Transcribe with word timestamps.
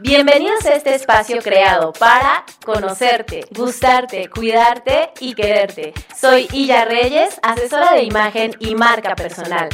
Bienvenidos 0.00 0.64
a 0.64 0.74
este 0.74 0.94
espacio 0.94 1.40
creado 1.42 1.92
para 1.92 2.44
conocerte, 2.64 3.40
gustarte, 3.50 4.30
cuidarte 4.30 5.10
y 5.18 5.34
quererte. 5.34 5.92
Soy 6.16 6.46
Illa 6.52 6.84
Reyes, 6.84 7.40
asesora 7.42 7.94
de 7.94 8.04
imagen 8.04 8.54
y 8.60 8.76
marca 8.76 9.16
personal. 9.16 9.68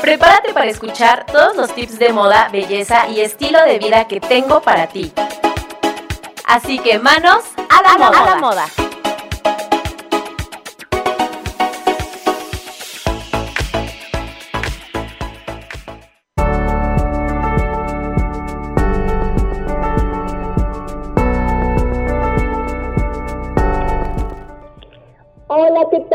Prepárate 0.00 0.54
para 0.54 0.70
escuchar 0.70 1.26
todos 1.26 1.56
los 1.56 1.74
tips 1.74 1.98
de 1.98 2.12
moda, 2.14 2.48
belleza 2.50 3.06
y 3.08 3.20
estilo 3.20 3.62
de 3.64 3.78
vida 3.78 4.08
que 4.08 4.18
tengo 4.18 4.62
para 4.62 4.86
ti. 4.86 5.12
Así 6.46 6.78
que 6.78 6.98
manos 6.98 7.44
a 7.68 7.82
la, 7.82 7.98
moda. 7.98 8.22
A 8.22 8.30
la 8.30 8.36
moda. 8.36 8.66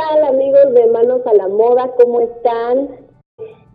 Tal 0.08 0.24
amigos 0.24 0.74
de 0.74 0.86
Manos 0.88 1.22
a 1.26 1.34
la 1.34 1.48
Moda? 1.48 1.92
¿Cómo 2.00 2.22
están? 2.22 2.98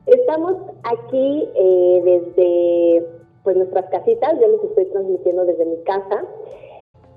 Estamos 0.06 0.56
aquí 0.84 1.48
eh, 1.54 2.02
desde 2.04 3.06
pues 3.42 3.56
nuestras 3.56 3.86
casitas, 3.90 4.40
yo 4.40 4.48
les 4.48 4.64
estoy 4.64 4.86
transmitiendo 4.86 5.44
desde 5.44 5.66
mi 5.66 5.76
casa. 5.82 6.24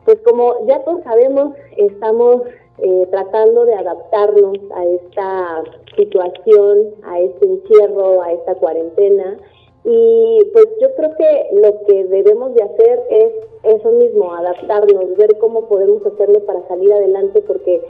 Pues 0.06 0.20
como 0.26 0.66
ya 0.68 0.84
todos 0.84 1.04
sabemos, 1.04 1.54
estamos 1.78 2.42
eh, 2.80 3.08
tratando 3.10 3.66
de 3.66 3.76
adaptarnos 3.76 4.58
a 4.74 4.86
esta 4.86 5.64
situación, 5.96 6.96
a 7.04 7.20
este 7.20 7.46
encierro, 7.46 8.22
a 8.22 8.34
esta 8.34 8.56
cuarentena. 8.56 9.38
Y 9.86 10.40
pues 10.52 10.66
yo 10.82 10.94
creo 10.96 11.16
que 11.16 11.50
lo 11.54 11.86
que 11.86 12.06
debemos 12.06 12.54
de 12.56 12.64
hacer 12.64 13.04
es 13.10 13.34
eso 13.64 13.92
mismo, 13.92 14.34
adaptarnos, 14.34 15.16
ver 15.16 15.38
cómo 15.38 15.68
podemos 15.68 16.06
hacerle 16.06 16.40
para 16.42 16.68
salir 16.68 16.92
adelante, 16.92 17.42
porque 17.42 17.82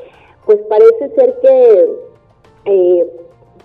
pues 0.45 0.59
parece 0.69 1.09
ser 1.15 1.39
que 1.39 1.89
eh, 2.65 3.11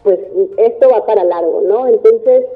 pues 0.02 0.18
esto 0.56 0.88
va 0.90 1.06
para 1.06 1.24
largo, 1.24 1.60
¿no? 1.62 1.86
Entonces, 1.86 2.46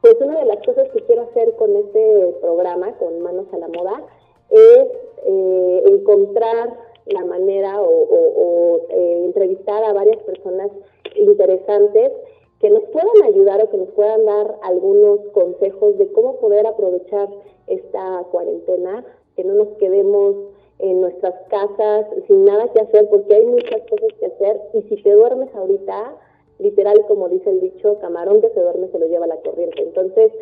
pues 0.00 0.16
una 0.20 0.38
de 0.38 0.46
las 0.46 0.64
cosas 0.64 0.88
que 0.90 1.00
quiero 1.02 1.22
hacer 1.22 1.54
con 1.56 1.74
este 1.76 2.34
programa, 2.40 2.92
con 2.98 3.20
Manos 3.22 3.46
a 3.52 3.58
la 3.58 3.68
Moda, 3.68 4.02
es 4.50 4.88
eh, 5.26 5.82
encontrar 5.86 6.76
la 7.06 7.24
manera 7.24 7.80
o, 7.80 8.80
eh, 8.90 9.22
entrevistar 9.24 9.84
a 9.84 9.92
varias 9.92 10.22
personas 10.22 10.70
interesantes 11.16 12.12
que 12.60 12.70
nos 12.70 12.84
puedan 12.84 13.22
ayudar 13.24 13.62
o 13.62 13.70
que 13.70 13.76
nos 13.76 13.90
puedan 13.90 14.24
dar 14.24 14.58
algunos 14.62 15.20
consejos 15.32 15.98
de 15.98 16.10
cómo 16.12 16.36
poder 16.36 16.66
aprovechar 16.66 17.28
esta 17.66 18.24
cuarentena, 18.30 19.04
que 19.36 19.44
no 19.44 19.54
nos 19.54 19.68
quedemos 19.78 20.36
en 20.78 21.00
nuestras 21.00 21.34
casas 21.48 22.06
sin 22.26 22.44
nada 22.44 22.68
que 22.72 22.80
hacer, 22.80 23.08
porque 23.08 23.34
hay 23.34 23.46
muchas 23.46 23.80
cosas 23.88 24.12
que 24.18 24.26
hacer 24.26 24.60
y 24.74 24.82
si 24.82 25.02
te 25.02 25.12
duermes 25.12 25.54
ahorita, 25.54 26.16
literal, 26.58 26.96
como 27.06 27.28
dice 27.28 27.50
el 27.50 27.60
dicho, 27.60 27.98
camarón 28.00 28.40
que 28.40 28.50
se 28.50 28.60
duerme 28.60 28.88
se 28.88 28.98
lo 28.98 29.06
lleva 29.06 29.26
la 29.26 29.36
corriente. 29.36 29.82
Entonces, 29.82 30.32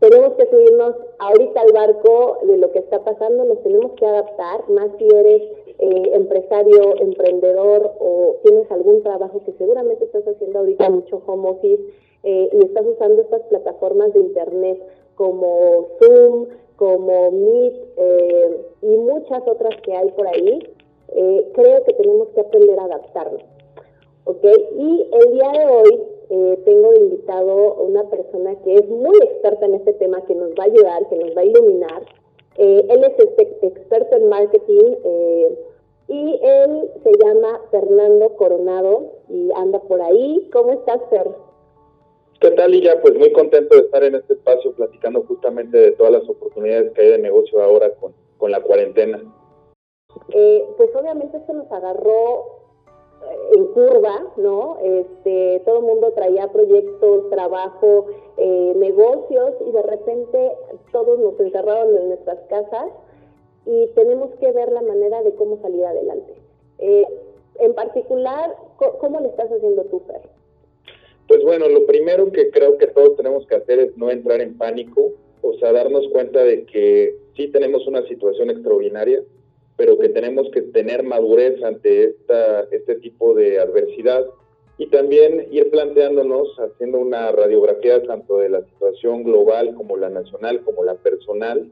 tenemos 0.00 0.34
que 0.34 0.46
subirnos 0.46 0.94
ahorita 1.18 1.60
al 1.60 1.72
barco 1.72 2.38
de 2.44 2.56
lo 2.56 2.70
que 2.70 2.78
está 2.78 3.02
pasando, 3.02 3.44
nos 3.44 3.62
tenemos 3.62 3.92
que 3.92 4.06
adaptar, 4.06 4.68
más 4.68 4.90
si 4.96 5.08
eres 5.08 5.42
eh, 5.78 6.10
empresario, 6.12 6.96
emprendedor 7.00 7.92
o 7.98 8.36
tienes 8.44 8.70
algún 8.70 9.02
trabajo 9.02 9.42
que 9.44 9.52
seguramente 9.52 10.04
estás 10.04 10.26
haciendo 10.26 10.60
ahorita 10.60 10.88
mucho 10.90 11.20
home 11.26 11.48
office 11.48 11.82
eh, 12.22 12.48
y 12.52 12.64
estás 12.64 12.86
usando 12.86 13.22
estas 13.22 13.42
plataformas 13.42 14.12
de 14.12 14.20
internet 14.20 14.80
como 15.16 15.88
Zoom, 15.98 16.46
como 16.78 17.30
Meet 17.32 17.74
eh, 17.96 18.66
y 18.80 18.96
muchas 18.96 19.42
otras 19.46 19.78
que 19.82 19.94
hay 19.94 20.10
por 20.12 20.26
ahí, 20.26 20.58
creo 21.54 21.84
que 21.84 21.92
tenemos 21.94 22.28
que 22.28 22.40
aprender 22.40 22.78
a 22.78 22.84
adaptarnos. 22.84 23.42
¿ok? 24.28 24.44
Y 24.76 25.08
el 25.10 25.32
día 25.32 25.50
de 25.52 25.66
hoy 25.66 26.02
eh, 26.30 26.62
tengo 26.66 26.94
invitado 26.94 27.50
a 27.78 27.82
una 27.82 28.04
persona 28.10 28.54
que 28.56 28.74
es 28.74 28.88
muy 28.88 29.16
experta 29.22 29.64
en 29.64 29.74
este 29.74 29.94
tema, 29.94 30.20
que 30.26 30.34
nos 30.34 30.50
va 30.50 30.64
a 30.64 30.66
ayudar, 30.66 31.08
que 31.08 31.16
nos 31.16 31.34
va 31.34 31.40
a 31.40 31.44
iluminar. 31.44 32.02
Eh, 32.58 32.86
él 32.90 33.04
es 33.04 33.18
este 33.18 33.66
experto 33.66 34.16
en 34.16 34.28
marketing 34.28 34.96
eh, 35.04 35.58
y 36.08 36.40
él 36.42 36.90
se 37.02 37.12
llama 37.24 37.60
Fernando 37.70 38.36
Coronado 38.36 39.12
y 39.30 39.50
anda 39.54 39.80
por 39.80 40.02
ahí. 40.02 40.46
¿Cómo 40.52 40.72
estás, 40.72 41.00
Fer? 41.08 41.26
¿Qué 42.40 42.52
tal, 42.52 42.72
Illa? 42.72 43.00
Pues 43.02 43.18
muy 43.18 43.32
contento 43.32 43.74
de 43.74 43.82
estar 43.82 44.04
en 44.04 44.14
este 44.14 44.34
espacio 44.34 44.72
platicando 44.72 45.24
justamente 45.24 45.76
de 45.76 45.92
todas 45.92 46.12
las 46.12 46.28
oportunidades 46.28 46.92
que 46.92 47.02
hay 47.02 47.08
de 47.08 47.18
negocio 47.18 47.60
ahora 47.60 47.92
con, 47.96 48.14
con 48.36 48.52
la 48.52 48.60
cuarentena. 48.60 49.20
pues 50.76 50.94
obviamente 50.94 51.36
esto 51.36 51.52
nos 51.52 51.70
agarró 51.72 52.58
en 53.52 53.66
curva, 53.68 54.32
¿no? 54.36 54.78
Este, 54.82 55.62
todo 55.64 55.78
el 55.78 55.84
mundo 55.84 56.12
traía 56.12 56.52
proyectos, 56.52 57.28
trabajo, 57.30 58.06
eh, 58.36 58.72
negocios 58.76 59.54
y 59.66 59.72
de 59.72 59.82
repente 59.82 60.52
todos 60.92 61.18
nos 61.18 61.40
encerraron 61.40 61.96
en 61.96 62.08
nuestras 62.08 62.38
casas 62.48 62.92
y 63.66 63.88
tenemos 63.96 64.30
que 64.36 64.52
ver 64.52 64.70
la 64.70 64.82
manera 64.82 65.22
de 65.22 65.34
cómo 65.34 65.60
salir 65.60 65.84
adelante. 65.84 66.34
Eh, 66.78 67.04
en 67.58 67.74
particular, 67.74 68.54
¿cómo 69.00 69.18
le 69.18 69.28
estás 69.28 69.50
haciendo 69.50 69.82
tú, 69.86 70.00
Fer? 70.06 70.37
Pues 71.28 71.42
bueno, 71.42 71.68
lo 71.68 71.84
primero 71.84 72.32
que 72.32 72.50
creo 72.50 72.78
que 72.78 72.86
todos 72.86 73.16
tenemos 73.16 73.46
que 73.46 73.56
hacer 73.56 73.78
es 73.78 73.96
no 73.98 74.10
entrar 74.10 74.40
en 74.40 74.56
pánico, 74.56 75.12
o 75.42 75.52
sea, 75.58 75.72
darnos 75.72 76.08
cuenta 76.08 76.42
de 76.42 76.64
que 76.64 77.16
sí 77.36 77.48
tenemos 77.48 77.86
una 77.86 78.02
situación 78.08 78.48
extraordinaria, 78.48 79.22
pero 79.76 79.98
que 79.98 80.08
tenemos 80.08 80.50
que 80.50 80.62
tener 80.62 81.02
madurez 81.02 81.62
ante 81.62 82.04
esta, 82.04 82.62
este 82.70 82.96
tipo 82.96 83.34
de 83.34 83.60
adversidad 83.60 84.26
y 84.78 84.86
también 84.86 85.48
ir 85.50 85.70
planteándonos, 85.70 86.58
haciendo 86.58 86.98
una 86.98 87.30
radiografía 87.30 88.02
tanto 88.04 88.38
de 88.38 88.48
la 88.48 88.64
situación 88.64 89.22
global 89.22 89.74
como 89.74 89.98
la 89.98 90.08
nacional, 90.08 90.62
como 90.62 90.82
la 90.82 90.94
personal, 90.94 91.70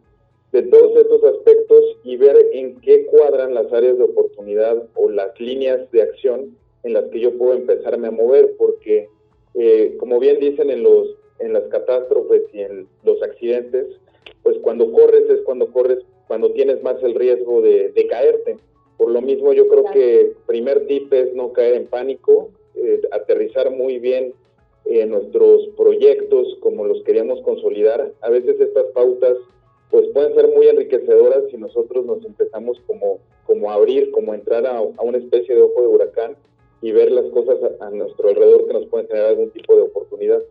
de 0.53 0.63
todos 0.65 0.97
estos 0.97 1.25
aspectos 1.25 1.83
y 2.05 2.19
ver 2.19 2.37
en 2.53 2.79
qué 2.83 3.07
cuadran 3.07 3.55
las 3.55 3.73
áreas 3.73 3.97
de 3.97 4.05
oportunidad 4.05 4.85
o 4.97 5.09
las 5.09 5.39
líneas 5.41 5.91
de 5.93 6.03
acción 6.03 6.59
en 6.83 6.93
las 6.93 7.05
que 7.07 7.21
yo 7.21 7.37
puedo 7.39 7.55
empezarme 7.55 8.09
a 8.09 8.13
mover, 8.13 8.55
porque 8.59 9.09
eh, 9.59 9.97
como 9.99 10.19
bien 10.19 10.39
dicen 10.39 10.71
en, 10.71 10.83
los, 10.83 11.17
en 11.39 11.53
las 11.53 11.65
catástrofes 11.65 12.43
y 12.53 12.61
en 12.61 12.89
los 13.05 13.23
accidentes, 13.23 13.87
pues 14.43 14.59
cuando 14.59 14.93
corres 14.93 15.29
es 15.31 15.41
cuando 15.43 15.73
corres 15.73 15.99
cuando 16.29 16.51
tienes 16.53 16.83
más 16.83 17.03
el 17.03 17.15
riesgo 17.15 17.63
de, 17.63 18.07
caerte. 18.11 18.59
Por 18.97 19.11
lo 19.11 19.21
mismo, 19.21 19.53
yo 19.53 19.69
creo 19.69 19.85
que 19.93 20.33
primer 20.47 20.87
tip 20.87 21.13
es 21.13 21.33
no 21.35 21.53
caer 21.53 21.75
en 21.75 21.87
pánico, 21.87 22.51
eh, 22.75 23.01
aterrizar 23.13 23.71
muy 23.71 23.99
bien 23.99 24.35
en 24.87 25.11
nuestros 25.11 25.69
proyectos 25.77 26.57
como 26.61 26.85
los 26.85 27.03
queríamos 27.03 27.41
consolidar. 27.43 28.13
A 28.21 28.31
veces 28.31 28.61
estas 28.61 28.87
pautas 28.95 29.37
pues 29.91 30.09
pueden 30.09 30.35
ser 30.35 30.49
muy 30.49 30.67
enriquecedoras 30.67 31.45
si 31.51 31.57
nosotros 31.57 32.05
nos 32.05 32.25
empezamos 32.25 32.81
como, 32.87 33.21
como 33.47 33.71
a 33.71 33.75
abrir, 33.75 34.11
como 34.11 34.35
entrar 34.35 34.67
a, 34.67 34.81
una 34.81 35.19
especie 35.19 35.55
de 35.55 35.63
ojo 35.63 35.81
de 35.81 35.89
huracán 35.89 36.37
y 36.83 36.93
ver 36.93 37.11
las 37.11 37.27
cosas 37.27 37.59
a, 37.81 37.87
a 37.87 37.91
nuestro 37.91 38.29
alrededor 38.29 38.67
que 38.67 38.75
nos 38.75 38.87
pueden 38.87 39.09
tener 39.09 39.25
algún 39.25 39.51
tipo 39.51 39.75
de 39.75 39.83
oportunidad. 39.83 40.43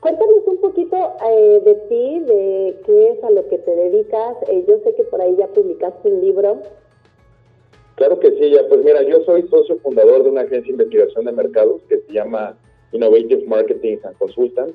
Cuéntanos 0.00 0.46
un 0.46 0.58
poquito 0.58 0.96
eh, 1.28 1.60
de 1.64 1.74
ti, 1.88 2.20
de 2.20 2.76
qué 2.84 3.08
es 3.08 3.24
a 3.24 3.30
lo 3.30 3.48
que 3.48 3.58
te 3.58 3.74
dedicas. 3.74 4.36
Eh, 4.48 4.64
yo 4.68 4.78
sé 4.84 4.94
que 4.94 5.02
por 5.04 5.20
ahí 5.20 5.34
ya 5.36 5.48
publicaste 5.48 6.08
un 6.08 6.20
libro. 6.20 6.62
Claro 7.96 8.20
que 8.20 8.30
sí, 8.32 8.50
ya. 8.50 8.68
Pues 8.68 8.84
mira, 8.84 9.02
yo 9.02 9.22
soy 9.24 9.48
socio 9.48 9.78
fundador 9.78 10.22
de 10.22 10.30
una 10.30 10.42
agencia 10.42 10.66
de 10.66 10.70
investigación 10.70 11.24
de 11.24 11.32
mercados 11.32 11.82
que 11.88 11.98
se 12.00 12.12
llama 12.12 12.56
Innovative 12.92 13.46
Marketing 13.46 13.96
and 14.04 14.16
Consultants. 14.18 14.74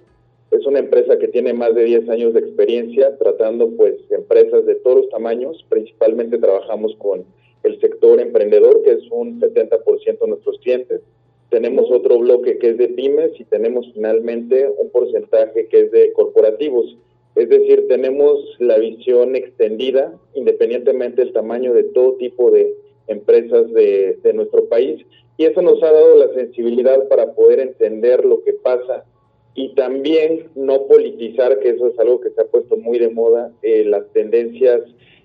Es 0.49 0.65
una 0.65 0.79
empresa 0.79 1.17
que 1.17 1.29
tiene 1.29 1.53
más 1.53 1.75
de 1.75 1.85
10 1.85 2.09
años 2.09 2.33
de 2.33 2.41
experiencia 2.41 3.17
tratando 3.17 3.69
pues 3.77 3.95
empresas 4.09 4.65
de 4.65 4.75
todos 4.75 4.97
los 4.97 5.09
tamaños. 5.09 5.65
Principalmente 5.69 6.39
trabajamos 6.39 6.95
con 6.97 7.23
el 7.63 7.79
sector 7.79 8.19
emprendedor, 8.19 8.81
que 8.83 8.91
es 8.91 9.03
un 9.11 9.39
70% 9.39 10.19
de 10.19 10.27
nuestros 10.27 10.57
clientes. 10.59 11.01
Tenemos 11.49 11.91
otro 11.91 12.17
bloque 12.19 12.57
que 12.57 12.69
es 12.69 12.77
de 12.77 12.87
pymes 12.89 13.31
y 13.39 13.43
tenemos 13.45 13.85
finalmente 13.93 14.69
un 14.77 14.89
porcentaje 14.89 15.67
que 15.67 15.81
es 15.81 15.91
de 15.91 16.13
corporativos. 16.13 16.97
Es 17.35 17.49
decir, 17.49 17.87
tenemos 17.87 18.39
la 18.59 18.77
visión 18.77 19.35
extendida 19.35 20.13
independientemente 20.33 21.23
del 21.23 21.33
tamaño 21.33 21.73
de 21.73 21.83
todo 21.83 22.13
tipo 22.13 22.51
de 22.51 22.73
empresas 23.07 23.71
de, 23.73 24.31
nuestro 24.33 24.65
país. 24.65 25.05
Y 25.37 25.45
eso 25.45 25.61
nos 25.61 25.81
ha 25.83 25.91
dado 25.91 26.15
la 26.15 26.33
sensibilidad 26.33 27.07
para 27.07 27.33
poder 27.33 27.59
entender 27.59 28.25
lo 28.25 28.43
que 28.43 28.53
pasa 28.53 29.05
y 29.53 29.73
también 29.75 30.49
no 30.55 30.87
politizar, 30.87 31.59
que 31.59 31.71
eso 31.71 31.87
es 31.87 31.99
algo 31.99 32.21
que 32.21 32.29
se 32.29 32.41
ha 32.41 32.45
puesto 32.45 32.77
muy 32.77 32.99
de 32.99 33.09
moda, 33.09 33.51
eh, 33.61 33.83
las 33.83 34.07
tendencias 34.13 34.81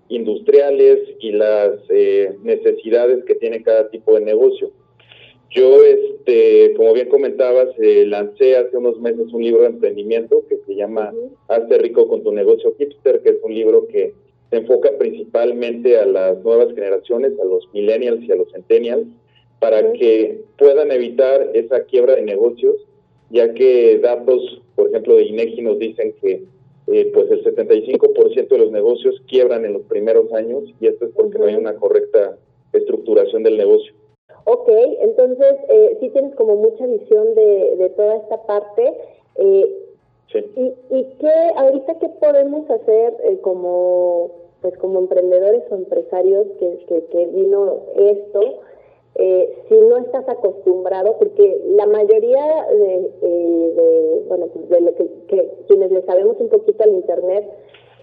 industriales 0.08 0.98
y 1.20 1.32
las 1.32 1.72
eh, 1.88 2.36
necesidades 2.42 3.24
que 3.24 3.34
tiene 3.34 3.62
cada 3.62 3.90
tipo 3.90 4.14
de 4.14 4.20
negocio. 4.20 4.70
Yo, 5.50 5.82
este, 5.84 6.74
como 6.76 6.92
bien 6.92 7.08
comentabas, 7.08 7.68
eh, 7.78 8.04
lancé 8.06 8.56
hace 8.56 8.76
unos 8.76 9.00
meses 9.00 9.32
un 9.32 9.42
libro 9.42 9.62
de 9.62 9.68
emprendimiento 9.68 10.44
que 10.48 10.58
se 10.66 10.74
llama 10.74 11.14
Hazte 11.48 11.78
rico 11.78 12.08
con 12.08 12.22
tu 12.22 12.32
negocio 12.32 12.74
hipster, 12.78 13.22
que 13.22 13.30
es 13.30 13.36
un 13.42 13.54
libro 13.54 13.86
que 13.86 14.12
se 14.50 14.56
enfoca 14.56 14.90
principalmente 14.98 15.98
a 15.98 16.06
las 16.06 16.42
nuevas 16.44 16.74
generaciones, 16.74 17.32
a 17.40 17.44
los 17.44 17.68
millennials 17.72 18.22
y 18.22 18.32
a 18.32 18.36
los 18.36 18.50
centennials, 18.52 19.06
para 19.60 19.92
que 19.92 20.42
puedan 20.58 20.90
evitar 20.90 21.50
esa 21.54 21.84
quiebra 21.84 22.16
de 22.16 22.22
negocios, 22.22 22.76
ya 23.30 23.54
que 23.54 23.98
datos, 23.98 24.62
por 24.74 24.88
ejemplo, 24.88 25.16
de 25.16 25.24
INEGI 25.24 25.62
nos 25.62 25.78
dicen 25.78 26.14
que 26.20 26.42
eh, 26.86 27.10
pues 27.12 27.30
el 27.30 27.44
75% 27.44 28.48
de 28.48 28.58
los 28.58 28.70
negocios 28.70 29.20
quiebran 29.26 29.64
en 29.64 29.72
los 29.72 29.82
primeros 29.82 30.32
años 30.32 30.64
y 30.80 30.86
esto 30.86 31.06
es 31.06 31.10
porque 31.12 31.38
no 31.38 31.46
hay 31.46 31.56
una 31.56 31.74
correcta 31.74 32.36
estructuración 32.72 33.42
del 33.42 33.56
negocio. 33.56 33.92
Ok, 34.44 34.68
entonces 35.00 35.56
eh, 35.68 35.96
sí 36.00 36.08
tienes 36.10 36.34
como 36.36 36.54
mucha 36.54 36.86
visión 36.86 37.34
de, 37.34 37.76
de 37.76 37.90
toda 37.90 38.16
esta 38.16 38.46
parte. 38.46 38.94
Eh, 39.36 39.76
sí. 40.30 40.38
¿y, 40.54 40.96
¿Y 40.96 41.04
qué, 41.18 41.32
ahorita 41.56 41.98
qué 41.98 42.08
podemos 42.20 42.70
hacer 42.70 43.16
eh, 43.24 43.38
como, 43.40 44.30
pues 44.62 44.76
como 44.78 45.00
emprendedores 45.00 45.64
o 45.70 45.74
empresarios 45.74 46.46
que, 46.60 46.78
que, 46.86 47.04
que 47.06 47.26
vino 47.26 47.80
esto? 47.96 48.60
No 49.96 50.02
estás 50.02 50.28
acostumbrado, 50.28 51.16
porque 51.18 51.58
la 51.68 51.86
mayoría 51.86 52.66
de, 52.70 53.12
eh, 53.22 53.72
de 53.76 54.24
bueno, 54.28 54.46
pues 54.48 54.68
de 54.68 54.80
lo 54.82 54.94
que, 54.94 55.08
que, 55.26 55.50
quienes 55.68 55.90
le 55.90 56.02
sabemos 56.02 56.36
un 56.38 56.50
poquito 56.50 56.82
al 56.82 56.90
Internet, 56.90 57.48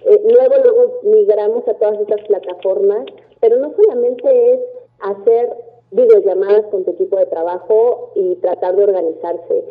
eh, 0.06 0.22
luego, 0.24 0.56
luego 0.63 1.00
migramos 1.04 1.68
a 1.68 1.75
todas 1.75 2.00
estas 2.00 2.22
plataformas, 2.25 3.06
pero 3.42 3.57
no 3.57 3.74
solamente 3.75 4.54
es 4.54 4.60
hacer 5.01 5.56
videollamadas 5.92 6.66
con 6.72 6.84
tu 6.84 6.92
equipo 6.92 7.18
de 7.18 7.28
trabajo 7.28 8.12
y 8.16 8.38
tratar 8.38 8.75
de 8.75 8.84
organizarse. 8.86 9.63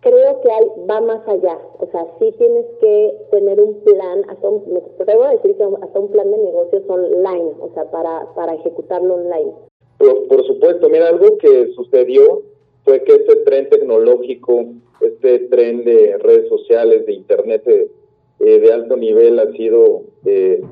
Creo 0.00 0.40
que 0.40 0.50
hay, 0.50 0.66
va 0.90 1.00
más 1.02 1.28
allá, 1.28 1.56
o 1.78 1.86
sea, 1.86 2.04
sí 2.18 2.32
tienes 2.32 2.66
que 2.80 3.16
tener 3.30 3.60
un 3.60 3.74
plan, 3.84 4.24
hasta 4.28 4.48
un, 4.48 4.64
me 4.72 4.80
atrevo 5.00 5.22
a 5.22 5.30
decir 5.30 5.56
que 5.56 5.62
hasta 5.62 6.00
un 6.00 6.08
plan 6.08 6.32
de 6.32 6.38
negocios 6.38 6.82
online, 6.88 7.52
o 7.60 7.70
sea, 7.74 7.84
para, 7.92 8.26
para 8.34 8.54
ejecutarlo 8.54 9.14
online. 9.14 9.69
Por, 10.00 10.46
supuesto, 10.46 10.88
mira, 10.88 11.08
algo 11.08 11.36
que 11.36 11.72
sucedió 11.74 12.40
fue 12.84 13.04
que 13.04 13.16
este 13.16 13.36
tren 13.36 13.68
tecnológico, 13.68 14.64
este 15.02 15.40
tren 15.40 15.84
de 15.84 16.16
redes 16.16 16.48
sociales, 16.48 17.04
de 17.04 17.12
internet 17.12 17.62
de, 17.64 17.90
eh, 18.38 18.60
de 18.60 18.72
alto 18.72 18.96
nivel 18.96 19.38
ha 19.38 19.52
sido 19.52 20.04
eh, 20.24 20.62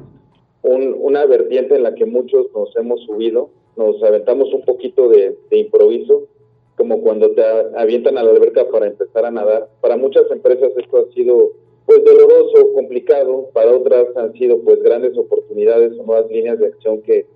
un, 0.62 0.96
una 0.98 1.26
vertiente 1.26 1.74
en 1.74 1.82
la 1.82 1.94
que 1.94 2.06
muchos 2.06 2.46
nos 2.54 2.74
hemos 2.76 3.02
subido, 3.02 3.50
nos 3.76 4.02
aventamos 4.02 4.50
un 4.54 4.62
poquito 4.62 5.10
de, 5.10 5.36
improviso, 5.50 6.26
como 6.78 7.02
cuando 7.02 7.32
te 7.32 7.42
avientan 7.76 8.16
a 8.16 8.22
la 8.22 8.30
alberca 8.30 8.70
para 8.70 8.86
empezar 8.86 9.26
a 9.26 9.30
nadar. 9.30 9.68
Para 9.82 9.98
muchas 9.98 10.22
empresas 10.30 10.72
esto 10.74 10.96
ha 10.96 11.12
sido 11.12 11.50
pues 11.84 12.02
doloroso, 12.02 12.72
complicado, 12.72 13.50
para 13.52 13.76
otras 13.76 14.06
han 14.16 14.32
sido 14.32 14.58
pues 14.60 14.82
grandes 14.82 15.18
oportunidades 15.18 15.92
o 15.98 16.04
nuevas 16.04 16.30
líneas 16.30 16.58
de 16.58 16.68
acción 16.68 17.02
que 17.02 17.26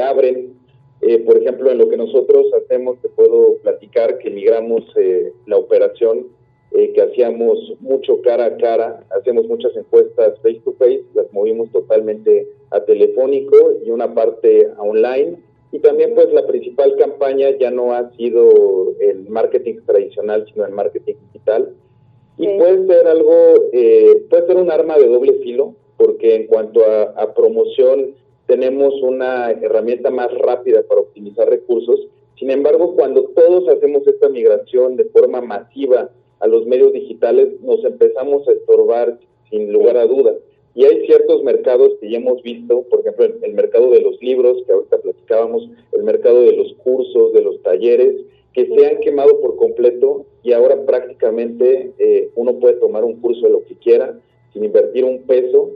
abren 0.00 0.61
eh, 1.02 1.18
por 1.18 1.36
ejemplo, 1.36 1.68
en 1.68 1.78
lo 1.78 1.88
que 1.88 1.96
nosotros 1.96 2.46
hacemos, 2.54 2.96
te 3.02 3.08
puedo 3.08 3.56
platicar 3.56 4.18
que 4.18 4.30
migramos 4.30 4.84
eh, 4.96 5.32
la 5.46 5.56
operación, 5.56 6.28
eh, 6.70 6.92
que 6.92 7.02
hacíamos 7.02 7.74
mucho 7.80 8.22
cara 8.22 8.46
a 8.46 8.56
cara, 8.56 9.04
hacíamos 9.10 9.48
muchas 9.48 9.76
encuestas 9.76 10.38
face 10.42 10.60
to 10.64 10.72
face, 10.78 11.02
las 11.14 11.30
movimos 11.32 11.72
totalmente 11.72 12.46
a 12.70 12.84
telefónico 12.84 13.56
y 13.84 13.90
una 13.90 14.14
parte 14.14 14.68
a 14.76 14.80
online. 14.80 15.38
Y 15.72 15.80
también 15.80 16.14
pues 16.14 16.32
la 16.32 16.46
principal 16.46 16.94
campaña 16.96 17.50
ya 17.58 17.72
no 17.72 17.92
ha 17.92 18.12
sido 18.12 18.94
el 19.00 19.28
marketing 19.28 19.80
tradicional, 19.84 20.46
sino 20.52 20.64
el 20.64 20.72
marketing 20.72 21.14
digital. 21.32 21.74
Y 22.38 22.46
sí. 22.46 22.54
puede 22.58 22.86
ser 22.86 23.08
algo, 23.08 23.34
eh, 23.72 24.22
puede 24.30 24.46
ser 24.46 24.56
un 24.56 24.70
arma 24.70 24.96
de 24.98 25.08
doble 25.08 25.32
filo, 25.42 25.74
porque 25.96 26.36
en 26.36 26.46
cuanto 26.46 26.84
a, 26.84 27.02
a 27.02 27.34
promoción 27.34 28.14
tenemos 28.52 28.92
una 29.00 29.50
herramienta 29.50 30.10
más 30.10 30.30
rápida 30.30 30.82
para 30.82 31.00
optimizar 31.00 31.48
recursos. 31.48 32.06
Sin 32.38 32.50
embargo, 32.50 32.94
cuando 32.94 33.24
todos 33.34 33.66
hacemos 33.66 34.06
esta 34.06 34.28
migración 34.28 34.96
de 34.96 35.06
forma 35.06 35.40
masiva 35.40 36.10
a 36.38 36.46
los 36.46 36.66
medios 36.66 36.92
digitales, 36.92 37.48
nos 37.62 37.82
empezamos 37.82 38.46
a 38.46 38.52
estorbar 38.52 39.18
sin 39.48 39.72
lugar 39.72 39.96
a 39.96 40.04
dudas. 40.04 40.36
Y 40.74 40.84
hay 40.84 41.06
ciertos 41.06 41.42
mercados 41.42 41.92
que 41.98 42.10
ya 42.10 42.18
hemos 42.18 42.42
visto, 42.42 42.82
por 42.90 43.00
ejemplo, 43.00 43.24
el, 43.24 43.54
mercado 43.54 43.90
de 43.90 44.02
los 44.02 44.20
libros, 44.20 44.62
que 44.66 44.72
ahorita 44.72 44.98
platicábamos, 44.98 45.70
el 45.92 46.02
mercado 46.02 46.42
de 46.42 46.52
los 46.52 46.74
cursos, 46.74 47.32
de 47.32 47.40
los 47.40 47.62
talleres, 47.62 48.16
que 48.52 48.66
se 48.66 48.86
han 48.86 49.00
quemado 49.00 49.40
por 49.40 49.56
completo 49.56 50.26
y 50.42 50.52
ahora 50.52 50.84
prácticamente 50.84 51.92
eh, 51.98 52.28
uno 52.34 52.58
puede 52.58 52.74
tomar 52.74 53.02
un 53.02 53.18
curso 53.18 53.46
de 53.46 53.52
lo 53.52 53.64
que 53.64 53.76
quiera 53.76 54.20
sin 54.52 54.62
invertir 54.62 55.06
un 55.06 55.22
peso 55.22 55.70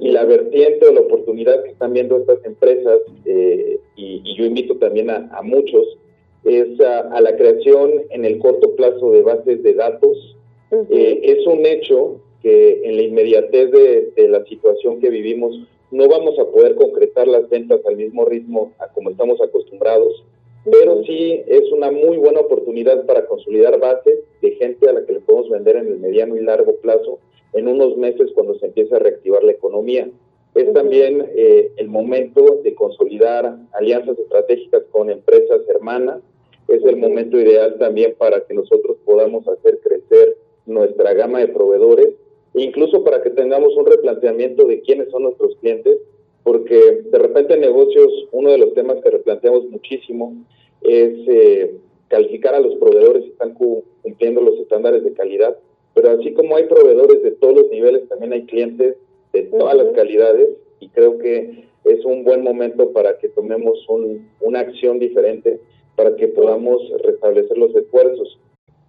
y 0.00 0.10
la 0.10 0.24
vertiente 0.24 0.86
o 0.86 0.92
la 0.92 1.00
oportunidad 1.00 1.62
que 1.62 1.70
están 1.70 1.92
viendo 1.92 2.16
estas 2.16 2.44
empresas, 2.44 3.00
eh, 3.24 3.78
y, 3.96 4.22
y, 4.24 4.36
yo 4.36 4.44
invito 4.44 4.76
también 4.76 5.10
a, 5.10 5.28
a 5.32 5.42
muchos, 5.42 5.98
es 6.44 6.80
a, 6.80 7.00
a, 7.00 7.20
la 7.20 7.36
creación 7.36 7.90
en 8.10 8.24
el 8.24 8.38
corto 8.38 8.74
plazo 8.76 9.12
de 9.12 9.22
bases 9.22 9.62
de 9.62 9.74
datos. 9.74 10.36
Uh 10.70 10.76
-huh. 10.76 10.86
eh, 10.90 11.20
es 11.22 11.46
un 11.46 11.66
hecho 11.66 12.20
que 12.42 12.82
en 12.84 12.96
la 12.96 13.02
inmediatez 13.02 13.70
de, 13.70 14.12
de, 14.16 14.28
la 14.28 14.44
situación 14.44 15.00
que 15.00 15.10
vivimos 15.10 15.58
no 15.90 16.08
vamos 16.08 16.38
a 16.38 16.44
poder 16.46 16.74
concretar 16.76 17.26
las 17.26 17.48
ventas 17.50 17.80
al 17.84 17.96
mismo 17.96 18.24
ritmo 18.24 18.72
a 18.78 18.86
como 18.88 19.10
estamos 19.10 19.40
acostumbrados, 19.40 20.24
pero 20.64 21.02
sí 21.04 21.42
es 21.46 21.72
una 21.72 21.90
muy 21.90 22.18
buena 22.18 22.40
oportunidad 22.40 23.06
para 23.06 23.26
consolidar 23.26 23.78
bases 23.78 24.20
de 24.42 24.50
gente 24.52 24.88
a 24.88 24.92
la 24.92 25.06
que 25.06 25.14
le 25.14 25.20
podemos 25.20 25.48
vender 25.48 25.76
en 25.76 25.88
el 25.88 25.98
mediano 25.98 26.36
y 26.36 26.40
largo 26.40 26.76
plazo 26.76 27.18
en 27.52 27.68
unos 27.68 27.96
meses 27.96 28.30
cuando 28.34 28.54
se 28.58 28.66
empiece 28.66 28.94
a 28.94 28.98
reactivar 28.98 29.42
la 29.42 29.52
economía. 29.52 30.08
Es 30.54 30.72
también 30.72 31.30
eh, 31.34 31.72
el 31.76 31.88
momento 31.88 32.60
de 32.62 32.74
consolidar 32.74 33.56
alianzas 33.72 34.18
estratégicas 34.18 34.82
con 34.90 35.10
empresas 35.10 35.60
hermanas. 35.68 36.20
Es 36.68 36.84
el 36.84 36.96
momento 36.96 37.38
ideal 37.38 37.76
también 37.78 38.14
para 38.18 38.44
que 38.44 38.54
nosotros 38.54 38.96
podamos 39.04 39.46
hacer 39.48 39.78
crecer 39.80 40.36
nuestra 40.66 41.14
gama 41.14 41.40
de 41.40 41.48
proveedores 41.48 42.14
incluso 42.54 43.04
para 43.04 43.22
que 43.22 43.30
tengamos 43.30 43.76
un 43.76 43.86
replanteamiento 43.86 44.66
de 44.66 44.80
quiénes 44.80 45.10
son 45.10 45.24
nuestros 45.24 45.56
clientes, 45.56 45.98
porque 46.42 47.02
de 47.10 47.18
repente 47.18 47.54
en 47.54 47.60
negocios 47.60 48.28
uno 48.32 48.50
de 48.50 48.58
los 48.58 48.74
temas 48.74 49.02
que 49.02 49.10
replanteamos 49.10 49.68
muchísimo 49.68 50.34
es 50.82 51.28
eh, 51.28 51.74
calificar 52.08 52.54
a 52.54 52.60
los 52.60 52.74
proveedores 52.76 53.24
si 53.24 53.30
están 53.30 53.54
cumpliendo 53.54 54.40
los 54.40 54.58
estándares 54.58 55.04
de 55.04 55.12
calidad 55.12 55.56
pero 55.94 56.10
así 56.12 56.32
como 56.32 56.56
hay 56.56 56.64
proveedores 56.64 57.22
de 57.22 57.32
todos 57.32 57.54
los 57.54 57.70
niveles, 57.70 58.08
también 58.08 58.32
hay 58.32 58.46
clientes 58.46 58.96
de 59.32 59.42
todas 59.44 59.74
uh 59.74 59.78
-huh. 59.78 59.84
las 59.84 59.94
calidades 59.94 60.50
y 60.78 60.88
creo 60.88 61.18
que 61.18 61.64
es 61.84 62.04
un 62.04 62.24
buen 62.24 62.42
momento 62.42 62.92
para 62.92 63.18
que 63.18 63.28
tomemos 63.28 63.86
un, 63.88 64.28
una 64.40 64.60
acción 64.60 64.98
diferente 64.98 65.60
para 65.96 66.14
que 66.16 66.28
podamos 66.28 66.80
restablecer 67.02 67.58
los 67.58 67.74
esfuerzos. 67.74 68.38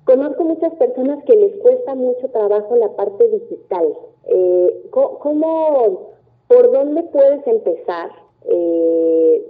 Conozco 0.05 0.43
muchas 0.43 0.73
personas 0.75 1.23
que 1.25 1.35
les 1.35 1.55
cuesta 1.57 1.95
mucho 1.95 2.27
trabajo 2.29 2.75
la 2.75 2.95
parte 2.95 3.27
digital. 3.29 3.93
Eh, 4.27 4.83
¿Cómo, 4.89 6.11
por 6.51 6.69
dónde 6.69 7.03
puedes 7.03 7.47
empezar? 7.47 8.11
Eh, 8.45 9.47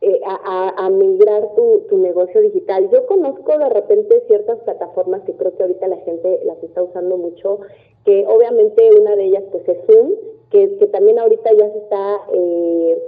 eh, 0.00 0.20
a, 0.24 0.90
migrar 0.90 1.54
tu, 1.54 1.96
negocio 1.96 2.40
digital. 2.40 2.90
Yo 2.90 3.06
conozco 3.06 3.56
de 3.56 3.68
repente 3.68 4.24
ciertas 4.26 4.58
plataformas 4.60 5.22
que 5.22 5.34
creo 5.34 5.54
que 5.54 5.62
ahorita 5.62 5.86
la 5.86 5.98
gente 5.98 6.40
las 6.44 6.60
está 6.64 6.82
usando 6.82 7.16
mucho, 7.16 7.60
que 8.04 8.24
obviamente 8.26 8.90
una 8.98 9.14
de 9.14 9.26
ellas 9.26 9.44
pues 9.52 9.68
es 9.68 9.78
Zoom, 9.86 10.14
que, 10.50 10.76
que 10.78 10.86
también 10.88 11.20
ahorita 11.20 11.52
ya 11.52 11.70
se 11.70 11.78
está 11.78 12.20
eh, 12.32 13.02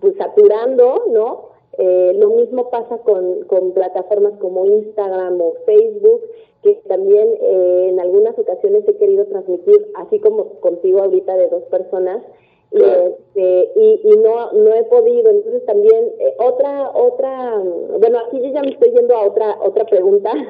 pues 0.00 0.14
saturando, 0.16 1.04
¿no? 1.10 1.50
Eh, 1.78 2.12
lo 2.18 2.30
mismo 2.30 2.70
pasa 2.70 2.98
con, 2.98 3.44
con 3.44 3.72
plataformas 3.72 4.34
como 4.38 4.64
Instagram 4.66 5.40
o 5.40 5.54
Facebook, 5.66 6.22
que 6.62 6.74
también 6.86 7.28
eh, 7.40 7.88
en 7.90 7.98
algunas 8.00 8.38
ocasiones 8.38 8.86
he 8.86 8.96
querido 8.96 9.24
transmitir, 9.26 9.90
así 9.94 10.18
como 10.18 10.60
contigo 10.60 11.00
ahorita 11.00 11.36
de 11.36 11.48
dos 11.48 11.64
personas, 11.64 12.22
Claro. 12.72 13.18
Este, 13.18 13.72
y, 13.76 14.00
y 14.04 14.16
no 14.18 14.52
no 14.52 14.74
he 14.74 14.84
podido. 14.84 15.30
Entonces 15.30 15.64
también 15.66 16.12
eh, 16.18 16.34
otra 16.38 16.90
otra 16.90 17.58
bueno 17.98 18.18
aquí 18.26 18.40
yo 18.40 18.50
ya 18.50 18.62
me 18.62 18.70
estoy 18.70 18.90
yendo 18.92 19.14
a 19.14 19.26
otra 19.26 19.58
otra 19.60 19.84
pregunta. 19.84 20.32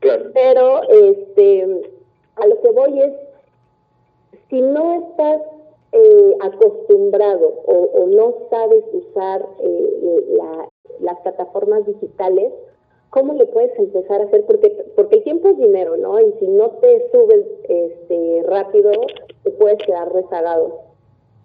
Claro. 0.00 0.30
pero 0.32 0.80
este 0.88 1.82
a 2.36 2.46
lo 2.46 2.58
que 2.62 2.70
voy 2.70 3.02
es 3.02 3.12
si 4.48 4.62
no 4.62 4.94
estás 4.94 5.42
eh, 5.92 6.36
acostumbrado 6.40 7.62
o, 7.66 7.74
o, 7.74 8.06
no 8.06 8.34
sabes 8.48 8.82
usar 8.94 9.46
eh, 9.58 10.24
la, 10.38 10.68
las 11.00 11.20
plataformas 11.20 11.84
digitales 11.84 12.52
cómo 13.10 13.34
le 13.34 13.44
puedes 13.44 13.78
empezar 13.78 14.22
a 14.22 14.24
hacer 14.24 14.46
porque 14.46 14.86
porque 14.96 15.16
el 15.16 15.24
tiempo 15.24 15.48
es 15.48 15.58
dinero 15.58 15.96
no 15.98 16.18
y 16.18 16.32
si 16.38 16.46
no 16.46 16.70
te 16.80 17.10
subes 17.10 17.44
este 17.68 18.42
rápido 18.44 18.92
te 19.42 19.50
puedes 19.50 19.78
quedar 19.84 20.12
rezagado 20.14 20.89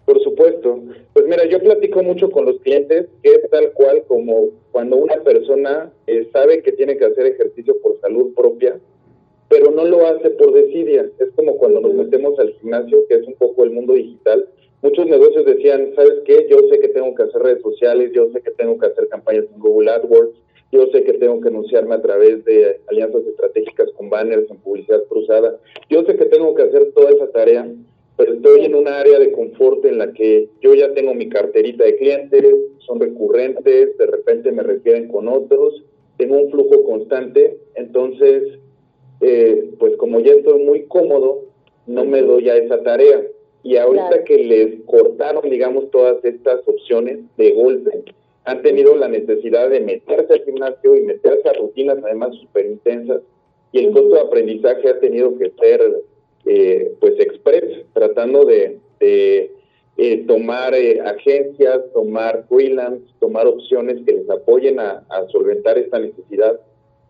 Por 0.06 0.22
supuesto. 0.22 0.80
Pues 1.12 1.26
mira, 1.26 1.44
yo 1.46 1.58
platico 1.58 2.02
mucho 2.02 2.30
con 2.30 2.46
los 2.46 2.60
clientes 2.60 3.08
que 3.22 3.30
es 3.30 3.50
tal 3.50 3.72
cual 3.72 4.04
como 4.06 4.50
cuando 4.70 4.96
una 4.96 5.16
persona 5.22 5.92
eh, 6.06 6.28
sabe 6.32 6.62
que 6.62 6.72
tiene 6.72 6.96
que 6.96 7.06
hacer 7.06 7.26
ejercicio 7.26 7.76
por 7.82 8.00
salud 8.00 8.32
propia, 8.34 8.78
pero 9.48 9.72
no 9.72 9.84
lo 9.84 10.06
hace 10.06 10.30
por 10.30 10.52
desidia. 10.52 11.10
Es 11.18 11.30
como 11.34 11.56
cuando 11.56 11.80
nos 11.80 11.92
metemos 11.94 12.38
al 12.38 12.52
gimnasio, 12.54 13.04
que 13.08 13.16
es 13.16 13.26
un 13.26 13.34
poco 13.34 13.64
el 13.64 13.72
mundo 13.72 13.94
digital. 13.94 14.48
Muchos 14.80 15.06
negocios 15.06 15.44
decían, 15.44 15.92
¿sabes 15.96 16.20
qué? 16.24 16.46
Yo 16.48 16.58
sé 16.70 16.78
que 16.78 16.88
tengo 16.88 17.12
que 17.14 17.24
hacer 17.24 17.42
redes 17.42 17.62
sociales, 17.62 18.12
yo 18.14 18.30
sé 18.30 18.40
que 18.42 18.52
tengo 18.52 18.78
que 18.78 18.86
hacer 18.86 19.08
campañas 19.08 19.46
en 19.52 19.58
Google 19.58 19.90
AdWords, 19.90 20.36
yo 20.70 20.86
sé 20.92 21.02
que 21.02 21.14
tengo 21.14 21.40
que 21.40 21.48
anunciarme 21.48 21.96
a 21.96 22.02
través 22.02 22.44
de 22.44 22.80
alianzas 22.86 23.24
estratégicas 23.26 23.90
con 23.96 24.10
banners 24.10 24.48
en 24.50 24.58
publicidad 24.58 25.02
cruzada, 25.08 25.58
yo 25.88 26.04
sé 26.04 26.16
que 26.16 26.26
tengo 26.26 26.54
que 26.54 26.62
hacer 26.62 26.92
toda 26.92 27.10
esa 27.10 27.28
tarea, 27.30 27.66
pero 28.16 28.32
estoy 28.32 28.64
en 28.64 28.74
un 28.74 28.88
área 28.88 29.18
de 29.18 29.32
confort 29.32 29.84
en 29.84 29.98
la 29.98 30.12
que 30.12 30.48
yo 30.60 30.74
ya 30.74 30.92
tengo 30.94 31.14
mi 31.14 31.28
carterita 31.28 31.84
de 31.84 31.96
clientes, 31.96 32.54
son 32.78 33.00
recurrentes, 33.00 33.96
de 33.98 34.06
repente 34.06 34.52
me 34.52 34.62
refieren 34.62 35.08
con 35.08 35.28
otros, 35.28 35.84
tengo 36.16 36.38
un 36.38 36.50
flujo 36.50 36.82
constante, 36.84 37.58
entonces, 37.74 38.58
eh, 39.20 39.70
pues 39.78 39.96
como 39.96 40.20
ya 40.20 40.32
estoy 40.32 40.62
muy 40.62 40.84
cómodo, 40.84 41.44
no 41.86 42.04
me 42.04 42.22
doy 42.22 42.48
a 42.48 42.56
esa 42.56 42.82
tarea. 42.82 43.22
Y 43.62 43.76
ahorita 43.76 44.24
que 44.24 44.38
les 44.38 44.80
cortaron, 44.86 45.50
digamos, 45.50 45.90
todas 45.90 46.24
estas 46.24 46.60
opciones 46.66 47.18
de 47.36 47.52
golpe, 47.52 48.04
han 48.44 48.62
tenido 48.62 48.96
la 48.96 49.08
necesidad 49.08 49.68
de 49.68 49.80
meterse 49.80 50.34
al 50.34 50.44
gimnasio 50.44 50.96
y 50.96 51.02
meterse 51.02 51.48
a 51.48 51.52
rutinas 51.54 51.98
además 52.02 52.34
súper 52.36 52.66
intensas, 52.66 53.20
y 53.72 53.84
el 53.84 53.92
costo 53.92 54.14
de 54.14 54.20
aprendizaje 54.20 54.88
ha 54.88 55.00
tenido 55.00 55.36
que 55.36 55.50
ser 55.58 55.82
eh, 56.46 56.92
pues 57.00 57.18
express, 57.18 57.64
tratando 57.92 58.44
de, 58.44 58.78
eh, 59.00 60.24
tomar 60.28 60.74
eh, 60.74 61.00
agencias, 61.00 61.80
tomar 61.92 62.44
freelance, 62.48 63.04
tomar 63.18 63.48
opciones 63.48 63.98
que 64.06 64.12
les 64.12 64.30
apoyen 64.30 64.78
a, 64.78 65.04
solventar 65.32 65.76
esta 65.76 65.98
necesidad. 65.98 66.60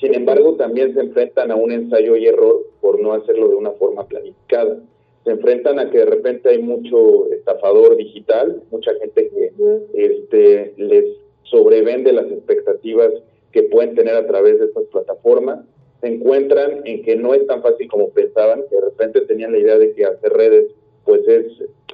Sin 0.01 0.15
embargo, 0.15 0.57
también 0.57 0.95
se 0.95 1.01
enfrentan 1.01 1.51
a 1.51 1.57
un 1.57 1.71
ensayo 1.71 2.17
y 2.17 2.27
error 2.27 2.63
por 2.81 2.99
no 3.01 3.13
hacerlo 3.13 3.49
de 3.49 3.57
una 3.57 3.73
forma 3.73 4.07
planificada. 4.07 4.79
Se 5.25 5.31
enfrentan 5.31 5.81
a 5.81 5.91
que 5.91 5.99
de 5.99 6.07
repente 6.07 6.49
hay 6.49 6.63
mucho 6.63 7.31
estafador 7.33 7.97
digital, 7.97 8.63
mucha 8.71 8.95
gente 8.95 9.29
que 9.29 9.53
este, 9.95 10.73
les 10.77 11.05
sobrevende 11.43 12.13
las 12.13 12.31
expectativas 12.31 13.13
que 13.53 13.65
pueden 13.65 13.95
tener 13.95 14.15
a 14.15 14.27
través 14.27 14.59
de 14.61 14.67
estas 14.67 14.85
plataformas 14.85 15.61
se 16.01 16.09
encuentran 16.09 16.83
en 16.85 17.03
que 17.03 17.17
no 17.17 17.35
es 17.35 17.47
tan 17.47 17.63
fácil 17.63 17.89
como 17.89 18.11
pensaban, 18.11 18.63
que 18.69 18.77
de 18.77 18.83
repente 18.83 19.21
tenían 19.23 19.53
la 19.53 19.59
idea 19.59 19.79
de 19.79 19.93
que 19.93 20.05
hacer 20.05 20.33
redes 20.33 20.67
pues 21.05 21.27
es, 21.29 21.47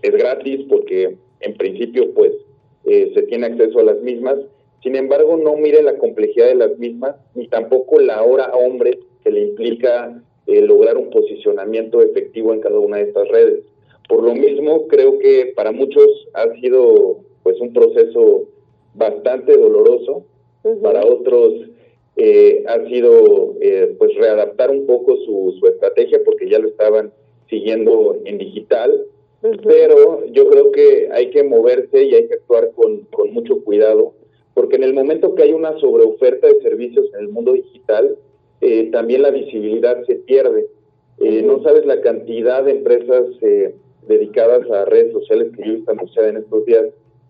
es 0.03 0.13
gratis 0.13 0.67
porque 0.69 1.17
en 1.41 1.55
principio 1.55 2.13
pues 2.15 2.33
eh, 2.85 3.13
se 3.15 3.23
tiene 3.23 3.47
acceso 3.47 3.79
a 3.79 3.85
las 3.85 4.01
mismas, 4.01 4.37
sin 4.83 4.97
embargo 4.97 5.37
no 5.37 5.57
mire 5.57 5.83
la 5.83 5.99
complejidad 5.99 6.47
de 6.47 6.55
las 6.57 6.79
mismas 6.79 7.17
ni 7.35 7.47
tampoco 7.49 8.01
la 8.01 8.23
hora 8.23 8.53
hombre 8.53 8.99
que 9.23 9.31
le 9.31 9.43
implica 9.49 10.21
eh, 10.47 10.63
lograr 10.63 10.97
un 10.97 11.11
posicionamiento 11.11 12.01
efectivo 12.03 12.53
en 12.53 12.61
cada 12.61 12.79
una 12.79 12.97
de 12.97 13.05
estas 13.05 13.29
redes. 13.29 13.65
Por 14.09 14.25
lo 14.25 14.35
mismo 14.35 14.89
creo 14.89 15.19
que 15.19 15.53
para 15.55 15.71
muchos 15.71 16.07
ha 16.35 16.53
sido 16.55 17.19
pues 17.43 17.61
un 17.61 17.73
proceso 17.73 18.49
bastante 18.95 19.57
doloroso, 19.57 20.25
para 20.83 21.05
otros 21.05 21.55
eh, 22.16 22.64
ha 22.69 22.85
sido 22.88 23.54
eh, 23.61 23.95
pues 23.99 24.14
readaptar 24.16 24.71
un 24.71 24.87
poco 24.87 25.16
su, 25.19 25.57
su 25.59 25.66
estrategia 25.66 26.21
porque 26.25 26.49
ya 26.49 26.59
lo 26.59 26.69
estaban 26.69 27.12
siguiendo 27.49 28.19
en 28.25 28.38
digital, 28.38 29.07
pero 29.64 30.25
yo 30.26 30.49
creo 30.49 30.71
que 30.71 31.09
hay 31.12 31.31
que 31.31 31.42
moverse 31.42 32.04
y 32.04 32.14
hay 32.14 32.28
que 32.28 32.35
actuar 32.35 32.71
con, 32.73 33.00
con 33.11 33.33
mucho 33.33 33.62
cuidado, 33.64 34.14
porque 34.54 34.76
en 34.76 34.85
el 34.85 34.95
momento 34.95 35.35
que 35.35 35.42
hay 35.42 35.52
una 35.52 35.78
sobreoferta 35.78 36.47
de 36.47 36.61
servicios 36.61 37.07
en 37.14 37.21
el 37.21 37.28
mundo 37.28 37.52
digital, 37.52 38.16
eh, 38.61 38.90
también 38.92 39.23
la 39.23 39.31
visibilidad 39.31 40.04
se 40.07 40.16
pierde. 40.16 40.69
Eh, 41.19 41.42
no 41.42 41.62
sabes 41.62 41.85
la 41.87 42.00
cantidad 42.00 42.62
de 42.64 42.73
empresas 42.73 43.26
dedicadas 44.07 44.71
a 44.71 44.85
redes 44.85 45.12
sociales 45.12 45.50
que 45.57 45.64
yo 45.64 45.73
he 45.73 45.76
visto 45.76 45.92
en 46.23 46.37
estos 46.37 46.64
días 46.66 46.85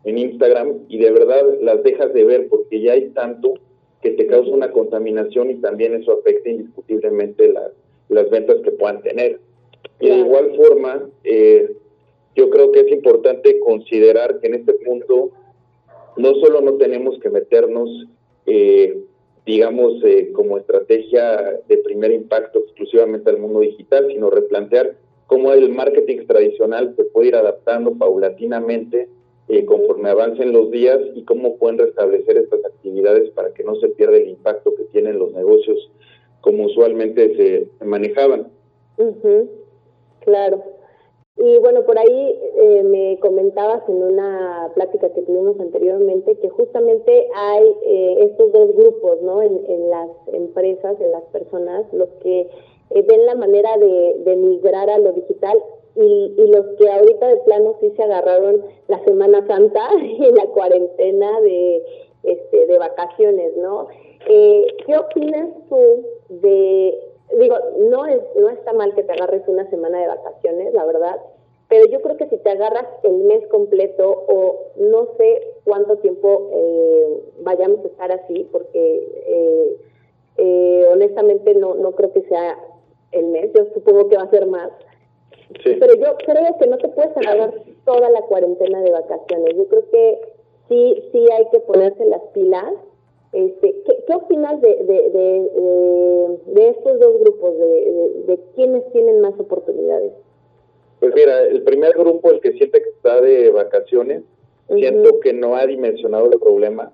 en 0.05 0.19
Instagram 0.19 0.85
y 0.89 0.99
de 0.99 1.11
verdad 1.11 1.45
las 1.61 1.83
dejas 1.83 2.13
de 2.13 2.25
ver 2.25 2.49
porque 2.49 2.81
ya 2.81 2.93
hay 2.93 3.11
tanto 3.11 3.55
que 4.03 4.11
te 4.11 4.27
causa 4.27 4.51
una 4.51 4.73
contaminación 4.73 5.51
y 5.51 5.55
también 5.55 5.95
eso 5.95 6.13
afecta 6.13 6.51
indiscutiblemente 6.51 7.53
las, 7.53 7.71
las 8.09 8.29
ventas 8.31 8.57
que 8.63 8.73
puedan 8.73 9.01
tener. 9.03 9.41
Y 10.01 10.09
de 10.09 10.17
igual 10.17 10.57
forma, 10.57 11.09
eh, 11.23 11.73
yo 12.35 12.51
creo 12.51 12.73
que 12.73 12.81
es 12.81 12.91
importante 12.91 13.61
considerar 13.61 14.41
que 14.41 14.49
en 14.49 14.55
este 14.55 14.75
punto 14.75 15.31
no 16.17 16.35
solo 16.35 16.61
no 16.61 16.75
tenemos 16.75 17.19
que 17.21 17.31
meternos, 17.31 18.07
eh, 18.47 18.99
digamos, 19.47 20.03
eh, 20.05 20.31
como 20.33 20.59
estrategia 20.59 21.61
de 21.69 21.77
primer 21.79 22.11
impacto 22.11 22.59
exclusivamente 22.59 23.31
al 23.31 23.39
mundo 23.39 23.61
digital, 23.61 24.09
sino 24.09 24.31
replantear 24.31 24.97
cómo 25.27 25.53
el 25.53 25.71
marketing 25.71 26.27
tradicional 26.27 26.95
se 26.97 27.05
puede 27.05 27.29
ir 27.29 27.37
adaptando 27.37 27.95
paulatinamente 27.95 29.09
eh, 29.49 29.65
conforme 29.65 30.09
avancen 30.09 30.53
los 30.53 30.71
días 30.71 30.99
y 31.15 31.25
cómo 31.25 31.57
pueden 31.57 31.79
restablecer 31.79 32.37
estas 32.37 32.65
actividades 32.65 33.31
para 33.31 33.53
que 33.53 33.65
no 33.65 33.75
se 33.77 33.89
pierda 33.89 34.17
el 34.17 34.29
impacto 34.29 34.75
que 34.75 34.85
tienen 34.85 35.19
los 35.19 35.33
negocios 35.33 35.91
como 36.41 36.65
usualmente 36.67 37.37
se 37.37 37.85
manejaban. 37.85 38.49
Claro. 40.21 40.63
Y 41.37 41.59
bueno, 41.59 41.85
por 41.85 41.99
ahí 41.99 42.39
eh, 42.57 42.83
me 42.85 43.19
comentabas 43.21 43.89
en 43.89 44.03
una 44.03 44.71
plática 44.75 45.13
que 45.13 45.23
tuvimos 45.23 45.59
anteriormente 45.59 46.37
que 46.37 46.49
justamente 46.49 47.29
hay 47.35 47.65
eh, 47.85 48.17
estos 48.21 48.53
dos 48.53 48.77
grupos, 48.77 49.23
¿no? 49.23 49.43
En, 49.43 49.61
en, 49.67 49.91
las 49.91 50.09
empresas, 50.33 51.01
en 51.01 51.11
las 51.11 51.25
personas, 51.25 51.85
los 51.93 52.09
que 52.23 52.49
ven 52.91 53.27
la 53.27 53.35
manera 53.35 53.77
de, 53.79 54.17
de 54.25 54.37
migrar 54.37 54.91
a 54.91 54.99
lo 54.99 55.13
digital 55.13 55.59
y, 55.95 56.35
y 56.37 56.47
los 56.49 56.67
que 56.79 56.91
ahorita 56.91 57.29
de 57.29 57.37
plano 57.39 57.77
sí 57.81 57.93
se 57.97 58.03
agarraron 58.03 58.65
la 58.89 59.03
Semana 59.05 59.47
Santa 59.47 59.89
y 60.03 60.31
la 60.33 60.47
cuarentena 60.47 61.41
de, 61.41 61.83
este, 62.23 62.67
de 62.67 62.79
vacaciones, 62.79 63.57
¿no? 63.57 63.89
Eh, 64.29 64.67
¿Qué 64.87 64.97
opinas 64.97 65.49
tú 65.69 66.07
de, 66.29 66.99
digo, 67.39 67.57
no, 67.91 68.07
es, 68.07 68.21
no 68.37 68.49
está 68.51 68.73
mal 68.73 68.95
que 68.95 69.03
te 69.03 69.13
agarres 69.13 69.43
una 69.47 69.69
semana 69.71 70.01
de 70.01 70.09
vacaciones, 70.09 70.73
la 70.75 70.85
verdad, 70.85 71.21
pero 71.69 71.87
yo 71.87 72.03
creo 72.03 72.19
que 72.19 72.29
si 72.29 72.37
te 72.37 72.51
agarras 72.51 72.87
el 73.03 73.17
mes 73.25 73.47
completo 73.49 74.25
o 74.29 74.73
no 74.77 75.09
sé 75.17 75.41
cuánto 75.65 75.97
tiempo 75.99 76.51
eh, 76.53 77.23
vayamos 77.41 77.83
a 77.85 77.89
estar 77.89 78.13
así, 78.13 78.47
porque 78.53 79.23
eh, 79.27 79.77
eh, 80.37 80.87
honestamente 80.93 81.55
no, 81.55 81.75
no 81.75 81.93
creo 81.93 82.13
que 82.13 82.23
sea 82.23 82.59
el 83.13 83.27
mes, 83.27 83.51
yo 83.55 83.65
supongo 83.73 84.09
que 84.09 84.17
va 84.17 84.25
a 84.25 84.31
ser 84.31 84.47
más, 84.47 84.71
pero 85.65 85.95
yo 85.95 86.17
creo 86.19 86.59
que 86.59 86.67
no 86.67 86.79
te 86.79 86.89
puedes 86.89 87.17
agarrar 87.17 87.53
toda 87.85 88.11
la 88.11 88.23
cuarentena 88.23 88.81
de 88.83 88.91
vacaciones. 88.91 89.57
Yo 89.57 89.67
creo 89.67 89.91
que 89.91 90.19
sí, 90.69 91.03
sí 91.13 91.27
hay 91.33 91.47
que 91.51 91.61
ponerse 91.61 92.05
las 92.07 92.23
pilas. 92.35 92.73
Este, 93.33 93.75
¿qué, 93.87 94.05
¿Qué 94.07 94.15
opinas 94.15 94.61
de, 94.61 94.69
de, 94.69 95.11
de, 95.11 96.39
de, 96.47 96.69
estos 96.69 97.01
dos 97.01 97.19
grupos, 97.21 97.57
de, 97.57 98.25
de, 98.27 98.39
quiénes 98.55 98.85
tienen 98.93 99.23
más 99.23 99.33
oportunidades? 99.41 100.13
Pues 101.01 101.15
mira, 101.15 101.43
el 101.45 101.63
primer 101.63 101.95
grupo, 101.95 102.31
el 102.31 102.41
que 102.41 102.53
siente 102.53 102.83
que 102.83 102.91
está 102.91 103.23
de 103.23 103.51
vacaciones, 103.51 104.23
siento 104.69 105.19
que 105.21 105.33
no 105.33 105.57
ha 105.57 105.67
dimensionado 105.67 106.31
el 106.31 106.39
problema, 106.39 106.93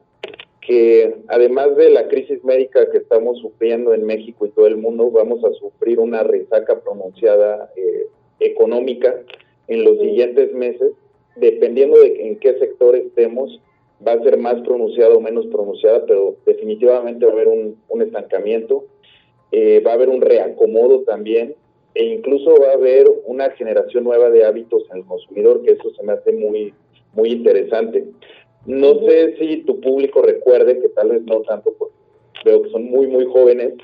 que 0.61 1.17
además 1.27 1.75
de 1.77 1.91
la 1.91 2.07
crisis 2.07 2.43
médica 2.45 2.91
que 2.91 2.99
estamos 2.99 3.39
sufriendo 3.39 3.93
en 3.93 4.05
México 4.05 4.47
y 4.47 4.51
todo 4.51 4.67
el 4.67 4.77
mundo, 4.77 5.11
vamos 5.11 5.45
a 5.45 5.53
sufrir 5.55 5.99
una 5.99 6.23
resaca 6.23 6.79
pronunciada 6.81 7.73
eh, 7.75 8.07
económica 8.41 9.15
en 9.69 9.85
los 9.85 9.99
siguientes 9.99 10.53
meses, 10.53 10.93
dependiendo 11.37 11.99
de 11.99 12.27
en 12.27 12.39
qué 12.39 12.59
sector 12.59 12.97
estemos, 12.97 13.61
va 14.07 14.13
a 14.13 14.23
ser 14.23 14.39
más 14.39 14.61
pronunciada 14.63 15.15
o 15.15 15.21
menos 15.21 15.47
pronunciada, 15.47 16.05
pero 16.07 16.37
definitivamente 16.47 17.27
va 17.27 17.33
a 17.33 17.35
haber 17.35 17.49
un, 17.49 18.03
estancamiento, 18.03 18.85
eh, 19.51 19.83
va 19.85 19.93
a 19.93 19.95
haber 19.95 20.09
un 20.09 20.21
reacomodo 20.21 21.03
también, 21.03 21.55
e 21.95 22.05
incluso 22.05 22.55
va 22.61 22.71
a 22.71 22.75
haber 22.75 23.11
una 23.27 23.51
generación 23.51 24.05
nueva 24.05 24.31
de 24.31 24.45
hábitos 24.45 24.85
en 24.91 24.99
el 24.99 25.05
consumidor, 25.05 25.63
que 25.63 25.73
eso 25.73 25.91
se 25.95 26.03
me 26.05 26.13
hace 26.13 26.33
muy, 26.33 26.73
muy 27.13 27.31
interesante. 27.31 28.05
No 28.67 29.01
sé 29.01 29.37
si 29.39 29.59
tu 29.63 29.81
público 29.81 30.23
recuerde, 30.23 30.79
que 30.81 30.89
tal 30.91 31.11
vez 31.11 31.23
no 31.23 31.41
tanto, 31.41 31.75
porque 31.79 31.95
veo 32.45 32.63
que 32.63 32.71
son 32.71 32.85
muy, 32.85 33.07
muy 33.09 33.25
jóvenes, 33.27 33.75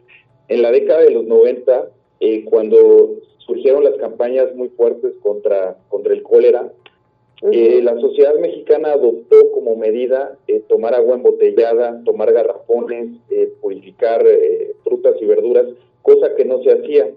en 0.48 0.62
la 0.62 0.70
década 0.70 1.00
de 1.00 1.10
los 1.10 1.24
90, 1.24 1.88
eh, 2.20 2.44
cuando 2.44 3.16
surgieron 3.46 3.84
las 3.84 3.94
campañas 3.96 4.54
muy 4.54 4.68
fuertes 4.70 5.14
contra, 5.22 5.76
contra 5.88 6.12
el 6.12 6.22
cólera. 6.22 6.72
Eh, 7.52 7.80
la 7.82 7.98
sociedad 8.00 8.38
mexicana 8.38 8.92
adoptó 8.92 9.50
como 9.52 9.76
medida 9.76 10.38
eh, 10.46 10.62
tomar 10.68 10.94
agua 10.94 11.16
embotellada, 11.16 12.02
tomar 12.04 12.32
garrafones, 12.32 13.10
eh, 13.30 13.52
purificar 13.60 14.24
frutas 14.82 15.16
y 15.20 15.26
verduras, 15.26 15.66
cosa 16.02 16.34
que 16.36 16.44
no 16.44 16.62
se 16.62 16.72
hacía. 16.72 17.10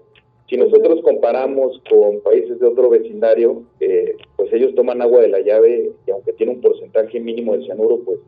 Si 0.48 0.56
nosotros 0.56 1.00
comparamos 1.02 1.80
con 1.90 2.20
países 2.20 2.58
de 2.58 2.66
otro 2.66 2.90
vecindario, 2.90 3.62
pues 3.78 4.16
pues 4.36 4.62
ellos 4.62 4.74
toman 4.74 5.02
agua 5.02 5.20
de 5.20 5.28
la 5.28 5.40
llave 5.40 5.92
y 6.06 6.10
aunque 6.10 6.32
tiene 6.32 6.52
un 6.52 6.62
porcentaje 6.62 7.20
mínimo 7.20 7.54
de 7.54 7.64
cianuro, 7.64 8.00
pues 8.02 8.18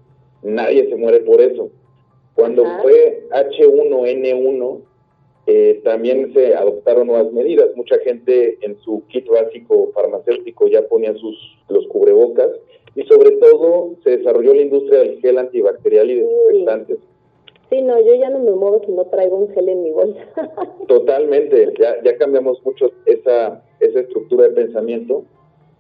nadie 0.43 0.87
se 0.91 0.97
muere 0.97 1.21
por 1.21 1.41
eso. 1.41 1.71
Cuando 2.35 2.63
fue 2.83 3.27
H1N1, 3.31 4.81
eh, 5.53 5.81
también 5.83 6.33
se 6.33 6.55
adoptaron 6.55 7.09
nuevas 7.09 7.33
medidas. 7.33 7.75
Mucha 7.75 7.99
gente 7.99 8.57
en 8.61 8.79
su 8.83 9.03
kit 9.09 9.27
básico 9.29 9.91
farmacéutico 9.93 10.69
ya 10.69 10.87
ponía 10.87 11.13
sus 11.15 11.37
los 11.69 11.89
cubrebocas 11.89 12.51
y 12.95 13.03
sobre 13.03 13.33
todo 13.33 13.97
se 14.05 14.19
desarrolló 14.19 14.55
la 14.55 14.63
industria 14.63 15.01
del 15.01 15.21
gel 15.21 15.39
antibacterial 15.39 16.09
y 16.09 16.21
desinfectantes. 16.21 16.99
Sí, 17.69 17.83
no, 17.83 18.01
yo 18.01 18.15
ya 18.15 18.31
no 18.31 18.39
me 18.39 18.53
muevo 18.53 18.81
si 18.87 18.93
no 18.93 19.05
traigo 19.07 19.39
un 19.39 19.49
gel 19.53 19.69
en 19.71 19.83
mi 19.83 19.91
bolsa. 19.91 20.21
Totalmente, 20.87 21.73
ya, 21.81 22.01
ya 22.05 22.17
cambiamos 22.17 22.65
mucho 22.65 22.93
esa, 23.07 23.65
esa 23.81 24.01
estructura 24.01 24.45
de 24.45 24.51
pensamiento 24.51 25.25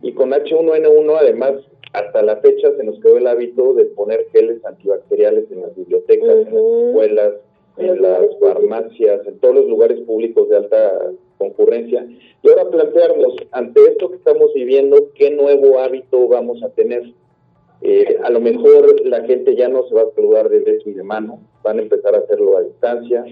y 0.02 0.14
con 0.14 0.30
H1N1 0.30 1.16
además 1.16 1.52
hasta 1.92 2.22
la 2.22 2.38
fecha 2.38 2.72
se 2.76 2.82
nos 2.82 2.98
quedó 2.98 3.18
el 3.18 3.28
hábito 3.28 3.74
de 3.74 3.84
poner 3.84 4.26
geles 4.32 4.64
antibacteriales 4.64 5.48
en 5.52 5.62
las 5.62 5.76
bibliotecas, 5.76 6.28
en 6.28 6.54
las 6.54 6.86
escuelas, 6.88 7.34
en 7.76 8.02
las 8.02 8.26
farmacias, 8.40 9.26
en 9.26 9.38
todos 9.38 9.54
los 9.54 9.68
lugares 9.68 10.00
públicos 10.00 10.48
de 10.48 10.56
alta 10.56 11.12
concurrencia. 11.38 12.06
Y 12.42 12.48
ahora 12.48 12.70
plantearnos, 12.70 13.34
ante 13.52 13.80
esto 13.84 14.10
que 14.10 14.16
estamos 14.16 14.52
viviendo, 14.54 15.10
¿qué 15.14 15.30
nuevo 15.30 15.78
hábito 15.78 16.28
vamos 16.28 16.62
a 16.62 16.70
tener? 16.70 17.12
Eh, 17.82 18.18
a 18.22 18.28
lo 18.28 18.40
mejor 18.40 19.06
la 19.06 19.22
gente 19.24 19.56
ya 19.56 19.68
no 19.68 19.84
se 19.84 19.94
va 19.94 20.02
a 20.02 20.14
saludar 20.14 20.50
de 20.50 20.60
beso 20.60 20.90
y 20.90 20.92
de 20.92 21.02
mano, 21.02 21.40
van 21.62 21.78
a 21.78 21.82
empezar 21.82 22.14
a 22.14 22.18
hacerlo 22.18 22.58
a 22.58 22.62
distancia. 22.62 23.24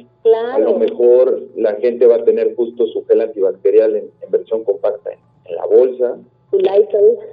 A 0.55 0.59
lo 0.59 0.79
mejor 0.79 1.43
la 1.55 1.75
gente 1.75 2.07
va 2.07 2.17
a 2.17 2.25
tener 2.25 2.55
justo 2.55 2.87
su 2.87 3.05
gel 3.05 3.21
antibacterial 3.21 3.97
en, 3.97 4.11
versión 4.31 4.65
compacta 4.65 5.11
en 5.45 5.55
la 5.55 5.67
bolsa. 5.67 6.19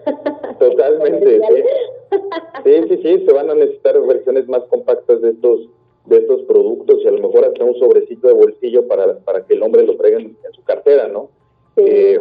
Totalmente, 0.59 1.39
sí. 2.65 2.71
sí, 2.89 2.99
sí, 3.01 3.25
se 3.25 3.33
van 3.33 3.49
a 3.49 3.55
necesitar 3.55 3.99
versiones 4.05 4.47
más 4.49 4.63
compactas 4.65 5.21
de 5.21 5.29
estos 5.29 5.69
de 6.05 6.17
estos 6.17 6.43
productos 6.43 7.01
y 7.03 7.07
a 7.07 7.11
lo 7.11 7.19
mejor 7.19 7.45
hasta 7.45 7.63
un 7.63 7.75
sobrecito 7.75 8.27
de 8.27 8.33
bolsillo 8.33 8.87
para, 8.87 9.19
para 9.19 9.45
que 9.45 9.55
el 9.55 9.63
hombre 9.63 9.85
lo 9.85 9.95
traiga 9.97 10.19
en, 10.19 10.35
su 10.51 10.63
cartera, 10.63 11.07
¿no? 11.07 11.29
Eh, 11.75 12.19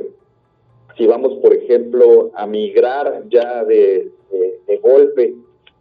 si 0.96 1.06
vamos, 1.06 1.34
por 1.40 1.54
ejemplo, 1.54 2.30
a 2.34 2.46
migrar 2.46 3.24
ya 3.28 3.64
de, 3.64 4.10
de, 4.66 4.76
golpe 4.78 5.34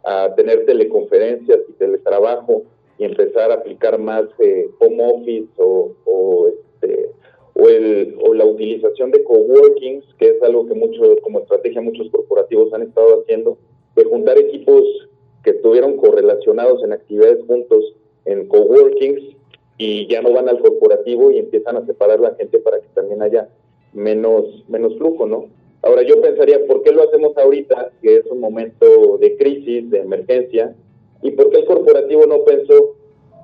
a 0.04 0.34
tener 0.34 0.66
teleconferencias 0.66 1.60
y 1.68 1.72
teletrabajo 1.72 2.62
y 2.98 3.04
empezar 3.04 3.50
a 3.50 3.54
aplicar 3.54 3.98
más 3.98 4.24
eh, 4.38 4.68
home 4.78 5.12
office 5.12 5.48
o, 5.58 5.92
o 6.04 6.48
este, 6.48 7.10
o, 7.54 7.68
el, 7.68 8.16
o 8.20 8.34
la 8.34 8.44
utilización 8.44 9.10
de 9.10 9.22
coworkings, 9.24 10.04
que 10.18 10.30
es 10.30 10.42
algo 10.42 10.66
que 10.66 10.74
mucho, 10.74 11.02
como 11.22 11.40
estrategia 11.40 11.80
muchos 11.80 12.10
corporativos 12.10 12.72
han 12.72 12.82
estado 12.82 13.22
haciendo, 13.22 13.56
de 13.96 14.04
juntar 14.04 14.38
equipos 14.38 14.84
que 15.44 15.50
estuvieron 15.50 15.96
correlacionados 15.96 16.82
en 16.82 16.92
actividades 16.92 17.44
juntos 17.46 17.94
en 18.24 18.48
coworkings 18.48 19.36
y 19.76 20.06
ya 20.08 20.22
no 20.22 20.32
van 20.32 20.48
al 20.48 20.60
corporativo 20.60 21.30
y 21.30 21.38
empiezan 21.38 21.76
a 21.76 21.86
separar 21.86 22.20
la 22.20 22.34
gente 22.34 22.58
para 22.58 22.80
que 22.80 22.86
también 22.94 23.22
haya 23.22 23.48
menos, 23.92 24.64
menos 24.68 24.96
flujo, 24.96 25.26
¿no? 25.26 25.48
Ahora 25.82 26.02
yo 26.02 26.20
pensaría, 26.20 26.64
¿por 26.66 26.82
qué 26.82 26.92
lo 26.92 27.02
hacemos 27.02 27.36
ahorita, 27.36 27.92
que 28.00 28.16
es 28.16 28.26
un 28.26 28.40
momento 28.40 29.18
de 29.18 29.36
crisis, 29.36 29.90
de 29.90 29.98
emergencia? 29.98 30.74
¿Y 31.22 31.32
por 31.32 31.50
qué 31.50 31.58
el 31.58 31.66
corporativo 31.66 32.24
no 32.26 32.42
pensó, 32.44 32.96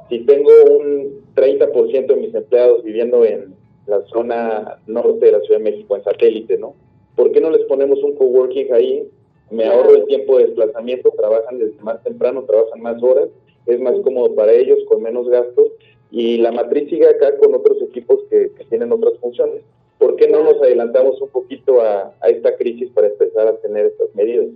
si 0.08 0.20
tengo 0.20 0.50
un 0.70 1.22
30% 1.36 2.06
de 2.06 2.16
mis 2.16 2.34
empleados 2.34 2.82
viviendo 2.82 3.24
en 3.24 3.54
la 3.86 4.02
zona 4.06 4.78
norte 4.86 5.26
de 5.26 5.32
la 5.32 5.40
Ciudad 5.40 5.58
de 5.58 5.70
México, 5.70 5.96
en 5.96 6.04
satélite, 6.04 6.56
¿no? 6.56 6.74
¿Por 7.14 7.32
qué 7.32 7.40
no 7.40 7.50
les 7.50 7.62
ponemos 7.66 8.02
un 8.02 8.14
coworking 8.14 8.72
ahí? 8.72 9.08
Me 9.50 9.66
ahorro 9.66 9.94
el 9.94 10.06
tiempo 10.06 10.38
de 10.38 10.46
desplazamiento, 10.46 11.10
trabajan 11.16 11.58
desde 11.58 11.80
más 11.82 12.02
temprano, 12.02 12.44
trabajan 12.44 12.80
más 12.80 13.02
horas, 13.02 13.28
es 13.66 13.80
más 13.80 13.98
cómodo 14.00 14.34
para 14.34 14.52
ellos, 14.52 14.78
con 14.88 15.02
menos 15.02 15.28
gastos, 15.28 15.68
y 16.10 16.38
la 16.38 16.52
matriz 16.52 16.88
sigue 16.88 17.08
acá 17.08 17.36
con 17.38 17.54
otros 17.54 17.82
equipos 17.82 18.20
que, 18.30 18.50
tienen 18.68 18.92
otras 18.92 19.18
funciones. 19.18 19.62
¿Por 19.98 20.16
qué 20.16 20.28
no 20.28 20.42
nos 20.42 20.60
adelantamos 20.62 21.20
un 21.20 21.28
poquito 21.28 21.80
a, 21.80 22.14
esta 22.28 22.56
crisis 22.56 22.90
para 22.90 23.08
empezar 23.08 23.48
a 23.48 23.56
tener 23.56 23.86
estas 23.86 24.14
medidas? 24.14 24.46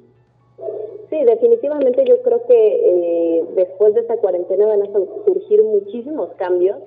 Sí, 1.10 1.24
definitivamente 1.24 2.04
yo 2.06 2.22
creo 2.22 2.46
que 2.46 2.54
eh, 2.56 3.44
después 3.56 3.94
de 3.94 4.00
esta 4.00 4.16
cuarentena 4.16 4.66
van 4.66 4.82
a 4.82 4.92
surgir 5.26 5.62
muchísimos 5.62 6.30
cambios 6.36 6.78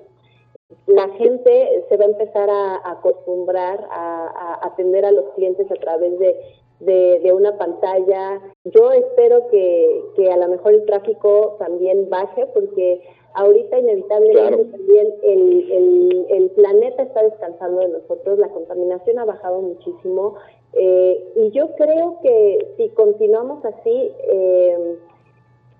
la 0.86 1.08
gente 1.10 1.84
se 1.88 1.96
va 1.96 2.04
a 2.04 2.08
empezar 2.08 2.50
a, 2.50 2.90
acostumbrar 2.90 3.86
a, 3.90 4.66
atender 4.66 5.04
a 5.04 5.12
los 5.12 5.30
clientes 5.34 5.70
a 5.70 5.74
través 5.76 6.18
de, 6.18 6.36
de, 6.80 7.32
una 7.32 7.56
pantalla. 7.58 8.40
Yo 8.64 8.92
espero 8.92 9.48
que, 9.48 10.02
que, 10.16 10.30
a 10.30 10.36
lo 10.36 10.48
mejor 10.48 10.74
el 10.74 10.86
tráfico 10.86 11.56
también 11.58 12.08
baje 12.08 12.46
porque 12.54 13.02
ahorita 13.34 13.78
inevitablemente 13.78 14.64
también 14.64 15.14
el, 15.22 15.70
el, 15.70 16.26
el, 16.30 16.50
planeta 16.50 17.02
está 17.02 17.22
descansando 17.22 17.80
de 17.82 17.88
nosotros, 17.88 18.38
la 18.38 18.48
contaminación 18.48 19.18
ha 19.18 19.24
bajado 19.24 19.60
muchísimo 19.60 20.36
eh, 20.72 21.32
y 21.36 21.50
yo 21.50 21.74
creo 21.76 22.18
que 22.22 22.74
si 22.76 22.88
continuamos 22.90 23.64
así, 23.64 24.12
eh, 24.28 24.98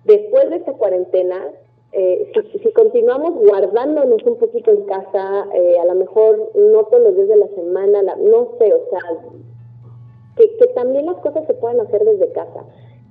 después 0.04 0.50
de 0.50 0.56
esta 0.56 0.72
cuarentena, 0.72 1.52
eh, 1.92 2.32
si, 2.62 2.72
continuamos 2.72 3.34
guardándonos 3.34 4.22
un 4.24 4.36
poquito 4.36 4.70
en 4.70 4.82
casa, 4.82 5.46
eh, 5.54 5.78
a 5.80 5.86
lo 5.86 5.94
mejor 5.94 6.50
no 6.54 6.84
todos 6.84 7.02
los 7.02 7.14
días 7.16 7.28
de 7.28 7.36
la 7.36 7.48
semana, 7.48 8.02
no 8.16 8.56
sé, 8.58 8.74
o 8.74 8.90
sea, 8.90 9.00
que, 10.38 10.66
también 10.74 11.06
las 11.06 11.16
cosas 11.16 11.46
se 11.46 11.54
puedan 11.54 11.80
hacer 11.80 12.04
desde 12.04 12.32
casa. 12.32 12.64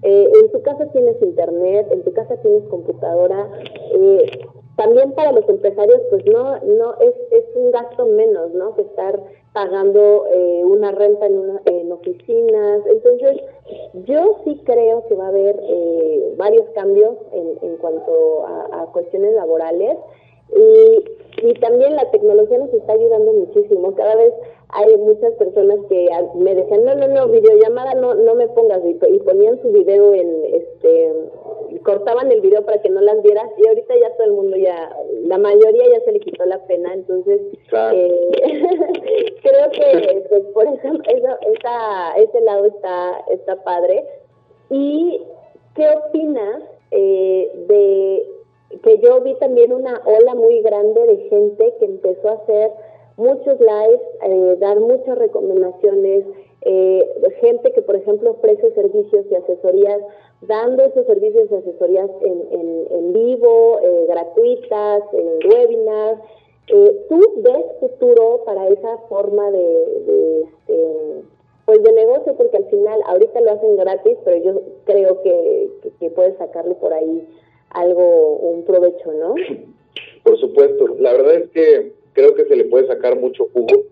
Eh, 0.03 0.31
en 0.41 0.51
tu 0.51 0.61
casa 0.61 0.85
tienes 0.91 1.21
internet, 1.21 1.87
en 1.91 2.03
tu 2.03 2.13
casa 2.13 2.37
tienes 2.37 2.63
computadora. 2.69 3.49
también 4.75 5.11
para 5.13 5.31
los 5.31 5.47
empresarios, 5.49 6.01
pues 6.11 6.23
no, 6.27 6.59
no 6.59 6.93
es, 6.99 7.15
es 7.31 7.45
un 7.55 7.71
gasto 7.71 8.05
menos, 8.05 8.53
¿no? 8.53 8.75
Que 8.75 8.83
estar 8.83 9.19
pagando 9.53 10.27
eh, 10.31 10.63
una 10.63 10.91
renta 10.91 11.25
en, 11.25 11.37
una, 11.39 11.61
en 11.65 11.91
oficinas. 11.91 12.81
Entonces, 12.85 13.41
yo 14.05 14.37
sí 14.43 14.61
creo 14.65 15.07
que 15.07 15.15
va 15.15 15.25
a 15.25 15.29
haber 15.29 15.59
eh, 15.63 16.33
varios 16.37 16.69
cambios 16.75 17.15
en, 17.31 17.57
en 17.63 17.77
cuanto 17.77 18.45
a, 18.45 18.83
a, 18.83 18.85
cuestiones 18.91 19.33
laborales. 19.33 19.97
Y, 20.55 21.47
y 21.47 21.53
también 21.55 21.95
la 21.95 22.09
tecnología 22.11 22.59
nos 22.59 22.73
está 22.73 22.93
ayudando 22.93 23.33
muchísimo. 23.33 23.95
Cada 23.95 24.15
vez 24.15 24.33
hay 24.69 24.97
muchas 24.97 25.33
personas 25.35 25.79
que 25.87 26.09
me 26.35 26.53
decían, 26.53 26.83
no, 26.83 26.93
no, 26.95 27.07
no, 27.07 27.27
videollamada 27.29 27.93
no, 27.93 28.15
no 28.15 28.35
me 28.35 28.47
pongas, 28.49 28.81
y, 28.83 29.19
ponían 29.19 29.61
su 29.61 29.71
video 29.71 30.13
en, 30.13 30.43
este, 30.53 31.13
cortaban 31.83 32.31
el 32.31 32.41
video 32.41 32.63
para 32.63 32.81
que 32.81 32.89
no 32.89 32.99
las 32.99 33.21
vieras, 33.23 33.49
y 33.57 33.67
ahorita 33.67 33.93
ya 33.97 34.13
todo 34.15 34.27
el 34.27 34.33
mundo 34.33 34.57
ya, 34.57 34.93
la 35.23 35.37
mayoría 35.37 35.83
ya 35.89 36.01
se 36.01 36.11
le 36.11 36.19
quitó 36.19 36.45
la 36.45 36.65
pena, 36.67 36.93
entonces 36.93 37.41
eh, 37.71 38.29
creo 39.41 39.69
que 39.71 40.25
pues, 40.27 40.43
por 40.53 40.65
eso, 40.67 40.99
esa, 41.05 42.17
ese 42.17 42.41
lado 42.41 42.65
está, 42.65 43.23
está 43.29 43.63
padre. 43.63 44.05
¿Y 44.69 45.21
qué 45.75 45.87
opinas 45.89 46.61
eh, 46.91 47.51
de 47.67 48.27
que 48.83 48.99
yo 48.99 49.21
vi 49.21 49.33
también 49.35 49.71
una 49.71 50.01
ola 50.05 50.35
muy 50.35 50.61
grande 50.61 51.05
de 51.05 51.17
gente 51.29 51.73
que 51.79 51.85
empezó 51.85 52.29
a 52.29 52.33
hacer 52.33 52.71
muchos 53.17 53.59
lives, 53.59 54.01
eh, 54.23 54.55
dar 54.59 54.79
muchas 54.79 55.17
recomendaciones, 55.17 56.23
eh, 56.61 57.31
gente 57.41 57.71
que, 57.73 57.81
por 57.81 57.95
ejemplo, 57.95 58.31
ofrece 58.31 58.71
servicios 58.71 59.25
y 59.29 59.35
asesorías, 59.35 59.99
dando 60.41 60.83
esos 60.83 61.05
servicios 61.05 61.49
y 61.51 61.55
asesorías 61.55 62.09
en, 62.21 62.47
en, 62.51 62.87
en 62.91 63.13
vivo, 63.13 63.79
eh, 63.83 64.05
gratuitas, 64.07 65.03
en 65.13 65.51
webinars. 65.51 66.21
¿Tú 67.07 67.21
ves 67.37 67.63
futuro 67.79 68.43
para 68.45 68.67
esa 68.67 68.97
forma 69.09 69.51
de, 69.51 69.59
de, 70.05 70.41
este, 70.41 71.21
pues 71.65 71.81
de 71.81 71.93
negocio? 71.93 72.35
Porque 72.35 72.57
al 72.57 72.65
final, 72.65 72.99
ahorita 73.05 73.39
lo 73.39 73.51
hacen 73.51 73.77
gratis, 73.77 74.17
pero 74.25 74.37
yo 74.37 74.61
creo 74.83 75.21
que, 75.21 75.69
que 75.97 76.09
puedes 76.09 76.37
sacarle 76.37 76.75
por 76.75 76.91
ahí 76.93 77.25
algo, 77.69 78.35
un 78.35 78.63
provecho, 78.63 79.13
¿no? 79.13 79.35
Por 80.23 80.37
supuesto. 80.39 80.87
La 80.99 81.13
verdad 81.13 81.35
es 81.35 81.49
que 81.51 81.96
creo 82.17 82.33
que 82.33 82.45
se 82.45 82.55
le 82.55 82.65
puede 82.65 82.87
sacar 82.87 83.19
mucho 83.19 83.47
jugo, 83.53 83.83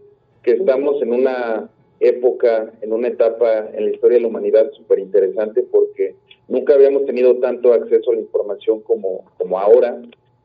que 0.41 0.53
estamos 0.53 0.99
en 0.99 1.13
una 1.13 1.69
época, 1.99 2.73
en 2.81 2.91
una 2.91 3.09
etapa 3.09 3.69
en 3.71 3.85
la 3.85 3.91
historia 3.91 4.15
de 4.17 4.23
la 4.23 4.29
humanidad 4.29 4.71
súper 4.71 4.97
interesante 4.97 5.61
porque 5.61 6.15
nunca 6.47 6.73
habíamos 6.73 7.05
tenido 7.05 7.35
tanto 7.35 7.71
acceso 7.71 8.11
a 8.11 8.15
la 8.15 8.21
información 8.21 8.81
como, 8.81 9.25
como 9.37 9.59
ahora. 9.59 10.01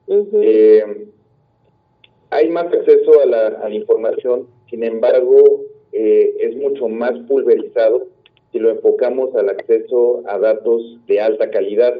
Eh, 0.07 1.07
hay 2.29 2.51
más 2.51 2.67
acceso 2.67 3.23
a 3.23 3.25
la, 3.25 3.47
a 3.47 3.69
la 3.71 3.75
información, 3.75 4.47
sin 4.69 4.85
embargo, 4.85 5.63
eh, 5.93 6.35
es 6.39 6.57
mucho 6.57 6.87
más 6.87 7.19
pulverizado 7.21 8.09
si 8.53 8.59
lo 8.59 8.71
enfocamos 8.73 9.35
al 9.37 9.49
acceso 9.49 10.23
a 10.27 10.39
datos 10.39 10.99
de 11.07 11.19
alta 11.19 11.51
calidad 11.51 11.95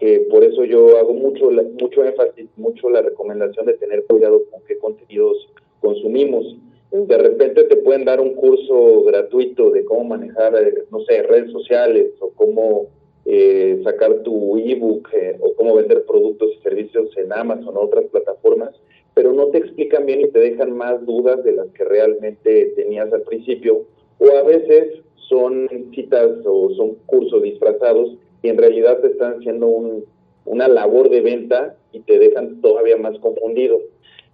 que 0.00 0.26
por 0.30 0.42
eso 0.42 0.64
yo 0.64 0.96
hago 0.96 1.12
mucho, 1.12 1.50
mucho 1.78 2.02
énfasis, 2.02 2.48
mucho 2.56 2.88
la 2.88 3.02
recomendación 3.02 3.66
de 3.66 3.74
tener 3.74 4.02
cuidado 4.06 4.42
con 4.50 4.62
qué 4.66 4.78
contenidos 4.78 5.46
consumimos. 5.80 6.56
De 6.90 7.18
repente 7.18 7.64
te 7.64 7.76
pueden 7.76 8.06
dar 8.06 8.18
un 8.18 8.34
curso 8.34 9.04
gratuito 9.04 9.70
de 9.70 9.84
cómo 9.84 10.04
manejar, 10.04 10.56
eh, 10.56 10.84
no 10.90 11.00
sé, 11.02 11.22
redes 11.22 11.52
sociales 11.52 12.12
o 12.18 12.30
cómo 12.30 12.86
eh, 13.26 13.78
sacar 13.84 14.22
tu 14.22 14.56
ebook 14.56 15.06
eh, 15.12 15.36
o 15.38 15.54
cómo 15.54 15.74
vender 15.76 16.04
productos 16.06 16.50
y 16.58 16.62
servicios 16.62 17.14
en 17.18 17.32
Amazon 17.34 17.76
o 17.76 17.80
otras 17.82 18.06
plataformas, 18.06 18.70
pero 19.12 19.34
no 19.34 19.48
te 19.48 19.58
explican 19.58 20.06
bien 20.06 20.22
y 20.22 20.28
te 20.28 20.38
dejan 20.38 20.72
más 20.72 21.04
dudas 21.04 21.44
de 21.44 21.52
las 21.52 21.68
que 21.72 21.84
realmente 21.84 22.72
tenías 22.74 23.12
al 23.12 23.22
principio. 23.22 23.84
O 24.18 24.30
a 24.30 24.42
veces 24.44 24.94
son 25.28 25.68
citas 25.94 26.30
o 26.46 26.70
son 26.74 26.94
cursos 27.06 27.42
disfrazados 27.42 28.16
y 28.42 28.48
en 28.48 28.58
realidad 28.58 29.00
te 29.00 29.08
están 29.08 29.38
haciendo 29.38 29.66
un, 29.66 30.04
una 30.44 30.68
labor 30.68 31.10
de 31.10 31.20
venta 31.20 31.76
y 31.92 32.00
te 32.00 32.18
dejan 32.18 32.60
todavía 32.60 32.96
más 32.96 33.18
confundido. 33.18 33.80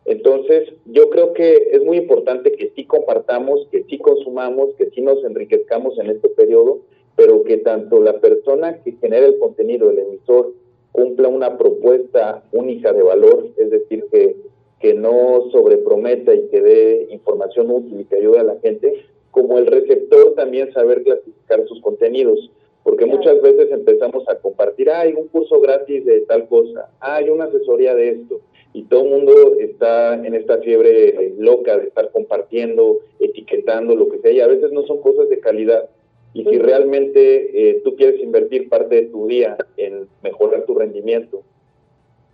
Entonces, 0.04 0.72
yo 0.84 1.10
creo 1.10 1.32
que 1.32 1.70
es 1.72 1.84
muy 1.84 1.96
importante 1.96 2.52
que 2.52 2.70
sí 2.76 2.84
compartamos, 2.84 3.66
que 3.72 3.82
sí 3.84 3.98
consumamos, 3.98 4.74
que 4.76 4.90
sí 4.90 5.00
nos 5.02 5.22
enriquezcamos 5.24 5.98
en 5.98 6.10
este 6.10 6.28
periodo, 6.28 6.80
pero 7.16 7.42
que 7.42 7.56
tanto 7.56 8.00
la 8.00 8.20
persona 8.20 8.80
que 8.82 8.92
genera 8.92 9.26
el 9.26 9.38
contenido, 9.38 9.90
el 9.90 9.98
emisor, 9.98 10.52
cumpla 10.92 11.28
una 11.28 11.58
propuesta 11.58 12.44
única 12.52 12.92
de 12.92 13.02
valor, 13.02 13.48
es 13.56 13.70
decir, 13.70 14.04
que, 14.12 14.36
que 14.80 14.94
no 14.94 15.48
sobreprometa 15.50 16.34
y 16.34 16.46
que 16.48 16.60
dé 16.60 17.08
información 17.10 17.70
útil 17.70 18.00
y 18.00 18.04
que 18.04 18.16
ayude 18.16 18.38
a 18.38 18.44
la 18.44 18.58
gente, 18.60 19.04
como 19.30 19.58
el 19.58 19.66
receptor 19.66 20.34
también 20.34 20.72
saber 20.72 21.02
clasificar 21.02 21.66
sus 21.66 21.80
contenidos, 21.80 22.50
porque 22.86 23.04
muchas 23.04 23.42
veces 23.42 23.72
empezamos 23.72 24.28
a 24.28 24.36
compartir, 24.36 24.88
hay 24.90 25.12
un 25.12 25.26
curso 25.26 25.60
gratis 25.60 26.04
de 26.04 26.20
tal 26.20 26.46
cosa, 26.46 26.88
hay 27.00 27.28
una 27.28 27.46
asesoría 27.46 27.96
de 27.96 28.10
esto, 28.10 28.40
y 28.72 28.84
todo 28.84 29.02
el 29.02 29.10
mundo 29.10 29.56
está 29.58 30.14
en 30.14 30.36
esta 30.36 30.58
fiebre 30.58 31.34
loca 31.36 31.78
de 31.78 31.88
estar 31.88 32.12
compartiendo, 32.12 32.98
etiquetando, 33.18 33.96
lo 33.96 34.08
que 34.08 34.20
sea, 34.20 34.30
y 34.30 34.38
a 34.38 34.46
veces 34.46 34.70
no 34.70 34.86
son 34.86 35.00
cosas 35.00 35.28
de 35.28 35.40
calidad. 35.40 35.90
Y 36.32 36.44
si 36.44 36.58
realmente 36.58 37.70
eh, 37.70 37.80
tú 37.82 37.96
quieres 37.96 38.22
invertir 38.22 38.68
parte 38.68 38.94
de 38.94 39.06
tu 39.08 39.26
día 39.26 39.56
en 39.76 40.06
mejorar 40.22 40.64
tu 40.64 40.76
rendimiento 40.76 41.42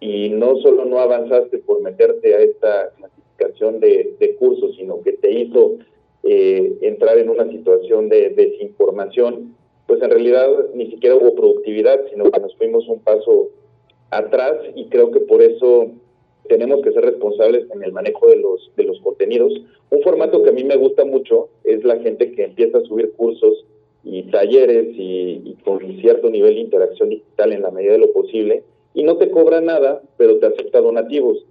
y 0.00 0.28
no 0.28 0.58
solo 0.58 0.84
no 0.84 0.98
avanzaste 0.98 1.60
por 1.60 1.80
meterte 1.80 2.34
a 2.34 2.40
esta 2.40 2.90
clasificación 2.98 3.80
de, 3.80 4.36
cursos, 4.38 4.76
sino 4.76 5.00
que 5.00 5.12
te 5.12 5.30
hizo 5.30 5.76
eh, 6.24 6.76
entrar 6.82 7.16
en 7.16 7.30
una 7.30 7.48
situación 7.48 8.10
de 8.10 8.30
desinformación, 8.30 9.54
pues 9.92 10.02
en 10.04 10.08
realidad 10.08 10.48
ni 10.72 10.90
siquiera 10.90 11.16
hubo 11.16 11.34
productividad, 11.34 12.00
sino 12.08 12.30
que 12.30 12.40
nos 12.40 12.56
fuimos 12.56 12.88
un 12.88 13.00
paso 13.00 13.50
atrás 14.08 14.54
y 14.74 14.86
creo 14.86 15.10
que 15.10 15.20
por 15.20 15.42
eso 15.42 15.90
tenemos 16.48 16.80
que 16.80 16.92
ser 16.92 17.04
responsables 17.04 17.70
en 17.70 17.82
el 17.82 17.92
manejo 17.92 18.26
de 18.26 18.36
los, 18.36 18.70
de 18.74 18.84
los 18.84 18.98
contenidos. 19.00 19.52
Un 19.90 20.00
formato 20.00 20.42
que 20.42 20.48
a 20.48 20.54
mí 20.54 20.64
me 20.64 20.76
gusta 20.76 21.04
mucho 21.04 21.50
es 21.64 21.84
la 21.84 21.98
gente 21.98 22.32
que 22.32 22.44
empieza 22.44 22.78
a 22.78 22.84
subir 22.84 23.12
cursos 23.12 23.66
y 24.02 24.22
talleres 24.30 24.94
y, 24.96 25.58
con 25.62 25.80
cierto 26.00 26.30
nivel 26.30 26.54
de 26.54 26.60
interacción 26.62 27.10
digital 27.10 27.52
en 27.52 27.60
la 27.60 27.70
medida 27.70 27.92
de 27.92 27.98
lo 27.98 28.14
posible 28.14 28.62
y 28.94 29.02
no 29.02 29.18
te 29.18 29.30
cobra 29.30 29.60
nada, 29.60 30.00
pero 30.16 30.38
te 30.38 30.46
acepta 30.46 30.80
donativos. 30.80 31.44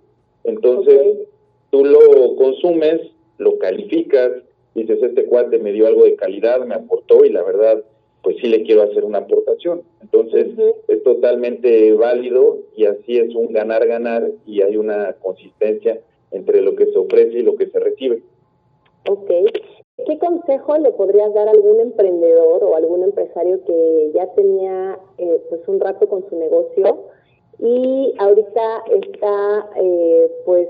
Entonces, 0.45 1.27
tú 1.69 1.85
lo 1.85 2.35
consumes, 2.37 3.01
lo 3.37 3.59
calificas, 3.59 4.31
dices, 4.73 4.97
este 5.03 5.25
cuate 5.25 5.59
me 5.59 5.73
dio 5.73 5.85
algo 5.85 6.05
de 6.05 6.15
calidad, 6.15 6.65
me 6.65 6.73
aportó 6.73 7.23
y 7.23 7.29
la 7.29 7.43
verdad, 7.43 7.83
pues 8.21 8.37
sí 8.41 8.47
le 8.47 8.63
quiero 8.63 8.83
hacer 8.83 9.03
una 9.03 9.19
aportación. 9.19 9.81
Entonces, 10.01 10.47
es 10.87 11.03
totalmente 11.03 11.93
válido 11.93 12.59
y 12.75 12.85
así 12.85 13.17
es 13.17 13.33
un 13.35 13.51
ganar-ganar 13.51 14.29
y 14.45 14.61
hay 14.61 14.77
una 14.77 15.13
consistencia 15.13 15.99
entre 16.31 16.61
lo 16.61 16.75
que 16.75 16.85
se 16.85 16.97
ofrece 16.97 17.39
y 17.39 17.43
lo 17.43 17.55
que 17.55 17.67
se 17.67 17.79
recibe. 17.79 18.21
Ok. 19.09 19.29
¿Qué 20.05 20.17
consejo 20.17 20.77
le 20.77 20.91
podrías 20.91 21.33
dar 21.33 21.47
a 21.47 21.51
algún 21.51 21.79
emprendedor 21.79 22.63
o 22.63 22.75
algún 22.75 23.03
empresario 23.03 23.63
que 23.65 24.11
ya 24.13 24.27
tenía 24.33 24.99
eh, 25.17 25.41
pues 25.49 25.67
un 25.67 25.79
rato 25.79 26.07
con 26.07 26.27
su 26.29 26.35
negocio 26.37 27.05
y 27.59 28.13
ahorita 28.17 28.83
está 28.89 29.69
eh, 29.75 30.31
pues 30.45 30.67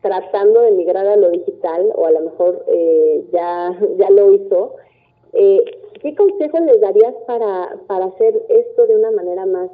tratando 0.00 0.62
de 0.62 0.72
migrar 0.72 1.06
a 1.06 1.16
lo 1.16 1.30
digital 1.30 1.92
o 1.94 2.06
a 2.06 2.10
lo 2.10 2.20
mejor 2.20 2.64
eh, 2.68 3.24
ya, 3.32 3.78
ya 3.98 4.10
lo 4.10 4.32
hizo? 4.32 4.74
¿Qué 6.02 6.16
consejo 6.16 6.58
les 6.60 6.80
darías 6.80 7.14
para, 7.28 7.78
para 7.86 8.06
hacer 8.06 8.34
esto 8.48 8.86
de 8.86 8.96
una 8.96 9.12
manera 9.12 9.46
más, 9.46 9.70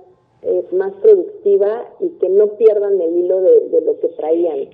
más 0.72 0.92
productiva 1.02 1.88
y 2.00 2.10
que 2.20 2.28
no 2.28 2.48
pierdan 2.58 3.00
el 3.00 3.16
hilo 3.16 3.40
de, 3.40 3.68
de 3.70 3.80
lo 3.80 3.98
que 3.98 4.08
traían? 4.08 4.68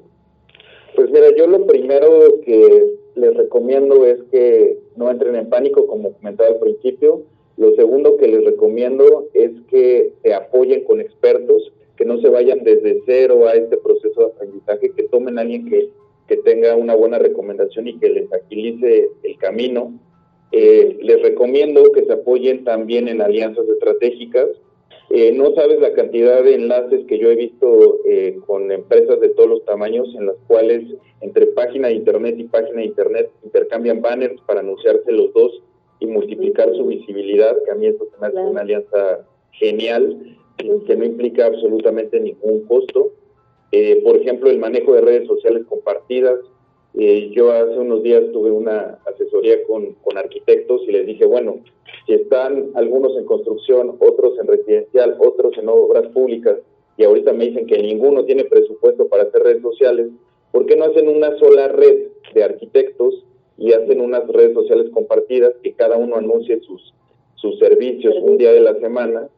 Pues 0.97 1.11
mira, 1.11 1.35
yo 1.37 1.47
lo 1.47 1.64
primero 1.67 2.40
que 2.45 2.95
les 3.14 3.37
recomiendo 3.37 4.05
es 4.05 4.21
que 4.33 4.79
no 4.97 5.11
entren 5.11 5.37
en 5.37 5.49
pánico, 5.49 5.87
como 5.87 6.12
comentaba 6.14 6.51
al 6.51 6.59
principio. 6.59 7.23
Lo 7.57 7.73
segundo 7.77 8.17
que 8.17 8.27
les 8.27 8.45
recomiendo 8.45 9.29
es 9.33 9.53
que 9.71 10.12
se 10.23 10.35
apoyen 10.35 10.83
con 10.85 11.01
expertos, 11.01 11.73
que 11.97 12.05
no 12.05 12.21
se 12.21 12.29
vayan 12.29 12.64
desde 12.64 13.01
cero 13.07 13.47
a 13.47 13.55
este 13.55 13.77
proceso 13.77 14.21
de 14.21 14.27
aprendizaje, 14.27 14.90
que 14.90 15.05
tomen 15.05 15.38
a 15.38 15.43
alguien 15.43 15.69
que, 15.69 15.90
que 16.27 16.37
tenga 16.38 16.75
una 16.75 16.97
buena 16.97 17.19
recomendación 17.19 17.87
y 17.87 17.99
que 17.99 18.09
les 18.09 18.33
agilice 18.33 19.11
el 19.23 19.38
camino. 19.38 19.93
Eh, 20.57 20.99
les 21.03 21.21
recomiendo 21.21 21.83
que 21.90 22.05
se 22.05 22.12
apoyen 22.12 22.62
también 22.62 23.09
en 23.09 23.21
alianzas 23.21 23.69
estratégicas, 23.69 24.47
eh, 25.11 25.33
no 25.33 25.53
sabes 25.57 25.81
la 25.81 25.93
cantidad 25.95 26.45
de 26.45 26.55
enlaces 26.55 27.05
que 27.07 27.19
yo 27.19 27.29
he 27.29 27.35
visto 27.35 27.99
eh, 28.07 28.37
con 28.47 28.71
empresas 28.71 29.19
de 29.19 29.31
todos 29.31 29.51
los 29.51 29.64
tamaños 29.64 30.14
en 30.14 30.27
las 30.27 30.37
cuales 30.47 30.85
entre 31.23 31.47
página 31.49 31.88
de 31.88 31.95
internet 31.95 32.37
y 32.38 32.45
página 32.45 32.83
de 32.83 32.87
internet 32.87 33.31
intercambian 33.43 34.01
banners 34.01 34.40
para 34.47 34.61
anunciarse 34.61 35.11
los 35.11 35.33
dos 35.33 35.61
y 35.99 36.07
multiplicar 36.07 36.73
su 36.77 36.87
visibilidad, 36.87 37.57
que 37.64 37.73
a 37.73 37.75
mí 37.75 37.87
esto 37.87 38.07
se 38.12 38.21
me 38.21 38.29
hace 38.29 38.38
una 38.38 38.61
alianza 38.61 39.27
genial, 39.51 40.37
que 40.57 40.97
no 40.97 41.05
implica 41.05 41.47
absolutamente 41.47 42.21
ningún 42.21 42.64
costo. 42.67 43.11
Eh, 43.73 44.03
por 44.05 44.17
ejemplo, 44.19 44.51
el 44.51 44.61
manejo 44.61 44.95
de 44.95 45.01
redes 45.01 45.27
sociales 45.27 45.64
compartidas, 45.69 46.38
eh, 46.96 47.30
yo 47.33 47.50
hace 47.50 47.76
unos 47.78 48.02
días 48.02 48.22
tuve 48.33 48.50
una 48.50 48.98
asesoría 49.04 49.64
con, 49.64 49.94
con, 49.94 50.16
arquitectos 50.16 50.83
y 50.87 50.92
les 50.92 51.07
dije, 51.07 51.24
bueno, 51.24 51.61
si 52.07 52.14
están 52.14 52.70
algunos 52.74 53.16
en 53.16 53.24
construcción, 53.24 53.96
otros 53.98 54.38
en 54.38 54.46
residencial, 54.46 55.16
otros 55.18 55.59
en 55.59 55.68
obras 55.68 56.07
públicas, 56.09 56.59
y 56.96 57.04
ahorita 57.04 57.33
me 57.33 57.46
dicen 57.46 57.66
que 57.66 57.78
ninguno 57.78 58.24
tiene 58.24 58.44
presupuesto 58.44 59.09
para 59.09 59.24
hacer 59.24 59.42
redes 59.42 59.62
sociales, 59.62 60.09
¿por 60.52 60.66
qué 60.66 60.76
no 60.76 60.85
hacen 60.85 61.09
una 61.09 61.37
sola 61.38 61.66
red 61.68 62.11
de 62.33 62.44
arquitectos 62.44 63.24
y 63.59 63.72
hacen 63.72 64.00
unas 64.00 64.26
redes 64.28 64.54
sociales 64.54 64.88
compartidas 64.92 65.52
que 65.62 65.72
cada 65.72 65.96
uno 65.96 66.16
anuncie 66.16 66.61
sus, 66.61 66.94
sus 67.35 67.59
servicios 67.59 68.14
un 68.22 68.38
día 68.38 68.52
de 68.52 68.61
la 68.61 68.74
semana 68.78 69.28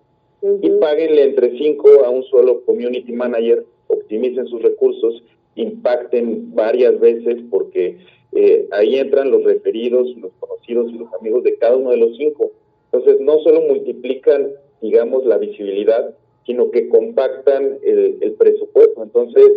y 0.42 0.70
paguenle 0.78 1.24
entre 1.24 1.56
cinco 1.56 1.88
a 2.04 2.10
un 2.10 2.22
solo 2.24 2.62
community 2.64 3.12
manager, 3.12 3.64
optimicen 3.88 4.46
sus 4.46 4.62
recursos 4.62 5.22
impacten 5.56 6.54
varias 6.54 6.98
veces 7.00 7.42
porque 7.50 7.98
eh, 8.32 8.68
ahí 8.70 8.96
entran 8.96 9.30
los 9.30 9.44
referidos, 9.44 10.14
los 10.16 10.32
conocidos 10.38 10.92
y 10.92 10.98
los 10.98 11.12
amigos 11.14 11.42
de 11.42 11.56
cada 11.56 11.76
uno 11.76 11.90
de 11.90 11.96
los 11.96 12.16
cinco. 12.16 12.52
Entonces 12.92 13.20
no 13.20 13.38
solo 13.40 13.62
multiplican, 13.62 14.52
digamos, 14.80 15.24
la 15.24 15.38
visibilidad, 15.38 16.14
sino 16.44 16.70
que 16.70 16.88
compactan 16.88 17.78
el, 17.82 18.34
presupuesto. 18.38 19.02
Entonces 19.02 19.50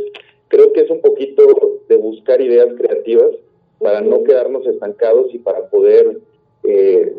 creo 0.47 0.73
que 0.73 0.81
es 0.81 0.89
un 0.89 1.01
poquito 1.01 1.79
de 1.87 1.95
buscar 1.97 2.41
ideas 2.41 2.69
creativas 2.77 3.29
para 3.79 4.01
no 4.01 4.23
quedarnos 4.23 4.65
estancados 4.65 5.33
y 5.33 5.39
para 5.39 5.69
poder 5.69 6.19
eh, 6.63 7.15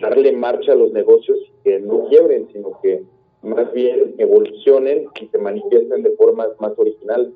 darle 0.00 0.32
marcha 0.32 0.72
a 0.72 0.76
los 0.76 0.92
negocios 0.92 1.38
que 1.64 1.80
no 1.80 2.06
quiebren, 2.08 2.48
sino 2.52 2.78
que 2.82 3.02
más 3.42 3.72
bien 3.72 4.14
evolucionen 4.18 5.06
y 5.20 5.26
se 5.26 5.38
manifiesten 5.38 6.02
de 6.02 6.12
formas 6.12 6.48
más 6.60 6.72
originales. 6.76 7.32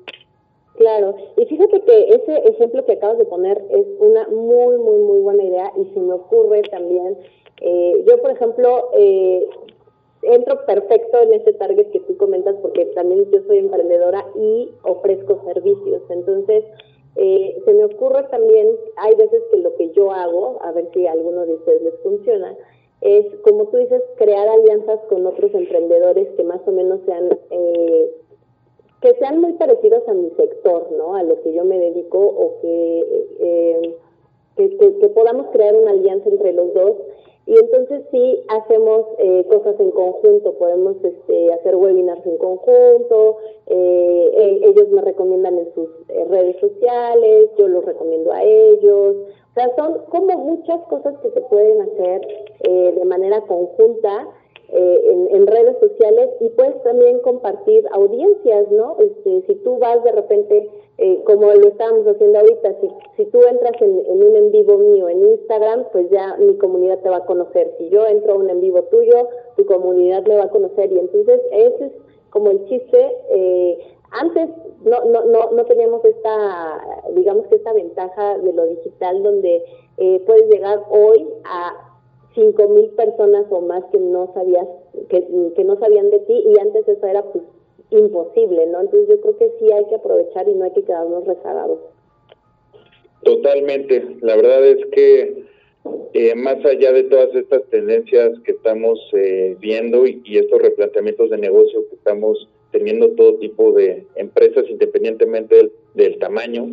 Claro, 0.77 1.15
y 1.35 1.45
fíjate 1.45 1.81
que 1.81 2.09
ese 2.09 2.37
ejemplo 2.49 2.85
que 2.85 2.93
acabas 2.93 3.17
de 3.17 3.25
poner 3.25 3.65
es 3.71 3.85
una 3.99 4.27
muy, 4.27 4.77
muy, 4.77 4.99
muy 4.99 5.19
buena 5.21 5.43
idea 5.43 5.73
y 5.75 5.85
se 5.85 5.99
me 5.99 6.13
ocurre 6.13 6.61
también, 6.69 7.17
eh, 7.61 8.05
yo 8.07 8.21
por 8.21 8.29
ejemplo, 8.29 8.89
eh, 8.93 9.49
entro 10.21 10.63
perfecto 10.67 11.19
en 11.23 11.33
ese 11.33 11.53
target 11.53 11.89
que 11.89 11.99
tú 12.01 12.15
comentas 12.17 12.55
porque 12.61 12.85
también 12.93 13.25
yo 13.31 13.41
soy 13.47 13.57
emprendedora 13.57 14.23
y 14.35 14.69
ofrezco 14.83 15.41
servicios, 15.45 16.03
entonces 16.09 16.63
eh, 17.15 17.59
se 17.65 17.73
me 17.73 17.85
ocurre 17.85 18.21
también, 18.29 18.67
hay 18.97 19.15
veces 19.15 19.41
que 19.51 19.57
lo 19.57 19.75
que 19.77 19.89
yo 19.93 20.11
hago, 20.11 20.59
a 20.61 20.71
ver 20.73 20.89
si 20.93 21.07
a 21.07 21.13
alguno 21.13 21.43
de 21.47 21.53
ustedes 21.53 21.81
les 21.81 21.99
funciona, 22.01 22.55
es, 23.01 23.25
como 23.41 23.65
tú 23.69 23.77
dices, 23.77 24.03
crear 24.17 24.47
alianzas 24.47 24.99
con 25.09 25.25
otros 25.25 25.55
emprendedores 25.55 26.27
que 26.37 26.43
más 26.43 26.61
o 26.67 26.71
menos 26.71 26.99
sean... 27.07 27.35
Eh, 27.49 28.11
que 29.01 29.13
sean 29.15 29.39
muy 29.39 29.53
parecidos 29.53 30.07
a 30.07 30.13
mi 30.13 30.29
sector, 30.31 30.91
¿no? 30.97 31.15
A 31.15 31.23
lo 31.23 31.41
que 31.41 31.53
yo 31.53 31.63
me 31.63 31.77
dedico 31.79 32.19
o 32.19 32.59
que, 32.61 33.27
eh, 33.39 33.97
que, 34.55 35.09
podamos 35.09 35.47
crear 35.51 35.75
una 35.75 35.91
alianza 35.91 36.29
entre 36.29 36.53
los 36.53 36.73
dos 36.73 36.95
Y 37.45 37.55
entonces 37.57 38.03
sí 38.11 38.43
hacemos 38.49 39.05
eh, 39.19 39.45
cosas 39.49 39.79
en 39.79 39.91
conjunto, 39.91 40.53
podemos 40.55 40.97
este, 41.01 41.53
hacer 41.53 41.77
webinars 41.77 42.25
en 42.25 42.37
conjunto, 42.37 43.37
eh, 43.67 44.31
e, 44.33 44.67
ellos 44.67 44.89
me 44.89 45.01
recomiendan 45.01 45.57
en 45.57 45.73
sus 45.73 45.87
eh, 46.09 46.25
redes 46.29 46.57
sociales, 46.59 47.49
yo 47.57 47.69
los 47.69 47.85
recomiendo 47.85 48.33
a 48.33 48.43
ellos. 48.43 49.15
O 49.15 49.53
sea, 49.53 49.73
son 49.77 50.01
como 50.09 50.37
muchas 50.39 50.81
cosas 50.87 51.17
que 51.19 51.31
se 51.31 51.41
pueden 51.41 51.81
hacer 51.81 52.21
de 52.59 53.05
manera 53.05 53.41
conjunta 53.41 54.27
en, 54.69 55.35
en, 55.35 55.47
redes 55.47 55.77
sociales 55.79 56.29
y 56.41 56.49
puedes 56.49 56.81
también 56.83 57.19
compartir 57.19 57.85
audiencias, 57.91 58.69
¿no? 58.71 58.97
Este, 58.99 59.43
si 59.47 59.55
tú 59.63 59.77
vas 59.79 60.03
de 60.03 60.11
repente 60.11 60.69
eh, 60.99 61.21
como 61.25 61.53
lo 61.53 61.67
estábamos 61.67 62.07
haciendo 62.07 62.39
ahorita, 62.39 62.73
si, 62.81 62.89
si 63.17 63.25
tú 63.29 63.39
entras 63.43 63.79
en, 63.81 63.91
un 63.91 64.35
en 64.35 64.51
vivo 64.51 64.79
mío 64.79 65.07
en 65.07 65.23
Instagram, 65.29 65.85
pues 65.91 66.09
ya 66.09 66.35
mi 66.37 66.57
comunidad 66.57 66.99
te 67.01 67.09
va 67.09 67.17
a 67.17 67.25
conocer. 67.25 67.71
Si 67.77 67.89
yo 67.89 68.07
entro 68.07 68.33
a 68.33 68.37
un 68.37 68.49
en 68.49 68.61
vivo 68.61 68.81
tuyo, 68.83 69.29
tu 69.55 69.65
comunidad 69.67 70.25
me 70.25 70.37
va 70.37 70.45
a 70.45 70.49
conocer. 70.49 70.91
Y 70.91 70.97
entonces 70.97 71.39
ese 71.51 71.85
es 71.85 71.91
como 72.31 72.49
el 72.49 72.65
chiste. 72.65 73.15
Eh, 73.29 73.77
antes 74.09 74.49
no, 74.85 75.03
no, 75.05 75.25
no, 75.25 75.51
no 75.51 75.65
teníamos 75.65 76.03
esta, 76.03 77.03
digamos 77.11 77.45
que 77.45 77.57
esta 77.57 77.73
ventaja 77.73 78.39
de 78.39 78.53
lo 78.53 78.65
digital 78.65 79.21
donde 79.21 79.63
eh, 79.97 80.23
puedes 80.25 80.49
llegar 80.49 80.83
hoy 80.89 81.27
a 81.43 81.96
cinco 82.37 82.69
mil 82.69 82.89
personas 82.91 83.45
o 83.49 83.61
más 83.61 83.83
que 83.91 83.97
no 83.97 84.31
sabías, 84.33 84.67
que, 85.09 85.63
no 85.63 85.77
sabían 85.79 86.11
de 86.11 86.19
ti 86.19 86.43
y 86.45 86.59
antes 86.59 86.87
eso 86.87 87.05
era 87.07 87.23
pues 87.23 87.43
imposible, 87.89 88.67
¿no? 88.67 88.81
Entonces 88.81 89.09
yo 89.09 89.21
creo 89.21 89.37
que 89.37 89.51
sí 89.59 89.71
hay 89.71 89.85
que 89.85 89.95
aprovechar 89.95 90.47
y 90.47 90.53
no 90.53 90.65
hay 90.65 90.71
que 90.71 90.83
quedarnos 90.83 91.25
rezagados. 91.25 91.79
Totalmente. 93.23 94.17
La 94.21 94.35
verdad 94.35 94.65
es 94.65 94.85
que 94.91 95.45
eh, 96.13 96.35
más 96.35 96.63
allá 96.63 96.91
de 96.93 97.03
todas 97.03 97.33
estas 97.33 97.63
tendencias 97.69 98.39
que 98.43 98.51
estamos 98.51 98.99
eh, 99.13 99.55
viendo 99.59 100.05
y, 100.05 100.21
estos 100.37 100.61
replanteamientos 100.61 101.29
de 101.29 101.37
negocio 101.37 101.87
que 101.89 101.95
estamos 101.95 102.47
teniendo 102.71 103.09
todo 103.11 103.35
tipo 103.35 103.71
de 103.71 104.05
empresas 104.15 104.65
independientemente 104.69 105.71
del, 105.95 106.17
tamaño, 106.19 106.69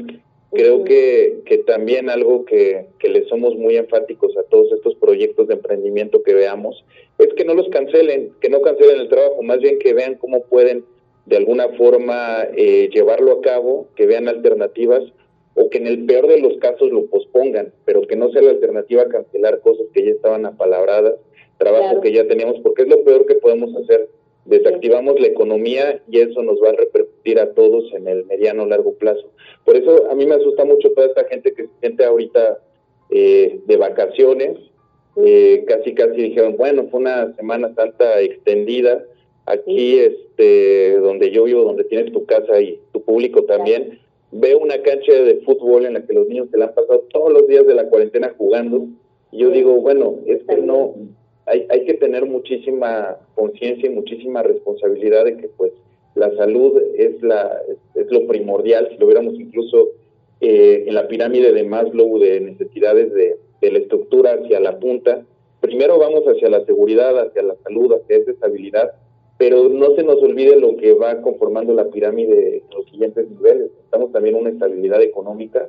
creo 0.54 0.84
que, 0.84 1.40
que 1.44 1.58
también 1.58 2.08
algo 2.08 2.44
que, 2.44 2.86
que 2.98 3.08
le 3.08 3.26
somos 3.26 3.56
muy 3.56 3.76
enfáticos 3.76 4.36
a 4.36 4.42
todos 4.44 4.72
estos 4.72 4.94
proyectos 4.96 5.48
de 5.48 5.54
emprendimiento 5.54 6.22
que 6.22 6.34
veamos 6.34 6.84
es 7.18 7.28
que 7.34 7.44
no 7.44 7.54
los 7.54 7.68
cancelen, 7.68 8.32
que 8.40 8.48
no 8.48 8.62
cancelen 8.62 9.00
el 9.00 9.08
trabajo, 9.08 9.42
más 9.42 9.58
bien 9.58 9.78
que 9.78 9.92
vean 9.92 10.14
cómo 10.14 10.44
pueden 10.44 10.84
de 11.26 11.36
alguna 11.36 11.68
forma 11.70 12.46
eh, 12.56 12.88
llevarlo 12.92 13.32
a 13.32 13.40
cabo, 13.40 13.88
que 13.96 14.06
vean 14.06 14.28
alternativas 14.28 15.02
o 15.54 15.70
que 15.70 15.78
en 15.78 15.86
el 15.86 16.04
peor 16.04 16.26
de 16.26 16.40
los 16.40 16.58
casos 16.58 16.90
lo 16.90 17.06
pospongan, 17.06 17.72
pero 17.84 18.02
que 18.02 18.16
no 18.16 18.30
sea 18.30 18.42
la 18.42 18.50
alternativa 18.50 19.08
cancelar 19.08 19.60
cosas 19.60 19.86
que 19.92 20.04
ya 20.04 20.10
estaban 20.10 20.46
apalabradas, 20.46 21.14
trabajo 21.58 22.00
que 22.00 22.12
ya 22.12 22.26
teníamos, 22.26 22.60
porque 22.62 22.82
es 22.82 22.88
lo 22.88 23.04
peor 23.04 23.26
que 23.26 23.36
podemos 23.36 23.74
hacer. 23.76 24.08
Desactivamos 24.44 25.18
la 25.20 25.28
economía 25.28 26.02
y 26.10 26.20
eso 26.20 26.42
nos 26.42 26.62
va 26.62 26.70
a 26.70 26.74
repercutir 26.74 27.38
a 27.38 27.52
todos 27.54 27.92
en 27.94 28.08
el 28.08 28.26
mediano 28.26 28.66
largo 28.66 28.94
plazo. 28.94 29.30
Por 29.64 29.76
eso 29.76 30.10
a 30.10 30.14
mí 30.14 30.26
me 30.26 30.34
asusta 30.34 30.64
mucho 30.64 30.92
toda 30.92 31.06
esta 31.06 31.24
gente 31.24 31.54
que 31.54 31.62
se 31.64 31.72
siente 31.80 32.04
ahorita 32.04 32.58
eh, 33.10 33.60
de 33.64 33.76
vacaciones, 33.76 34.58
eh, 35.16 35.64
casi 35.66 35.94
casi 35.94 36.20
dijeron, 36.20 36.56
bueno, 36.56 36.88
fue 36.90 37.00
una 37.00 37.34
Semana 37.36 37.74
Santa 37.74 38.20
extendida, 38.20 39.04
Aquí, 39.46 39.98
este, 39.98 40.98
donde 41.00 41.30
yo 41.30 41.44
vivo, 41.44 41.64
donde 41.64 41.84
tienes 41.84 42.10
tu 42.12 42.24
casa 42.24 42.60
y 42.60 42.80
tu 42.92 43.02
público 43.02 43.44
también, 43.44 43.98
veo 44.32 44.58
una 44.58 44.80
cancha 44.80 45.12
de 45.12 45.42
fútbol 45.44 45.84
en 45.84 45.94
la 45.94 46.06
que 46.06 46.14
los 46.14 46.26
niños 46.26 46.48
se 46.50 46.56
la 46.56 46.66
han 46.66 46.74
pasado 46.74 47.04
todos 47.10 47.30
los 47.30 47.46
días 47.46 47.66
de 47.66 47.74
la 47.74 47.88
cuarentena 47.88 48.34
jugando. 48.38 48.86
Y 49.30 49.38
yo 49.38 49.50
digo, 49.50 49.74
bueno, 49.82 50.20
es 50.26 50.42
que 50.44 50.56
no, 50.56 50.94
hay, 51.46 51.66
hay 51.68 51.84
que 51.84 51.94
tener 51.94 52.26
muchísima 52.26 53.16
conciencia 53.34 53.90
y 53.90 53.94
muchísima 53.94 54.42
responsabilidad 54.42 55.24
de 55.24 55.36
que 55.36 55.48
pues 55.48 55.72
la 56.14 56.34
salud 56.36 56.80
es, 56.96 57.22
la, 57.22 57.60
es, 57.94 58.10
lo 58.10 58.26
primordial, 58.26 58.88
si 58.90 58.98
lo 58.98 59.06
viéramos 59.06 59.34
incluso 59.34 59.88
eh, 60.40 60.84
en 60.86 60.94
la 60.94 61.08
pirámide 61.08 61.52
de 61.52 61.64
Maslow 61.64 62.18
de 62.18 62.40
necesidades 62.40 63.12
de, 63.12 63.36
de 63.60 63.72
la 63.72 63.78
estructura 63.78 64.34
hacia 64.34 64.60
la 64.60 64.78
punta, 64.78 65.24
primero 65.60 65.98
vamos 65.98 66.24
hacia 66.24 66.48
la 66.48 66.64
seguridad, 66.64 67.18
hacia 67.18 67.42
la 67.42 67.56
salud, 67.64 67.92
hacia 67.92 68.18
esa 68.18 68.30
estabilidad, 68.30 68.92
pero 69.38 69.68
no 69.68 69.96
se 69.96 70.04
nos 70.04 70.22
olvide 70.22 70.60
lo 70.60 70.76
que 70.76 70.92
va 70.92 71.20
conformando 71.20 71.74
la 71.74 71.88
pirámide 71.88 72.58
en 72.58 72.76
los 72.76 72.88
siguientes 72.88 73.28
niveles. 73.28 73.70
Estamos 73.82 74.12
también 74.12 74.36
una 74.36 74.50
estabilidad 74.50 75.02
económica 75.02 75.68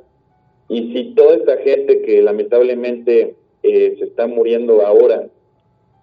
y 0.68 0.92
si 0.92 1.14
toda 1.14 1.36
esta 1.36 1.56
gente 1.58 2.02
que 2.02 2.22
lamentablemente 2.22 3.34
eh, 3.62 3.96
se 3.98 4.04
está 4.04 4.26
muriendo 4.26 4.84
ahora 4.84 5.28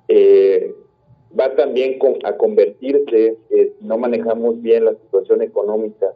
eh, 0.08 0.74
va 1.38 1.56
también 1.56 2.00
a 2.24 2.38
convertirse, 2.38 3.38
eh, 3.50 3.74
si 3.80 3.86
no 3.86 3.98
manejamos 3.98 4.62
bien 4.62 4.86
la 4.86 4.96
situación 4.96 5.42
económica, 5.42 6.14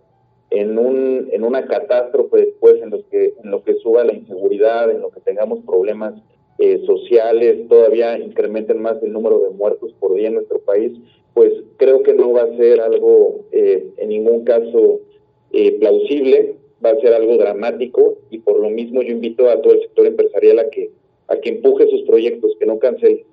en, 0.49 0.77
un, 0.77 1.27
en 1.31 1.43
una 1.43 1.65
catástrofe 1.65 2.37
después 2.37 2.81
en, 2.81 2.89
los 2.89 3.03
que, 3.05 3.33
en 3.43 3.51
lo 3.51 3.63
que 3.63 3.75
suba 3.75 4.03
la 4.05 4.13
inseguridad, 4.13 4.89
en 4.89 5.01
lo 5.01 5.09
que 5.09 5.19
tengamos 5.19 5.59
problemas 5.65 6.13
sociales, 6.87 7.67
todavía 7.67 8.17
incrementen 8.17 8.81
más 8.81 8.97
el 9.03 9.11
número 9.11 9.37
de 9.41 9.51
muertos 9.51 9.93
por 9.99 10.15
día 10.15 10.29
en 10.29 10.33
nuestro 10.35 10.57
país, 10.57 10.91
pues 11.37 11.53
creo 11.77 12.01
que 12.01 12.15
no 12.15 12.33
va 12.33 12.41
a 12.41 12.57
ser 12.57 12.81
algo 12.81 13.45
eh, 13.51 13.91
en 13.97 14.09
ningún 14.09 14.43
caso 14.43 15.01
eh, 15.51 15.73
plausible, 15.73 16.55
va 16.83 16.89
a 16.89 16.99
ser 16.99 17.13
algo 17.13 17.37
dramático 17.37 18.15
y 18.31 18.39
por 18.39 18.59
lo 18.59 18.71
mismo 18.71 19.03
yo 19.03 19.11
invito 19.11 19.47
a 19.47 19.61
todo 19.61 19.73
el 19.73 19.81
sector 19.81 20.07
empresarial 20.07 20.57
a 20.57 20.69
que 20.71 20.89
a 21.27 21.37
que 21.37 21.49
empuje 21.49 21.87
sus 21.91 22.01
proyectos, 22.03 22.55
que 22.59 22.65
no 22.65 22.79
cancele. 22.79 23.23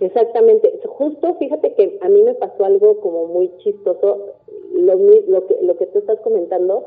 Exactamente, 0.00 0.80
justo 0.86 1.36
fíjate 1.36 1.74
que 1.74 1.98
a 2.00 2.08
mí 2.08 2.22
me 2.22 2.34
pasó 2.34 2.64
algo 2.64 3.00
como 3.00 3.26
muy 3.26 3.50
chistoso, 3.58 4.34
lo, 4.72 4.94
lo, 4.96 5.46
que, 5.46 5.56
lo 5.62 5.76
que 5.76 5.86
tú 5.86 6.00
estás 6.00 6.20
comentando, 6.20 6.84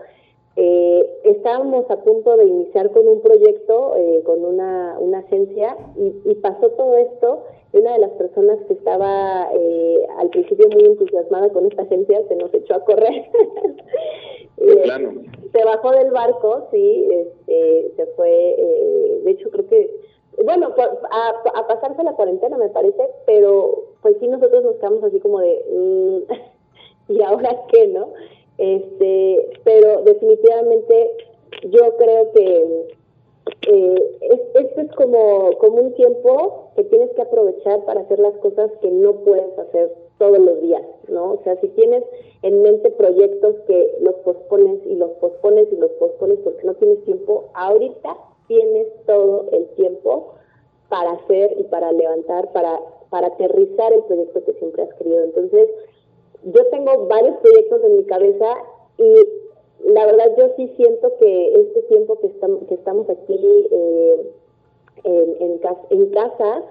eh, 0.60 1.08
estábamos 1.24 1.86
a 1.92 2.02
punto 2.02 2.36
de 2.36 2.46
iniciar 2.46 2.90
con 2.90 3.08
un 3.08 3.22
proyecto, 3.22 3.96
eh, 3.96 4.24
con 4.26 4.44
una, 4.44 4.98
una 5.00 5.20
agencia, 5.20 5.78
y, 5.96 6.34
pasó 6.36 6.72
todo 6.72 6.98
esto. 6.98 7.44
Y 7.74 7.78
una 7.78 7.94
de 7.94 8.00
las 8.00 8.12
personas 8.12 8.58
que 8.66 8.74
estaba 8.74 9.50
eh, 9.54 10.08
al 10.18 10.30
principio 10.30 10.68
muy 10.70 10.86
entusiasmada 10.86 11.50
con 11.50 11.68
esta 11.68 11.84
agencia 11.84 12.24
se 12.28 12.36
nos 12.38 12.52
echó 12.56 12.74
a 12.74 12.84
correr. 12.84 13.26
se 15.52 15.64
bajó 15.64 15.92
del 15.92 16.10
barco, 16.10 16.68
sí, 16.72 17.08
este, 17.12 17.92
se 17.96 18.06
fue, 18.16 18.56
de 19.26 19.32
hecho 19.32 19.52
creo 19.52 19.68
que, 19.68 19.92
bueno, 20.44 20.74
a, 21.12 21.60
a, 21.60 21.68
pasarse 21.68 22.04
la 22.04 22.14
cuarentena 22.14 22.58
me 22.58 22.70
parece, 22.70 23.10
pero 23.26 23.86
pues 24.02 24.18
sí 24.20 24.28
nosotros 24.28 24.64
nos 24.64 24.76
quedamos 24.76 25.04
así 25.04 25.20
como 25.20 25.40
de, 25.40 25.66
mm, 25.72 27.12
¿y 27.14 27.22
ahora 27.22 27.64
qué, 27.72 27.88
no? 27.88 28.14
Este, 28.58 29.50
pero 29.64 30.02
definitivamente 30.04 31.12
yo 31.70 31.96
creo 31.98 32.32
que 32.34 32.88
eh, 33.68 34.18
esto 34.56 34.82
es 34.82 34.92
como, 34.96 35.52
como 35.58 35.82
un 35.82 35.94
tiempo 35.94 36.72
que 36.76 36.84
tienes 36.86 37.12
que 37.12 37.22
aprovechar 37.22 37.86
para 37.86 38.02
hacer 38.02 38.20
las 38.20 38.36
cosas 38.38 38.72
que 38.82 38.92
no 38.92 39.14
puedes 39.24 39.58
hacer 39.58 39.94
todos 40.18 40.40
los 40.40 40.62
días, 40.62 40.84
¿no? 41.08 41.34
O 41.34 41.42
sea, 41.44 41.56
si 41.62 41.68
tienes 41.70 42.04
en 42.42 42.62
mente 42.62 42.90
proyectos 42.92 43.56
que 43.68 43.98
los 44.02 44.16
pospones 44.16 44.80
y 44.86 44.96
los 44.96 45.12
pospones 45.12 45.68
y 45.72 45.76
los 45.78 45.92
pospones 45.92 46.40
porque 46.44 46.66
no 46.66 46.74
tienes 46.76 47.04
tiempo, 47.06 47.46
ahorita 47.54 48.18
tienes 48.48 48.88
todo 49.06 49.46
el 49.52 49.68
tiempo 49.76 50.36
para 50.90 51.12
hacer 51.12 51.56
y 51.60 51.64
para 51.64 51.92
levantar, 51.92 52.52
para, 52.54 52.80
para 53.10 53.28
aterrizar 53.28 53.94
el 53.94 54.04
proyecto 54.04 54.44
que 54.46 54.54
siempre 54.54 54.84
has 54.84 54.94
querido. 54.96 55.24
Entonces, 55.24 55.70
yo 56.44 56.66
tengo 56.68 57.08
varios 57.08 57.38
proyectos 57.38 57.84
en 57.84 57.98
mi 57.98 58.04
cabeza 58.06 58.56
y 58.98 59.92
la 59.92 60.06
verdad 60.06 60.32
yo 60.38 60.50
sí 60.56 60.74
siento 60.76 61.16
que 61.18 61.54
este 61.56 61.82
tiempo 61.84 62.20
que, 62.20 62.28
estamos, 62.28 62.64
que 62.68 62.76
estamos 62.76 63.10
aquí 63.10 63.68
eh, 63.72 64.32
en, 65.04 65.36
en, 65.40 65.62
en, 65.90 66.10
casa, 66.10 66.64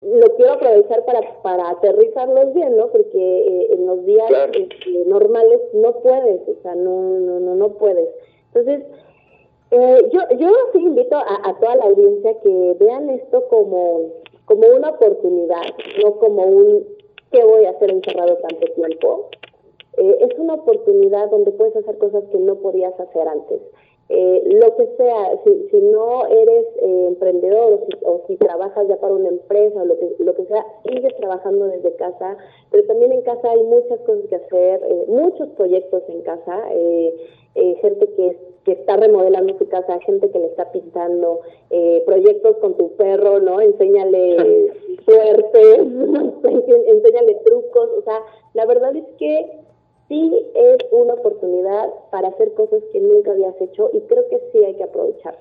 lo 0.00 0.26
quiero 0.36 0.52
aprovechar 0.54 1.04
para, 1.04 1.42
para 1.42 1.70
aterrizarlos 1.70 2.54
bien, 2.54 2.76
¿no? 2.76 2.88
Porque 2.88 3.18
eh, 3.18 3.74
en 3.74 3.86
los 3.86 4.04
días 4.04 4.30
este, 4.52 5.04
normales 5.06 5.60
no 5.74 5.92
puedes, 6.00 6.48
o 6.48 6.62
sea, 6.62 6.74
no, 6.74 7.18
no, 7.18 7.40
no, 7.40 7.54
no 7.54 7.68
puedes. 7.74 8.08
Entonces, 8.52 8.84
eh, 9.70 10.10
yo, 10.12 10.20
yo 10.38 10.50
sí 10.72 10.78
invito 10.78 11.16
a, 11.16 11.48
a 11.48 11.58
toda 11.58 11.76
la 11.76 11.84
audiencia 11.84 12.38
que 12.40 12.76
vean 12.78 13.10
esto 13.10 13.46
como, 13.48 14.12
como 14.44 14.68
una 14.68 14.90
oportunidad, 14.90 15.62
no 16.02 16.18
como 16.18 16.44
un 16.44 16.84
¿qué 17.34 17.44
voy 17.44 17.64
a 17.64 17.70
hacer 17.70 17.90
encerrado 17.90 18.36
tanto 18.36 18.66
tiempo? 18.74 19.28
Eh, 19.96 20.18
es 20.20 20.38
una 20.38 20.54
oportunidad 20.54 21.30
donde 21.30 21.50
puedes 21.50 21.74
hacer 21.76 21.98
cosas 21.98 22.24
que 22.30 22.38
no 22.38 22.54
podías 22.56 22.98
hacer 22.98 23.26
antes. 23.26 23.60
Eh, 24.10 24.42
lo 24.60 24.76
que 24.76 24.86
sea, 24.98 25.40
si, 25.44 25.68
si 25.70 25.80
no 25.80 26.26
eres 26.26 26.66
eh, 26.82 27.06
emprendedor 27.08 27.80
o 28.02 28.22
si, 28.26 28.36
trabajas 28.36 28.86
ya 28.86 28.96
para 28.98 29.14
una 29.14 29.28
empresa 29.28 29.80
o 29.80 29.84
lo 29.86 29.98
que, 29.98 30.14
lo 30.18 30.34
que 30.34 30.44
sea, 30.44 30.62
sigues 30.86 31.16
trabajando 31.16 31.66
desde 31.68 31.94
casa, 31.94 32.36
pero 32.70 32.84
también 32.84 33.12
en 33.12 33.22
casa 33.22 33.50
hay 33.50 33.62
muchas 33.62 33.98
cosas 34.00 34.26
que 34.28 34.36
hacer, 34.36 34.82
eh, 34.86 35.04
muchos 35.08 35.48
proyectos 35.50 36.02
en 36.08 36.20
casa, 36.20 36.68
gente 37.54 38.08
que, 38.14 38.36
que 38.64 38.72
está 38.72 38.96
remodelando 38.96 39.56
su 39.56 39.68
casa, 39.68 39.98
gente 40.00 40.30
que 40.30 40.38
le 40.38 40.46
está 40.46 40.70
pintando, 40.70 41.40
proyectos 42.04 42.56
con 42.56 42.76
tu 42.76 42.90
perro, 42.96 43.40
¿no? 43.40 43.60
Enséñale 43.60 44.72
suerte, 45.06 45.76
enséñale 46.86 47.34
trucos, 47.44 47.88
o 47.98 48.02
sea, 48.02 48.20
la 48.52 48.66
verdad 48.66 48.94
es 48.96 49.04
que 49.18 49.64
sí 50.08 50.32
es 50.54 50.76
una 50.92 51.14
oportunidad 51.14 51.88
para 52.10 52.28
hacer 52.28 52.52
cosas 52.54 52.82
que 52.92 53.00
nunca 53.00 53.32
habías 53.32 53.60
hecho 53.60 53.90
y 53.92 54.00
creo 54.02 54.28
que 54.28 54.40
sí 54.52 54.64
hay 54.64 54.74
que 54.74 54.84
aprovechar. 54.84 55.38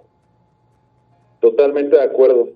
Totalmente 1.39 1.97
de 1.97 2.04
acuerdo. 2.04 2.49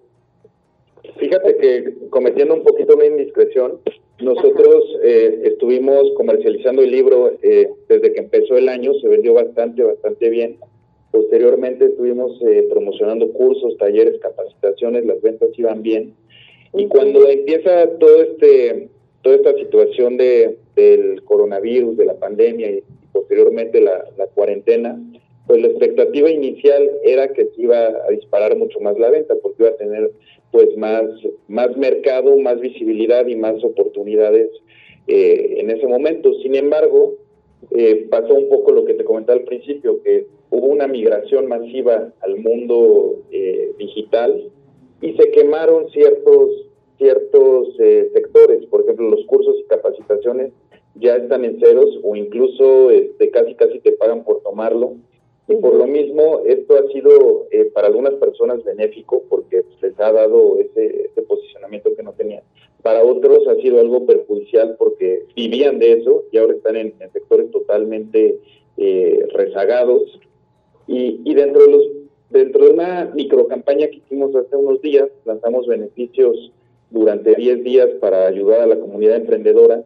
Fíjate 1.18 1.58
que 1.58 2.10
cometiendo 2.10 2.54
un 2.54 2.64
poquito 2.64 2.96
una 2.96 3.06
indiscreción, 3.06 3.80
nosotros 4.20 4.84
eh, 5.04 5.42
estuvimos 5.44 6.12
comercializando 6.16 6.82
el 6.82 6.92
libro 6.92 7.34
eh, 7.42 7.70
desde 7.88 8.14
que 8.14 8.20
empezó 8.20 8.58
el 8.58 8.70
año, 8.70 8.94
se 8.96 9.08
vendió 9.08 9.34
bastante, 9.34 9.84
bastante 9.84 10.30
bien. 10.30 10.58
Posteriormente 11.12 11.86
estuvimos 11.86 12.42
eh, 12.42 12.68
promocionando 12.70 13.32
cursos, 13.32 13.78
talleres, 13.78 14.20
capacitaciones, 14.20 15.06
las 15.06 15.22
ventas 15.22 15.50
iban 15.58 15.82
bien. 15.82 16.16
Y 16.74 16.88
cuando 16.88 17.28
empieza 17.28 17.88
todo 18.00 18.22
este, 18.22 18.90
toda 19.22 19.36
esta 19.36 19.54
situación 19.54 20.18
de, 20.18 20.58
del 20.78 21.24
coronavirus, 21.24 21.98
de 21.98 22.06
la 22.06 22.14
pandemia 22.14 22.72
y, 22.72 22.84
posteriormente 23.12 23.82
la, 23.82 24.06
cuarentena, 24.36 25.02
pues 25.48 25.62
la 25.62 25.68
expectativa 25.68 26.30
inicial 26.30 26.90
era 27.04 27.30
que 27.30 27.46
se 27.46 27.62
iba 27.64 27.88
a 27.88 28.12
disparar 28.12 28.56
mucho 28.56 28.80
más 28.80 28.98
la 29.00 29.10
venta 29.10 29.34
porque 29.42 29.64
iba 29.64 29.72
a 29.72 29.78
tener 29.78 30.12
pues 30.52 30.78
más, 30.78 31.04
más 31.48 31.76
mercado, 31.76 32.38
más 32.38 32.60
visibilidad 32.60 33.26
y 33.26 33.36
más 33.36 33.64
oportunidades 33.64 34.50
eh, 35.08 35.56
en 35.58 35.72
ese 35.72 35.88
momento. 35.88 36.32
Sin 36.44 36.56
embargo, 36.56 37.16
eh, 37.72 38.08
pasó 38.10 38.36
un 38.36 38.50
poco 38.50 38.72
lo 38.72 38.86
que 38.86 38.94
te 38.94 39.04
comentaba 39.04 39.40
al 39.40 39.46
principio, 39.46 40.02
que 40.04 40.28
hubo 40.52 40.68
una 40.68 40.88
migración 40.88 41.48
masiva 41.48 42.14
al 42.22 42.38
mundo 42.38 43.24
eh, 43.32 43.72
digital 43.80 44.52
y 45.02 45.14
se 45.14 45.32
quemaron 45.32 45.90
ciertos 45.90 46.66
ciertos 46.98 47.76
sectores, 47.78 48.66
por 48.72 48.82
ejemplo 48.82 49.12
los 49.12 49.24
cursos 49.28 49.56
y 49.60 49.68
capacitaciones 49.68 50.52
ya 51.00 51.16
están 51.16 51.46
en 51.46 51.60
ceros 51.60 52.00
o 52.04 52.16
incluso 52.16 52.92
este, 52.92 53.30
casi 53.30 53.56
casi 53.56 53.80
te 53.80 53.92
pagan 53.94 54.24
por 54.24 54.42
tomarlo. 54.42 54.96
Y 55.48 55.56
por 55.56 55.76
lo 55.76 55.88
mismo, 55.88 56.42
esto 56.46 56.76
ha 56.76 56.92
sido 56.92 57.48
eh, 57.52 57.72
para 57.74 57.88
algunas 57.88 58.14
personas 58.16 58.64
benéfico 58.66 59.24
porque 59.30 59.64
les 59.82 60.00
ha 60.00 60.12
dado 60.12 60.58
ese, 60.60 61.10
posicionamiento 61.28 61.96
que 61.96 62.04
no 62.04 62.14
tenían. 62.14 62.44
Para 62.82 63.04
otros 63.04 63.48
ha 63.48 63.56
sido 63.56 63.80
algo 63.80 64.06
perjudicial 64.06 64.76
porque 64.78 65.26
vivían 65.36 65.80
de 65.80 65.94
eso 65.94 66.24
y 66.32 66.38
ahora 66.38 66.54
están 66.54 66.76
en, 66.76 66.94
sectores 67.12 67.52
totalmente 67.52 68.40
eh, 68.78 69.28
rezagados. 69.34 70.20
Y, 70.88 71.22
y 71.26 71.34
dentro, 71.34 71.66
de 71.66 71.72
los, 71.72 71.84
dentro 72.30 72.66
de 72.66 72.72
una 72.72 73.12
microcampaña 73.14 73.88
que 73.88 73.98
hicimos 73.98 74.36
hace 74.36 74.56
unos 74.56 74.82
días, 74.82 75.10
lanzamos 75.26 75.68
beneficios 75.68 76.52
durante 76.90 77.36
10 77.36 77.64
días 77.64 77.88
para 78.00 78.28
ayudar 78.28 78.62
a 78.62 78.68
la 78.68 78.80
comunidad 78.80 79.18
emprendedora 79.18 79.84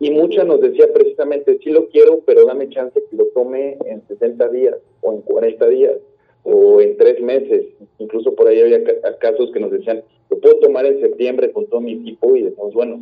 y 0.00 0.10
mucha 0.10 0.44
nos 0.44 0.60
decía 0.60 0.92
precisamente, 0.92 1.58
sí 1.62 1.70
lo 1.70 1.88
quiero, 1.88 2.20
pero 2.26 2.44
dame 2.44 2.68
chance 2.68 3.02
que 3.08 3.16
lo 3.16 3.26
tome 3.26 3.78
en 3.86 4.06
60 4.06 4.48
días 4.48 4.76
o 5.00 5.12
en 5.12 5.20
40 5.22 5.68
días 5.68 5.94
o 6.42 6.80
en 6.80 6.96
tres 6.96 7.20
meses. 7.20 7.66
Incluso 7.98 8.34
por 8.34 8.48
ahí 8.48 8.60
había 8.60 8.82
casos 9.18 9.50
que 9.52 9.60
nos 9.60 9.70
decían, 9.70 10.02
lo 10.30 10.38
puedo 10.38 10.56
tomar 10.58 10.86
en 10.86 11.00
septiembre 11.00 11.52
con 11.52 11.66
todo 11.66 11.80
mi 11.80 11.92
equipo 11.92 12.34
y 12.36 12.42
decimos, 12.42 12.74
bueno, 12.74 13.00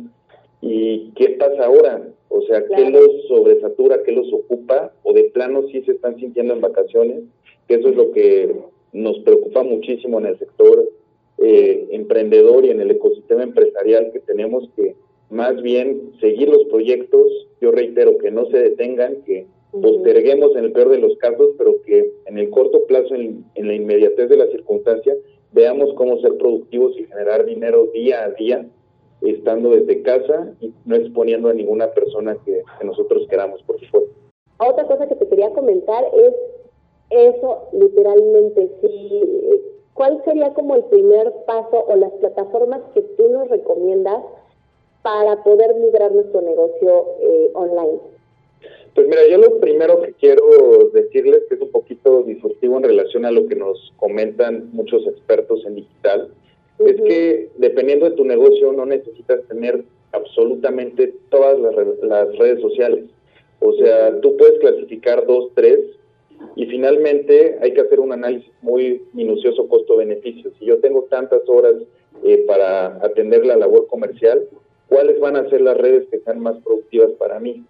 ¿y 0.61 1.11
qué 1.15 1.31
pasa 1.31 1.65
ahora? 1.65 2.07
O 2.29 2.41
sea, 2.43 2.63
¿qué 2.65 2.89
los 2.89 3.27
sobresatura, 3.27 4.03
qué 4.03 4.11
los 4.11 4.31
ocupa? 4.31 4.93
O 5.03 5.13
de 5.13 5.25
plano 5.25 5.63
sí 5.71 5.81
se 5.83 5.93
están 5.93 6.17
sintiendo 6.17 6.53
en 6.53 6.61
vacaciones, 6.61 7.23
que 7.67 7.75
eso 7.75 7.89
es 7.89 7.95
lo 7.95 8.11
que 8.11 8.55
nos 8.91 9.19
preocupa 9.19 9.63
muchísimo 9.63 10.19
en 10.19 10.27
el 10.27 10.39
sector 10.39 10.89
eh, 11.39 11.87
emprendedor 11.91 12.63
y 12.63 12.69
en 12.69 12.79
el 12.79 12.91
ecosistema 12.91 13.43
empresarial 13.43 14.11
que 14.13 14.19
tenemos 14.19 14.69
que 14.75 14.95
más 15.33 15.59
bien 15.61 16.13
seguir 16.21 16.47
los 16.47 16.63
proyectos, 16.65 17.23
yo 17.59 17.71
reitero 17.71 18.17
que 18.19 18.29
no 18.29 18.45
se 18.45 18.57
detengan, 18.57 19.23
que 19.23 19.47
posterguemos 19.71 20.55
en 20.55 20.65
el 20.65 20.71
peor 20.71 20.89
de 20.89 20.99
los 20.99 21.17
casos, 21.17 21.49
pero 21.57 21.81
que 21.81 22.13
en 22.27 22.37
el 22.37 22.51
corto 22.51 22.85
plazo, 22.85 23.15
en, 23.15 23.43
la 23.55 23.73
inmediatez 23.73 24.29
de 24.29 24.37
la 24.37 24.47
circunstancia, 24.47 25.15
veamos 25.51 25.93
cómo 25.95 26.19
ser 26.19 26.37
productivos 26.37 26.95
y 26.97 27.05
generar 27.05 27.45
dinero 27.45 27.87
día 27.93 28.23
a 28.23 28.29
día, 28.29 28.67
estando 29.21 29.71
desde 29.71 30.03
casa 30.03 30.53
y 30.61 30.71
no 30.85 30.95
exponiendo 30.95 31.49
a 31.49 31.53
ninguna 31.53 31.91
persona 31.91 32.37
que, 32.45 32.61
que 32.79 32.85
nosotros 32.85 33.25
queramos, 33.27 33.63
por 33.63 33.79
supuesto. 33.79 34.11
Otra 34.59 34.85
cosa 34.85 35.07
que 35.07 35.15
te 35.15 35.27
quería 35.27 35.49
comentar 35.49 36.03
es 36.13 36.33
eso, 37.09 37.69
literalmente, 37.73 38.69
si, 38.81 39.21
¿cuál 39.95 40.21
sería 40.25 40.53
como 40.53 40.75
el 40.75 40.83
primer 40.83 41.33
paso 41.47 41.85
o 41.87 41.95
las 41.95 42.11
plataformas 42.13 42.81
que 42.93 43.01
tú 43.01 43.29
nos 43.29 43.49
recomiendas 43.49 44.23
para 45.03 45.43
poder 45.43 45.75
migrar 45.75 46.11
nuestro 46.11 46.41
negocio 46.41 47.05
eh, 47.21 47.51
online? 47.53 47.99
Pues 48.95 49.07
mira, 49.07 49.27
yo 49.27 49.37
lo 49.37 49.59
primero 49.59 50.01
que 50.01 50.13
quiero 50.13 50.89
decirles, 50.93 51.43
que 51.49 51.55
es 51.55 51.61
un 51.61 51.71
poquito 51.71 52.23
disruptivo 52.23 52.77
en 52.77 52.83
relación 52.83 53.25
a 53.25 53.31
lo 53.31 53.47
que 53.47 53.55
nos 53.55 53.91
comentan 53.97 54.69
muchos 54.71 55.05
expertos 55.07 55.65
en 55.65 55.75
digital, 55.75 56.29
es 56.79 57.01
que 57.01 57.49
dependiendo 57.57 58.09
de 58.09 58.15
tu 58.15 58.25
negocio 58.25 58.71
no 58.71 58.85
necesitas 58.85 59.43
tener 59.47 59.83
absolutamente 60.11 61.13
todas 61.29 61.59
las, 61.59 62.37
redes 62.37 62.61
sociales. 62.61 63.05
O 63.59 63.73
sea, 63.73 64.19
tú 64.21 64.37
puedes 64.37 64.59
clasificar 64.59 65.25
dos, 65.25 65.51
tres, 65.55 65.79
y 66.55 66.65
finalmente 66.67 67.57
hay 67.61 67.73
que 67.73 67.81
hacer 67.81 67.99
un 67.99 68.11
análisis 68.11 68.51
muy 68.61 69.03
minucioso 69.13 69.67
costo-beneficio. 69.67 70.51
Si 70.59 70.65
yo 70.65 70.79
tengo 70.79 71.03
tantas 71.03 71.41
horas 71.47 71.75
eh, 72.23 72.43
para 72.45 72.97
atender 73.03 73.45
la 73.45 73.55
labor 73.55 73.87
comercial, 73.87 74.43
cuáles 74.93 75.19
van 75.19 75.35
a 75.35 75.49
ser 75.49 75.61
las 75.61 75.75
redes 75.75 76.07
que 76.11 76.19
sean 76.19 76.39
más 76.39 76.55
productivas 76.63 77.09
para 77.13 77.39
mí. 77.39 77.63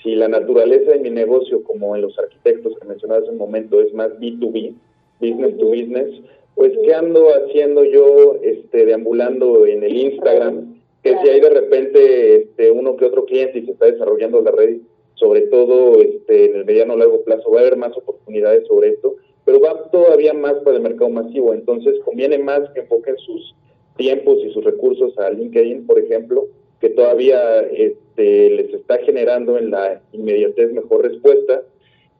Si 0.00 0.14
la 0.14 0.28
naturaleza 0.28 0.92
de 0.92 1.00
mi 1.00 1.10
negocio, 1.10 1.64
como 1.64 1.96
en 1.96 2.02
los 2.02 2.16
arquitectos 2.16 2.78
que 2.78 2.86
mencionaba 2.86 3.20
hace 3.20 3.30
un 3.30 3.38
momento, 3.38 3.80
es 3.80 3.92
más 3.92 4.12
B2B, 4.20 4.74
business 5.20 5.58
to 5.58 5.66
business, 5.66 6.20
pues 6.54 6.72
¿qué 6.84 6.94
ando 6.94 7.30
haciendo 7.30 7.82
yo 7.82 8.38
este, 8.42 8.86
deambulando 8.86 9.66
en 9.66 9.82
el 9.82 9.96
Instagram? 9.96 10.76
Que 11.02 11.16
si 11.20 11.28
hay 11.28 11.40
de 11.40 11.50
repente 11.50 12.36
este, 12.42 12.70
uno 12.70 12.96
que 12.96 13.06
otro 13.06 13.24
cliente 13.24 13.58
y 13.58 13.64
se 13.64 13.72
está 13.72 13.86
desarrollando 13.86 14.40
la 14.40 14.52
red, 14.52 14.76
sobre 15.14 15.42
todo 15.48 16.00
este, 16.00 16.50
en 16.50 16.58
el 16.58 16.64
mediano 16.64 16.94
o 16.94 16.96
largo 16.96 17.24
plazo, 17.24 17.50
va 17.50 17.58
a 17.58 17.62
haber 17.62 17.76
más 17.76 17.96
oportunidades 17.96 18.68
sobre 18.68 18.90
esto, 18.90 19.16
pero 19.44 19.58
va 19.58 19.90
todavía 19.90 20.32
más 20.32 20.54
para 20.62 20.76
el 20.76 20.82
mercado 20.84 21.10
masivo, 21.10 21.52
entonces 21.54 21.98
conviene 22.04 22.38
más 22.38 22.70
que 22.70 22.80
enfoquen 22.80 23.16
sus 23.18 23.52
tiempos 23.96 24.38
y 24.44 24.52
sus 24.52 24.62
recursos 24.62 25.18
a 25.18 25.28
LinkedIn, 25.30 25.84
por 25.84 25.98
ejemplo, 25.98 26.46
que 26.80 26.90
todavía 26.90 27.60
este, 27.60 28.50
les 28.50 28.72
está 28.74 28.98
generando 28.98 29.58
en 29.58 29.70
la 29.70 30.00
inmediatez 30.12 30.72
mejor 30.72 31.02
respuesta. 31.02 31.62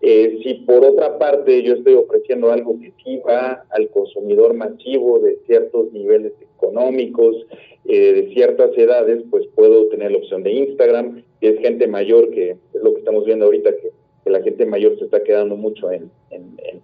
Eh, 0.01 0.38
si 0.42 0.55
por 0.55 0.85
otra 0.85 1.18
parte 1.18 1.62
yo 1.62 1.75
estoy 1.75 1.94
ofreciendo 1.94 2.53
algo 2.53 2.79
que 2.79 2.92
sí 3.03 3.21
va 3.27 3.64
al 3.71 3.88
consumidor 3.88 4.55
masivo 4.55 5.18
de 5.18 5.38
ciertos 5.47 5.92
niveles 5.92 6.33
económicos, 6.40 7.47
eh, 7.85 8.12
de 8.12 8.35
ciertas 8.35 8.77
edades, 8.77 9.25
pues 9.31 9.47
puedo 9.55 9.87
tener 9.87 10.12
la 10.12 10.18
opción 10.18 10.42
de 10.42 10.53
Instagram. 10.53 11.23
Si 11.40 11.47
es 11.47 11.59
gente 11.61 11.87
mayor, 11.87 12.31
que 12.31 12.51
es 12.51 12.83
lo 12.83 12.92
que 12.92 13.01
estamos 13.01 13.25
viendo 13.25 13.47
ahorita, 13.47 13.75
que, 13.77 13.90
la 14.25 14.42
gente 14.42 14.66
mayor 14.66 14.99
se 14.99 15.07
está 15.07 15.23
quedando 15.23 15.57
mucho 15.57 15.90
en, 15.90 16.11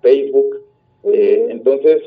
Facebook. 0.01 0.63
Eh, 1.05 1.47
entonces, 1.51 2.03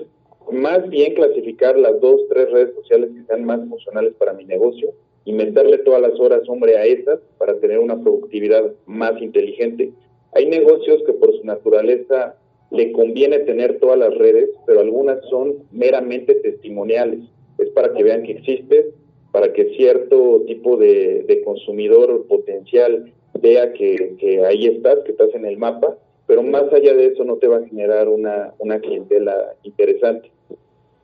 más 0.51 0.89
bien 0.89 1.13
clasificar 1.13 1.77
las 1.77 2.01
dos, 2.01 2.21
tres 2.27 2.49
redes 2.51 2.73
sociales 2.73 3.11
que 3.13 3.23
sean 3.23 3.43
más 3.43 3.59
funcionales 3.69 4.13
para 4.15 4.33
mi 4.33 4.45
negocio 4.45 4.93
y 5.27 5.33
meterle 5.33 5.79
todas 5.79 6.01
las 6.01 6.17
horas, 6.21 6.47
hombre, 6.47 6.77
a 6.77 6.85
esas 6.85 7.19
para 7.37 7.59
tener 7.59 7.79
una 7.79 8.01
productividad 8.01 8.71
más 8.85 9.21
inteligente. 9.21 9.91
Hay 10.31 10.45
negocios 10.45 11.03
que 11.05 11.11
por 11.11 11.35
su 11.35 11.43
naturaleza 11.43 12.37
le 12.71 12.93
conviene 12.93 13.39
tener 13.39 13.77
todas 13.79 13.99
las 13.99 14.17
redes, 14.17 14.49
pero 14.65 14.79
algunas 14.79 15.19
son 15.29 15.55
meramente 15.69 16.35
testimoniales. 16.35 17.19
Es 17.57 17.69
para 17.71 17.93
que 17.93 18.03
vean 18.03 18.23
que 18.23 18.31
existe, 18.31 18.85
para 19.33 19.51
que 19.51 19.75
cierto 19.75 20.43
tipo 20.47 20.77
de, 20.77 21.41
consumidor 21.43 22.25
potencial 22.27 23.11
vea 23.41 23.73
que, 23.73 24.15
que, 24.19 24.45
ahí 24.45 24.67
estás, 24.67 24.99
que 25.03 25.11
estás 25.11 25.35
en 25.35 25.45
el 25.45 25.57
mapa, 25.57 25.97
pero 26.25 26.41
más 26.41 26.71
allá 26.71 26.93
de 26.93 27.07
eso 27.07 27.25
no 27.25 27.35
te 27.35 27.47
va 27.47 27.57
a 27.57 27.67
generar 27.67 28.07
una, 28.07 28.53
una 28.59 28.79
clientela 28.79 29.55
interesante. 29.63 30.31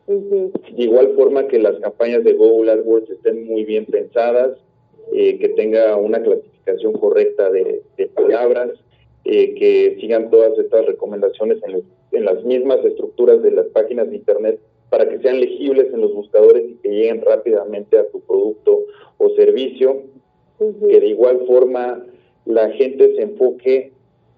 De 0.08 0.84
igual 0.84 1.13
forma 1.16 1.48
que 1.48 1.60
las 1.60 1.80
campañas 1.80 2.24
de 2.24 2.34
Google 2.34 2.72
AdWords 2.72 3.10
estén 3.10 3.46
muy 3.46 3.63
bien 3.63 3.86
pensadas, 3.86 4.58
eh, 5.13 5.38
que 5.40 5.50
tenga 5.50 5.96
una 5.96 6.21
clasificación 6.21 6.94
correcta 6.94 7.50
de, 7.50 7.84
palabras, 8.13 8.71
eh, 9.25 9.54
que 9.56 9.98
sigan 10.02 10.30
todas 10.30 10.58
estas 10.58 10.86
recomendaciones 10.86 11.60
en 11.63 11.84
en 12.13 12.25
las 12.25 12.44
mismas 12.44 12.84
estructuras 12.86 13.42
de 13.42 13.52
las 13.52 13.65
páginas 13.67 14.10
de 14.10 14.15
Internet 14.15 14.60
para 14.90 15.10
que 15.10 15.19
sean 15.19 15.40
legibles 15.40 15.92
en 15.92 16.02
los 16.02 16.13
buscadores 16.13 16.63
y 16.69 16.75
que 16.75 16.90
lleguen 16.90 17.21
rápidamente 17.21 17.98
a 17.98 18.08
tu 18.10 18.21
producto 18.21 18.86
o 19.17 19.30
servicio, 19.32 20.04
que 20.60 21.00
de 21.00 21.08
igual 21.08 21.42
forma 21.48 22.06
la 22.46 22.69
gente 22.71 23.15
se 23.15 23.23
enfoque 23.23 23.92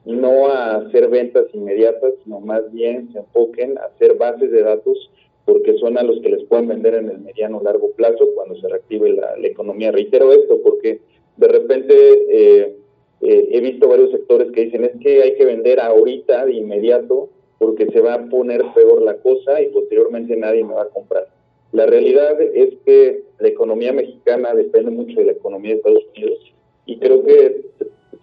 no 0.06 0.48
a 0.48 0.78
hacer 0.78 1.10
ventas 1.10 1.46
inmediatas, 1.54 2.14
sino 2.24 2.40
más 2.40 2.72
bien 2.72 3.12
se 3.12 3.20
enfoquen 3.20 3.78
a 3.78 3.86
hacer 3.86 4.16
bases 4.16 4.52
de 4.52 4.64
datos 4.64 5.12
porque 5.46 5.78
son 5.78 5.98
a 5.98 6.04
los 6.04 6.20
que 6.22 6.30
les 6.30 6.44
pueden 6.46 6.68
vender 6.68 6.96
en 6.96 7.10
el 7.10 7.20
mediano 7.20 7.60
o 7.60 7.64
largo 7.64 7.92
plazo 7.92 8.30
cuando 8.34 8.56
se 8.56 8.68
reactive 8.68 9.14
la, 9.14 9.36
economía. 9.44 9.92
Reitero 9.92 10.32
esto 10.32 10.60
porque 10.62 11.02
de 11.38 11.48
repente 11.48 11.94
eh, 12.30 12.76
eh, 13.22 13.50
he 13.52 13.62
visto 13.62 13.88
varios 13.88 14.12
sectores 14.12 14.52
que 14.52 14.66
dicen 14.66 14.86
es 14.86 14.92
que 15.02 15.22
hay 15.22 15.36
que 15.36 15.46
vender 15.46 15.80
ahorita 15.80 16.46
de 16.46 16.54
inmediato 16.54 17.30
porque 17.60 17.88
se 17.88 18.02
va 18.02 18.16
a 18.16 18.26
poner 18.26 18.64
peor 18.74 19.02
la 19.02 19.18
cosa 19.18 19.62
y 19.62 19.68
posteriormente 19.68 20.36
nadie 20.36 20.64
me 20.64 20.74
va 20.74 20.84
a 20.84 20.90
comprar. 20.90 21.28
La 21.72 21.86
realidad 21.86 22.40
es 22.42 22.76
que 22.86 23.24
la 23.40 23.48
economía 23.48 23.94
mexicana 23.94 24.54
depende 24.54 24.92
mucho 24.92 25.20
de 25.20 25.26
la 25.26 25.32
economía 25.34 25.72
de 25.72 25.78
Estados 25.78 26.06
Unidos 26.16 26.54
y 26.86 26.98
creo 27.00 27.24
que 27.24 27.66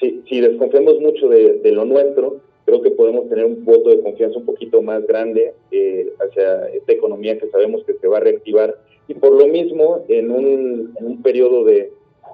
si, 0.00 0.22
si 0.28 0.40
desconfiamos 0.40 1.00
mucho 1.00 1.28
de, 1.28 1.60
lo 1.72 1.84
nuestro, 1.84 2.40
creo 2.72 2.82
que 2.82 2.90
podemos 2.92 3.28
tener 3.28 3.44
un 3.44 3.66
voto 3.66 3.90
de 3.90 4.00
confianza 4.00 4.38
un 4.38 4.46
poquito 4.46 4.80
más 4.80 5.06
grande 5.06 5.52
eh, 5.70 6.10
hacia 6.18 6.68
esta 6.68 6.92
economía 6.92 7.38
que 7.38 7.50
sabemos 7.50 7.84
que 7.84 7.92
se 7.94 8.08
va 8.08 8.16
a 8.16 8.20
reactivar. 8.20 8.78
Y 9.08 9.14
por 9.14 9.32
lo 9.32 9.46
mismo, 9.46 10.04
en 10.08 10.30
un, 10.30 10.94
en 10.98 11.06
un 11.06 11.22
periodo 11.22 11.64
de, 11.64 11.92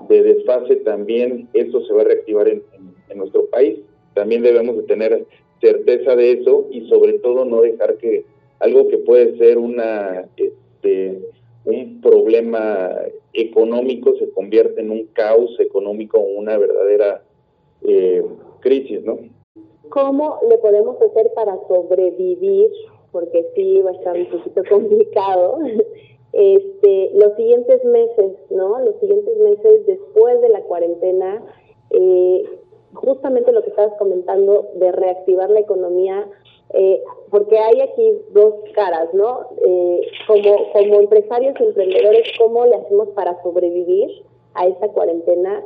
de 0.08 0.22
desfase 0.22 0.76
también 0.76 1.48
eso 1.54 1.84
se 1.84 1.92
va 1.92 2.02
a 2.02 2.04
reactivar 2.04 2.48
en, 2.48 2.62
en, 3.08 3.18
nuestro 3.18 3.46
país. 3.46 3.80
También 4.14 4.42
debemos 4.42 4.76
de 4.76 4.82
tener 4.84 5.24
certeza 5.60 6.14
de 6.14 6.32
eso 6.32 6.68
y 6.70 6.88
sobre 6.88 7.14
todo 7.14 7.44
no 7.44 7.62
dejar 7.62 7.96
que 7.96 8.24
algo 8.60 8.86
que 8.86 8.98
puede 8.98 9.36
ser 9.38 9.58
una 9.58 10.28
este, 10.36 11.18
un 11.64 12.00
problema 12.00 12.92
económico 13.32 14.14
se 14.18 14.30
convierta 14.30 14.80
en 14.80 14.90
un 14.90 15.06
caos 15.06 15.58
económico 15.58 16.18
o 16.18 16.38
una 16.38 16.56
verdadera 16.56 17.24
eh, 17.82 18.22
crisis, 18.60 19.02
¿no? 19.02 19.18
¿Cómo 19.90 20.38
le 20.48 20.58
podemos 20.58 21.00
hacer 21.00 21.32
para 21.34 21.58
sobrevivir? 21.68 22.70
Porque 23.12 23.50
sí 23.54 23.80
va 23.82 23.90
a 23.90 23.94
estar 23.94 24.16
un 24.16 24.26
poquito 24.26 24.62
complicado. 24.70 25.58
Este, 26.32 27.10
los 27.14 27.34
siguientes 27.36 27.84
meses, 27.84 28.32
¿no? 28.50 28.78
Los 28.80 28.96
siguientes 29.00 29.36
meses 29.38 29.86
después 29.86 30.40
de 30.42 30.50
la 30.50 30.60
cuarentena, 30.62 31.42
eh, 31.90 32.44
justamente 32.92 33.52
lo 33.52 33.62
que 33.62 33.70
estabas 33.70 33.94
comentando 33.98 34.68
de 34.74 34.92
reactivar 34.92 35.48
la 35.50 35.60
economía, 35.60 36.28
eh, 36.74 37.02
porque 37.30 37.58
hay 37.58 37.80
aquí 37.80 38.12
dos 38.32 38.54
caras, 38.74 39.12
¿no? 39.14 39.48
Eh, 39.66 40.00
como, 40.26 40.72
como 40.72 41.00
empresarios 41.00 41.54
y 41.58 41.64
emprendedores, 41.64 42.28
¿cómo 42.36 42.66
le 42.66 42.76
hacemos 42.76 43.08
para 43.10 43.42
sobrevivir 43.42 44.22
a 44.52 44.66
esta 44.66 44.88
cuarentena 44.88 45.64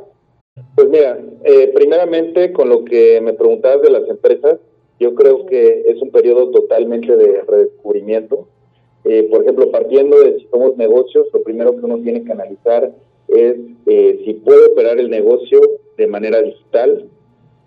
pues 0.75 0.89
mira, 0.89 1.19
eh, 1.43 1.71
primeramente 1.73 2.51
con 2.51 2.69
lo 2.69 2.83
que 2.83 3.21
me 3.21 3.33
preguntabas 3.33 3.81
de 3.81 3.91
las 3.91 4.09
empresas, 4.09 4.59
yo 4.99 5.13
creo 5.13 5.45
que 5.45 5.83
es 5.87 6.01
un 6.01 6.09
periodo 6.09 6.49
totalmente 6.49 7.15
de 7.15 7.41
redescubrimiento. 7.41 8.47
Eh, 9.05 9.27
por 9.29 9.43
ejemplo, 9.43 9.69
partiendo 9.69 10.19
de 10.19 10.39
si 10.39 10.47
somos 10.47 10.77
negocios, 10.77 11.27
lo 11.33 11.43
primero 11.43 11.75
que 11.75 11.85
uno 11.85 11.99
tiene 11.99 12.23
que 12.23 12.31
analizar 12.31 12.91
es 13.27 13.55
eh, 13.85 14.21
si 14.25 14.33
puede 14.35 14.67
operar 14.67 14.99
el 14.99 15.09
negocio 15.09 15.59
de 15.97 16.07
manera 16.07 16.41
digital, 16.41 17.05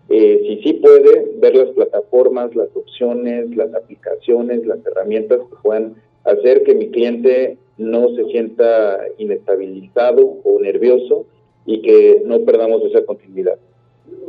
si 0.09 0.61
sí 0.63 0.75
puede, 0.75 1.33
ver 1.39 1.57
las 1.57 1.71
plataformas, 1.71 2.55
las 2.55 2.69
opciones, 2.75 3.55
las 3.57 3.75
aplicaciones, 3.75 4.65
las 4.65 4.79
herramientas 4.87 5.41
que 5.41 5.57
puedan 5.65 5.97
hacer 6.23 6.63
que 6.63 6.77
mi 6.77 6.91
cliente 6.91 7.59
no 7.77 8.15
se 8.15 8.25
sienta 8.27 9.01
inestabilizado 9.19 10.39
o 10.45 10.61
nervioso 10.61 11.27
y 11.67 11.83
que 11.83 12.23
no 12.25 12.41
perdamos 12.41 12.83
esa 12.85 13.05
continuidad. 13.05 13.59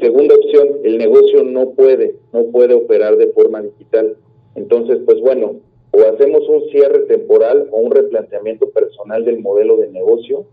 Segunda 0.01 0.35
opción, 0.35 0.79
el 0.83 0.97
negocio 0.97 1.43
no 1.43 1.71
puede, 1.71 2.15
no 2.33 2.45
puede 2.45 2.73
operar 2.73 3.15
de 3.17 3.27
forma 3.27 3.61
digital. 3.61 4.17
Entonces, 4.55 4.99
pues 5.05 5.21
bueno, 5.21 5.55
o 5.91 6.01
hacemos 6.01 6.47
un 6.49 6.69
cierre 6.69 6.99
temporal 7.01 7.67
o 7.71 7.77
un 7.79 7.91
replanteamiento 7.91 8.69
personal 8.69 9.23
del 9.23 9.39
modelo 9.39 9.77
de 9.77 9.89
negocio, 9.89 10.45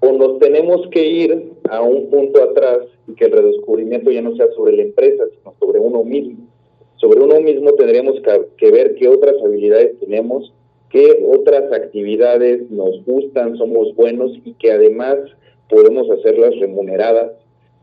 o 0.00 0.12
nos 0.12 0.38
tenemos 0.40 0.88
que 0.88 1.06
ir 1.06 1.52
a 1.68 1.80
un 1.82 2.10
punto 2.10 2.42
atrás 2.42 2.78
y 3.06 3.14
que 3.14 3.26
el 3.26 3.32
redescubrimiento 3.32 4.10
ya 4.10 4.22
no 4.22 4.34
sea 4.34 4.50
sobre 4.52 4.76
la 4.76 4.82
empresa, 4.82 5.24
sino 5.36 5.54
sobre 5.60 5.78
uno 5.78 6.02
mismo. 6.02 6.48
Sobre 6.96 7.20
uno 7.20 7.40
mismo 7.40 7.72
tendríamos 7.72 8.20
que 8.56 8.70
ver 8.70 8.94
qué 8.96 9.08
otras 9.08 9.34
habilidades 9.44 9.98
tenemos, 10.00 10.52
qué 10.90 11.24
otras 11.24 11.72
actividades 11.72 12.68
nos 12.70 13.04
gustan, 13.04 13.56
somos 13.56 13.94
buenos 13.94 14.32
y 14.44 14.54
que 14.54 14.72
además 14.72 15.16
podemos 15.72 16.08
hacerlas 16.10 16.54
remuneradas. 16.60 17.32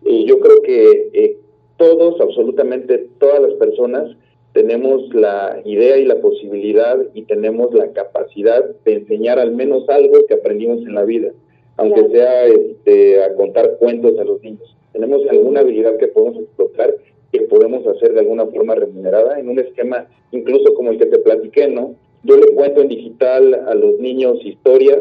Y 0.06 0.26
yo 0.26 0.40
creo 0.40 0.62
que 0.62 1.10
eh, 1.14 1.38
todos, 1.78 2.22
absolutamente 2.22 3.10
todas 3.20 3.42
las 3.42 3.54
personas, 3.54 4.16
tenemos 4.54 5.14
la 5.14 5.62
idea 5.66 5.98
y 5.98 6.06
la 6.06 6.22
posibilidad 6.22 6.98
y 7.14 7.24
tenemos 7.24 7.74
la 7.74 7.92
capacidad 7.92 8.64
de 8.86 8.94
enseñar 8.94 9.40
al 9.40 9.52
menos 9.52 9.88
algo 9.90 10.26
que 10.28 10.36
aprendimos 10.36 10.80
en 10.80 10.96
la 10.96 11.04
vida, 11.04 11.32
aunque 11.78 12.10
sea 12.10 12.46
este, 12.46 13.24
a 13.24 13.34
contar 13.36 13.78
cuentos 13.78 14.18
a 14.20 14.24
los 14.24 14.42
niños. 14.44 14.76
Tenemos 14.94 15.22
alguna 15.30 15.62
habilidad 15.62 15.98
que 15.98 16.08
podemos 16.08 16.42
explotar, 16.42 16.96
que 17.32 17.42
podemos 17.42 17.86
hacer 17.88 18.14
de 18.14 18.22
alguna 18.22 18.46
forma 18.48 18.76
remunerada 18.76 19.40
en 19.40 19.50
un 19.50 19.60
esquema 19.60 20.08
incluso 20.32 20.74
como 20.74 20.92
el 20.92 20.98
que 20.98 21.06
te 21.06 21.20
platiqué, 21.20 21.68
¿no? 21.68 21.96
Yo 22.24 22.38
le 22.38 22.54
cuento 22.54 22.82
en 22.82 22.90
digital 22.90 23.54
a 23.68 23.74
los 23.76 23.98
niños 24.00 24.44
historias 24.44 25.00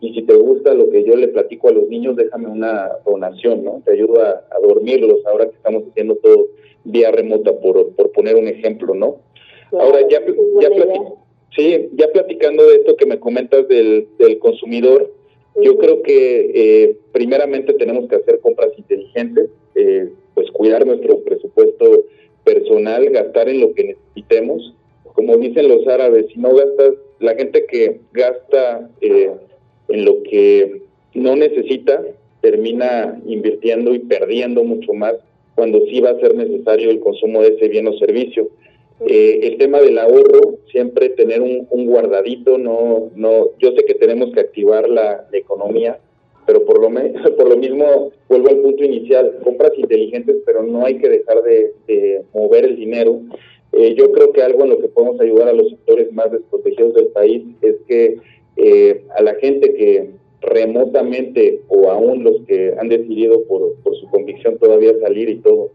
y 0.00 0.14
si 0.14 0.22
te 0.22 0.34
gusta 0.34 0.72
lo 0.72 0.88
que 0.90 1.04
yo 1.04 1.14
le 1.14 1.28
platico 1.28 1.68
a 1.68 1.72
los 1.72 1.88
niños, 1.88 2.16
déjame 2.16 2.48
una 2.48 2.90
donación, 3.04 3.62
¿no? 3.62 3.82
Te 3.84 3.92
ayudo 3.92 4.22
a, 4.22 4.42
dormirlos 4.62 5.24
ahora 5.26 5.46
que 5.48 5.56
estamos 5.56 5.84
haciendo 5.90 6.16
todo 6.16 6.46
vía 6.84 7.10
remota, 7.10 7.52
por, 7.60 7.94
por 7.94 8.10
poner 8.12 8.36
un 8.36 8.48
ejemplo, 8.48 8.94
¿no? 8.94 9.18
ahora, 9.72 10.00
ya, 10.08 10.20
ya, 10.60 10.68
sí, 11.54 11.90
ya 11.92 12.08
platicando 12.08 12.66
de 12.66 12.76
esto 12.76 12.96
que 12.96 13.06
me 13.06 13.20
comentas 13.20 13.68
del, 13.68 14.08
del 14.18 14.38
consumidor, 14.40 15.12
yo 15.62 15.78
creo 15.78 16.02
que 16.02 16.50
eh, 16.54 16.96
primeramente 17.12 17.74
tenemos 17.74 18.08
que 18.08 18.16
hacer 18.16 18.40
compras 18.40 18.70
inteligentes, 18.76 19.50
eh, 19.74 20.08
pues 20.34 20.50
cuidar 20.50 20.86
nuestro 20.86 21.20
presupuesto 21.20 22.04
personal, 22.44 23.08
gastar 23.10 23.48
en 23.48 23.60
lo 23.60 23.74
que 23.74 23.84
necesitemos. 23.84 24.74
Como 25.12 25.36
dicen 25.36 25.68
los 25.68 25.86
árabes, 25.86 26.26
si 26.32 26.38
no 26.40 26.54
gastas, 26.54 26.94
la 27.18 27.34
gente 27.34 27.66
que 27.66 28.00
gasta... 28.12 28.90
Eh, 29.00 29.30
en 29.90 30.04
lo 30.04 30.22
que 30.22 30.82
no 31.14 31.36
necesita, 31.36 32.02
termina 32.40 33.20
invirtiendo 33.26 33.94
y 33.94 33.98
perdiendo 34.00 34.64
mucho 34.64 34.92
más 34.94 35.14
cuando 35.54 35.84
sí 35.86 36.00
va 36.00 36.10
a 36.10 36.20
ser 36.20 36.34
necesario 36.34 36.90
el 36.90 37.00
consumo 37.00 37.42
de 37.42 37.48
ese 37.48 37.68
bien 37.68 37.86
o 37.86 37.98
servicio. 37.98 38.48
Eh, 39.06 39.40
el 39.44 39.58
tema 39.58 39.80
del 39.80 39.98
ahorro, 39.98 40.58
siempre 40.70 41.08
tener 41.10 41.40
un, 41.40 41.86
guardadito, 41.86 42.58
no, 42.58 43.10
no, 43.14 43.48
yo 43.58 43.72
sé 43.72 43.84
que 43.86 43.94
tenemos 43.94 44.30
que 44.32 44.40
activar 44.40 44.88
la, 44.88 45.26
economía, 45.32 45.98
pero 46.46 46.64
por 46.64 46.80
lo, 46.80 46.90
por 47.36 47.48
lo 47.48 47.56
mismo 47.56 48.12
vuelvo 48.28 48.48
al 48.48 48.58
punto 48.58 48.84
inicial, 48.84 49.38
compras 49.42 49.72
inteligentes, 49.76 50.36
pero 50.44 50.62
no 50.62 50.84
hay 50.84 50.98
que 50.98 51.08
dejar 51.08 51.42
de, 51.42 52.22
mover 52.34 52.64
el 52.64 52.76
dinero. 52.76 53.20
Eh, 53.72 53.94
yo 53.96 54.12
creo 54.12 54.32
que 54.32 54.42
algo 54.42 54.64
en 54.64 54.70
lo 54.70 54.78
que 54.80 54.88
podemos 54.88 55.20
ayudar 55.20 55.48
a 55.48 55.52
los 55.52 55.70
sectores 55.70 56.12
más 56.12 56.30
desprotegidos 56.32 56.94
del 56.94 57.06
país 57.08 57.42
es 57.62 57.76
que 57.86 58.16
eh, 58.62 59.04
a 59.16 59.22
la 59.22 59.34
gente 59.36 59.74
que 59.74 60.10
remotamente 60.42 61.62
o 61.68 61.90
aún 61.90 62.24
los 62.24 62.42
que 62.46 62.74
han 62.78 62.88
decidido 62.88 63.44
por, 63.44 63.74
por 63.82 63.96
su 63.96 64.06
convicción 64.10 64.58
todavía 64.58 64.98
salir 65.00 65.28
y 65.30 65.36
todo, 65.36 65.70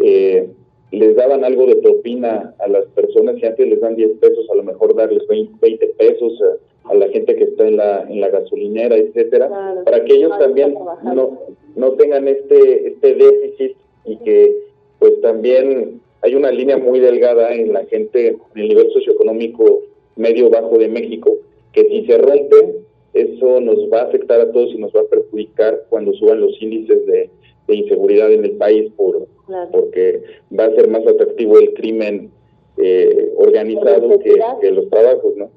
eh, 0.00 0.48
les 0.90 1.16
daban 1.16 1.44
algo 1.44 1.66
de 1.66 1.76
propina 1.76 2.54
a 2.58 2.68
las 2.68 2.84
personas 2.86 3.36
y 3.40 3.46
antes 3.46 3.68
les 3.68 3.80
dan 3.80 3.96
10 3.96 4.18
pesos, 4.18 4.48
a 4.50 4.54
lo 4.54 4.62
mejor 4.62 4.94
darles 4.94 5.26
20, 5.26 5.86
pesos 5.98 6.40
a, 6.84 6.94
la 6.94 7.08
gente 7.08 7.34
que 7.34 7.44
está 7.44 7.66
en 7.66 7.78
la, 7.78 8.02
en 8.02 8.20
la 8.20 8.28
gasolinera, 8.28 8.96
etcétera, 8.96 9.50
para 9.84 10.04
que 10.04 10.14
ellos 10.14 10.38
también 10.38 10.74
no, 10.74 11.40
no 11.74 11.92
tengan 11.92 12.28
este, 12.28 12.88
este 12.88 13.14
déficit 13.14 13.76
y 14.04 14.16
que 14.18 14.56
pues 14.98 15.20
también 15.20 16.00
hay 16.22 16.34
una 16.34 16.50
línea 16.50 16.76
muy 16.78 17.00
delgada 17.00 17.54
en 17.54 17.72
la 17.72 17.84
gente, 17.86 18.28
en 18.28 18.62
el 18.62 18.68
nivel 18.68 18.90
socioeconómico 18.92 19.82
medio 20.14 20.48
bajo 20.48 20.78
de 20.78 20.88
México, 20.88 21.36
que 21.76 21.84
si 21.88 22.06
se 22.06 22.16
rompe, 22.16 22.74
eso 23.12 23.60
nos 23.60 23.76
va 23.92 24.00
a 24.00 24.04
afectar 24.04 24.40
a 24.40 24.50
todos 24.50 24.70
y 24.74 24.78
nos 24.78 24.92
va 24.92 25.00
a 25.02 25.10
perjudicar 25.10 25.84
cuando 25.90 26.14
suban 26.14 26.40
los 26.40 26.60
índices 26.60 27.04
de, 27.06 27.30
inseguridad 27.68 28.32
en 28.32 28.44
el 28.44 28.52
país, 28.52 28.90
por, 28.96 29.26
porque 29.72 30.22
va 30.58 30.66
a 30.66 30.74
ser 30.74 30.88
más 30.88 31.06
atractivo 31.06 31.58
el 31.58 31.74
crimen 31.74 32.30
eh, 32.78 33.32
organizado 33.36 34.18
que, 34.20 34.70
los 34.70 34.88
trabajos, 34.88 35.34
¿no? 35.36 35.50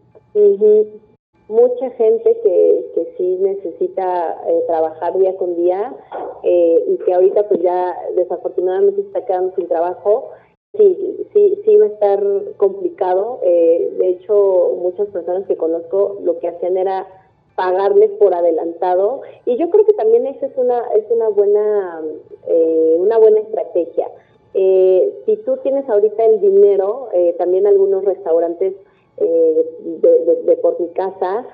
Mucha 1.47 1.89
gente 1.91 2.37
que, 2.43 2.85
que 2.95 3.13
sí 3.17 3.37
necesita 3.39 4.37
eh, 4.47 4.63
trabajar 4.67 5.17
día 5.17 5.35
con 5.35 5.55
día 5.55 5.95
eh, 6.43 6.83
y 6.87 6.97
que 6.97 7.13
ahorita 7.13 7.47
pues 7.47 7.61
ya 7.61 7.95
desafortunadamente 8.15 9.01
está 9.01 9.25
quedando 9.25 9.55
sin 9.55 9.67
trabajo, 9.67 10.31
sí, 10.73 11.27
sí, 11.33 11.61
sí 11.65 11.77
me 11.77 11.87
estar 11.87 12.23
complicado. 12.57 13.39
Eh, 13.43 13.93
de 13.97 14.09
hecho, 14.09 14.77
muchas 14.81 15.07
personas 15.07 15.47
que 15.47 15.57
conozco 15.57 16.17
lo 16.23 16.39
que 16.39 16.47
hacían 16.47 16.77
era 16.77 17.07
pagarles 17.55 18.11
por 18.11 18.33
adelantado 18.33 19.21
y 19.45 19.57
yo 19.57 19.69
creo 19.69 19.85
que 19.85 19.91
también 19.91 20.25
esa 20.25 20.45
es 20.45 20.55
una 20.55 20.79
es 20.95 21.03
una 21.09 21.27
buena 21.27 22.01
eh, 22.47 22.95
una 22.99 23.17
buena 23.17 23.41
estrategia. 23.41 24.09
Eh, 24.53 25.13
si 25.25 25.35
tú 25.37 25.57
tienes 25.57 25.87
ahorita 25.89 26.25
el 26.25 26.39
dinero, 26.39 27.09
también 27.37 27.67
algunos 27.67 28.03
restaurantes 28.03 28.73
de, 29.17 30.41
de, 30.45 30.55
por 30.57 30.79
mi 30.79 30.87
casa 30.89 31.45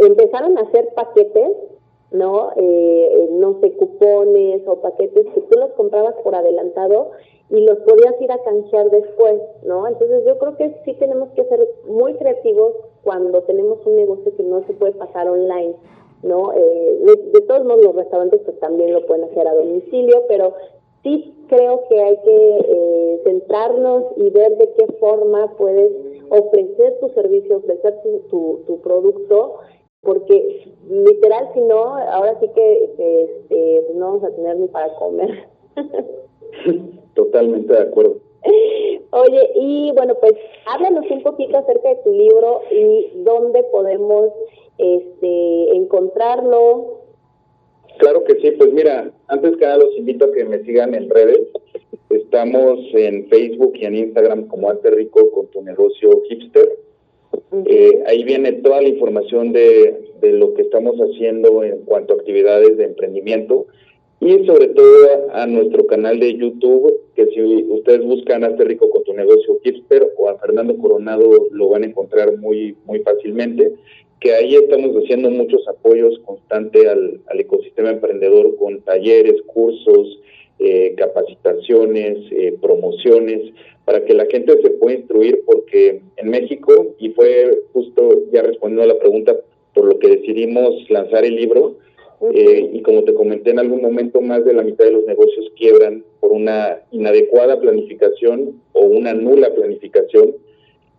empezaron 0.00 0.58
a 0.58 0.62
hacer 0.62 0.88
paquetes 0.94 1.52
¿no? 2.10 2.52
Eh, 2.56 3.28
no 3.32 3.60
sé, 3.60 3.72
cupones 3.72 4.62
o 4.66 4.80
paquetes 4.80 5.26
que 5.34 5.40
tú 5.42 5.58
los 5.58 5.72
comprabas 5.72 6.14
por 6.24 6.34
adelantado 6.34 7.10
y 7.50 7.60
los 7.60 7.78
podías 7.78 8.20
ir 8.20 8.30
a 8.30 8.42
canjear 8.42 8.90
después, 8.90 9.40
¿no? 9.64 9.86
Entonces 9.86 10.24
yo 10.26 10.38
creo 10.38 10.56
que 10.56 10.74
sí 10.84 10.94
tenemos 10.94 11.30
que 11.30 11.44
ser 11.44 11.66
muy 11.86 12.14
creativos 12.14 12.74
cuando 13.02 13.42
tenemos 13.42 13.78
un 13.86 13.96
negocio 13.96 14.34
que 14.36 14.42
no 14.42 14.64
se 14.66 14.74
puede 14.74 14.92
pasar 14.92 15.28
online, 15.28 15.74
¿no? 16.22 16.52
Eh, 16.52 16.98
de, 17.32 17.40
todos 17.42 17.64
modos 17.64 17.84
los 17.84 17.94
restaurantes 17.94 18.40
pues 18.44 18.58
también 18.60 18.92
lo 18.92 19.06
pueden 19.06 19.24
hacer 19.24 19.48
a 19.48 19.54
domicilio, 19.54 20.24
pero 20.28 20.52
sí 21.02 21.34
creo 21.48 21.84
que 21.88 22.02
hay 22.02 22.16
que 22.18 22.58
eh, 22.58 23.20
centrarnos 23.24 24.04
y 24.16 24.28
ver 24.30 24.58
de 24.58 24.70
qué 24.74 24.86
forma 25.00 25.54
puedes 25.56 25.90
ofrecer 26.28 26.98
tu 27.00 27.08
servicio, 27.10 27.56
ofrecer 27.56 28.02
tu, 28.02 28.18
tu, 28.28 28.60
tu 28.66 28.80
producto 28.80 29.54
porque 30.00 30.72
literal 30.88 31.50
si 31.54 31.60
no, 31.60 31.96
ahora 31.96 32.38
sí 32.40 32.48
que 32.48 32.84
este, 32.84 33.92
no 33.94 34.06
vamos 34.06 34.24
a 34.24 34.30
tener 34.30 34.56
ni 34.56 34.68
para 34.68 34.94
comer. 34.96 35.48
Totalmente 37.18 37.72
de 37.72 37.80
acuerdo. 37.80 38.20
Oye, 39.10 39.50
y 39.56 39.90
bueno, 39.90 40.14
pues 40.20 40.34
háblanos 40.66 41.10
un 41.10 41.20
poquito 41.24 41.58
acerca 41.58 41.88
de 41.88 41.96
tu 42.04 42.12
libro 42.12 42.60
y 42.70 43.10
dónde 43.24 43.64
podemos 43.72 44.30
este, 44.78 45.76
encontrarlo. 45.76 47.00
Claro 47.96 48.22
que 48.22 48.36
sí, 48.36 48.52
pues 48.52 48.72
mira, 48.72 49.10
antes 49.26 49.56
que 49.56 49.64
nada 49.64 49.78
los 49.78 49.96
invito 49.96 50.26
a 50.26 50.32
que 50.32 50.44
me 50.44 50.62
sigan 50.62 50.94
en 50.94 51.10
redes. 51.10 51.40
Estamos 52.08 52.78
en 52.92 53.26
Facebook 53.28 53.72
y 53.74 53.86
en 53.86 53.96
Instagram 53.96 54.46
como 54.46 54.70
Arte 54.70 54.92
Rico 54.92 55.32
con 55.32 55.48
tu 55.48 55.60
negocio 55.62 56.22
hipster. 56.28 56.78
Eh, 57.66 58.04
ahí 58.06 58.22
viene 58.22 58.52
toda 58.52 58.80
la 58.80 58.88
información 58.88 59.52
de, 59.52 60.12
lo 60.22 60.54
que 60.54 60.62
estamos 60.62 60.96
haciendo 60.98 61.64
en 61.64 61.78
cuanto 61.78 62.14
a 62.14 62.16
actividades 62.18 62.76
de 62.76 62.84
emprendimiento 62.84 63.66
y 64.20 64.46
sobre 64.46 64.68
todo 64.68 65.30
a 65.32 65.46
nuestro 65.46 65.86
canal 65.86 66.18
de 66.18 66.36
YouTube, 66.36 66.92
que 67.14 67.26
si 67.26 67.40
ustedes 67.70 68.04
buscan 68.04 68.44
Hazte 68.44 68.64
Rico 68.64 68.90
con 68.90 69.04
tu 69.04 69.12
negocio 69.12 69.58
Hipster 69.62 70.12
o 70.16 70.28
a 70.28 70.38
Fernando 70.38 70.76
Coronado 70.76 71.48
lo 71.50 71.68
van 71.68 71.84
a 71.84 71.86
encontrar 71.86 72.36
muy, 72.38 72.76
muy 72.84 72.98
fácilmente, 73.00 73.72
que 74.20 74.34
ahí 74.34 74.56
estamos 74.56 74.96
haciendo 74.96 75.30
muchos 75.30 75.66
apoyos 75.68 76.18
constantes 76.24 76.86
al, 76.86 77.20
al 77.26 77.40
ecosistema 77.40 77.90
emprendedor 77.90 78.56
con 78.56 78.80
talleres, 78.82 79.40
cursos, 79.46 80.18
eh, 80.58 80.94
capacitaciones, 80.96 82.18
eh, 82.32 82.56
promociones, 82.60 83.52
para 83.84 84.04
que 84.04 84.12
la 84.12 84.26
gente 84.26 84.60
se 84.60 84.70
pueda 84.70 84.98
instruir, 84.98 85.42
porque 85.46 86.02
en 86.16 86.30
México, 86.30 86.96
y 86.98 87.10
fue 87.10 87.60
justo 87.72 88.24
ya 88.32 88.42
respondiendo 88.42 88.82
a 88.82 88.94
la 88.94 88.98
pregunta 88.98 89.36
por 89.72 89.84
lo 89.84 90.00
que 90.00 90.08
decidimos 90.08 90.74
lanzar 90.90 91.24
el 91.24 91.36
libro, 91.36 91.76
eh, 92.32 92.70
y 92.72 92.82
como 92.82 93.04
te 93.04 93.14
comenté 93.14 93.50
en 93.50 93.58
algún 93.58 93.82
momento, 93.82 94.20
más 94.20 94.44
de 94.44 94.52
la 94.52 94.62
mitad 94.62 94.84
de 94.84 94.92
los 94.92 95.06
negocios 95.06 95.52
quiebran 95.56 96.04
por 96.20 96.32
una 96.32 96.80
inadecuada 96.90 97.60
planificación 97.60 98.60
o 98.72 98.80
una 98.80 99.14
nula 99.14 99.54
planificación. 99.54 100.34